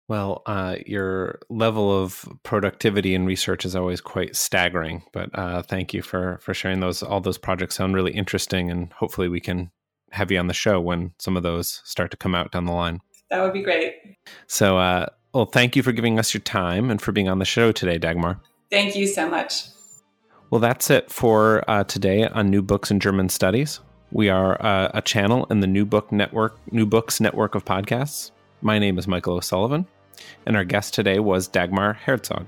Well, 0.06 0.42
uh, 0.44 0.76
your 0.84 1.40
level 1.48 1.90
of 2.02 2.28
productivity 2.42 3.14
and 3.14 3.26
research 3.26 3.64
is 3.64 3.74
always 3.74 4.02
quite 4.02 4.36
staggering. 4.36 5.02
But 5.12 5.30
uh, 5.32 5.62
thank 5.62 5.94
you 5.94 6.02
for 6.02 6.38
for 6.42 6.52
sharing 6.52 6.80
those. 6.80 7.02
All 7.02 7.20
those 7.20 7.38
projects 7.38 7.76
sound 7.76 7.94
really 7.94 8.12
interesting, 8.12 8.70
and 8.70 8.92
hopefully 8.92 9.28
we 9.28 9.40
can 9.40 9.70
have 10.14 10.30
you 10.30 10.38
on 10.38 10.46
the 10.46 10.54
show 10.54 10.80
when 10.80 11.12
some 11.18 11.36
of 11.36 11.42
those 11.42 11.82
start 11.84 12.10
to 12.12 12.16
come 12.16 12.34
out 12.34 12.52
down 12.52 12.64
the 12.64 12.72
line. 12.72 13.00
That 13.30 13.42
would 13.42 13.52
be 13.52 13.62
great. 13.62 14.16
So, 14.46 14.78
uh, 14.78 15.06
well, 15.32 15.46
thank 15.46 15.74
you 15.76 15.82
for 15.82 15.92
giving 15.92 16.18
us 16.18 16.32
your 16.32 16.40
time 16.40 16.90
and 16.90 17.02
for 17.02 17.12
being 17.12 17.28
on 17.28 17.40
the 17.40 17.44
show 17.44 17.72
today, 17.72 17.98
Dagmar. 17.98 18.40
Thank 18.70 18.94
you 18.96 19.06
so 19.06 19.28
much. 19.28 19.64
Well, 20.50 20.60
that's 20.60 20.90
it 20.90 21.10
for 21.10 21.68
uh, 21.68 21.84
today 21.84 22.28
on 22.28 22.50
New 22.50 22.62
Books 22.62 22.90
in 22.90 23.00
German 23.00 23.28
Studies. 23.28 23.80
We 24.12 24.28
are 24.28 24.60
uh, 24.64 24.90
a 24.94 25.02
channel 25.02 25.46
in 25.50 25.58
the 25.60 25.66
New 25.66 25.84
Book 25.84 26.12
Network, 26.12 26.56
New 26.72 26.86
Books 26.86 27.20
network 27.20 27.56
of 27.56 27.64
podcasts. 27.64 28.30
My 28.62 28.78
name 28.78 28.96
is 28.96 29.08
Michael 29.08 29.34
O'Sullivan, 29.34 29.86
and 30.46 30.56
our 30.56 30.62
guest 30.62 30.94
today 30.94 31.18
was 31.18 31.48
Dagmar 31.48 31.94
Herzog. 31.94 32.46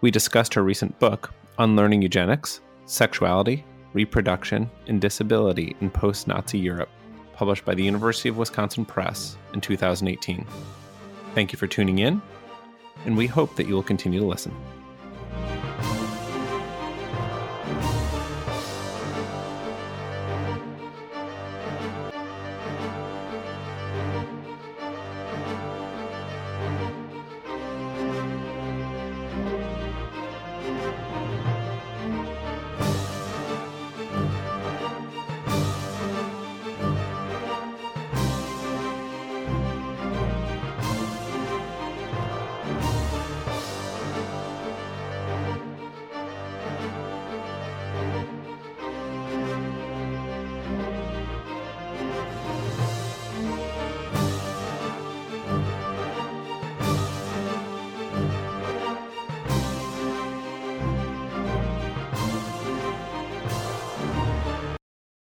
We 0.00 0.10
discussed 0.10 0.54
her 0.54 0.62
recent 0.62 0.98
book, 0.98 1.34
Unlearning 1.58 2.00
Eugenics 2.00 2.62
Sexuality, 2.86 3.64
Reproduction, 3.92 4.70
and 4.86 5.00
Disability 5.00 5.76
in 5.80 5.90
Post 5.90 6.28
Nazi 6.28 6.58
Europe, 6.58 6.90
published 7.34 7.64
by 7.64 7.74
the 7.74 7.82
University 7.82 8.28
of 8.28 8.36
Wisconsin 8.36 8.84
Press 8.84 9.36
in 9.54 9.60
2018. 9.60 10.46
Thank 11.34 11.52
you 11.52 11.58
for 11.58 11.66
tuning 11.66 11.98
in, 11.98 12.22
and 13.04 13.16
we 13.16 13.26
hope 13.26 13.56
that 13.56 13.66
you 13.66 13.74
will 13.74 13.82
continue 13.82 14.20
to 14.20 14.26
listen. 14.26 14.54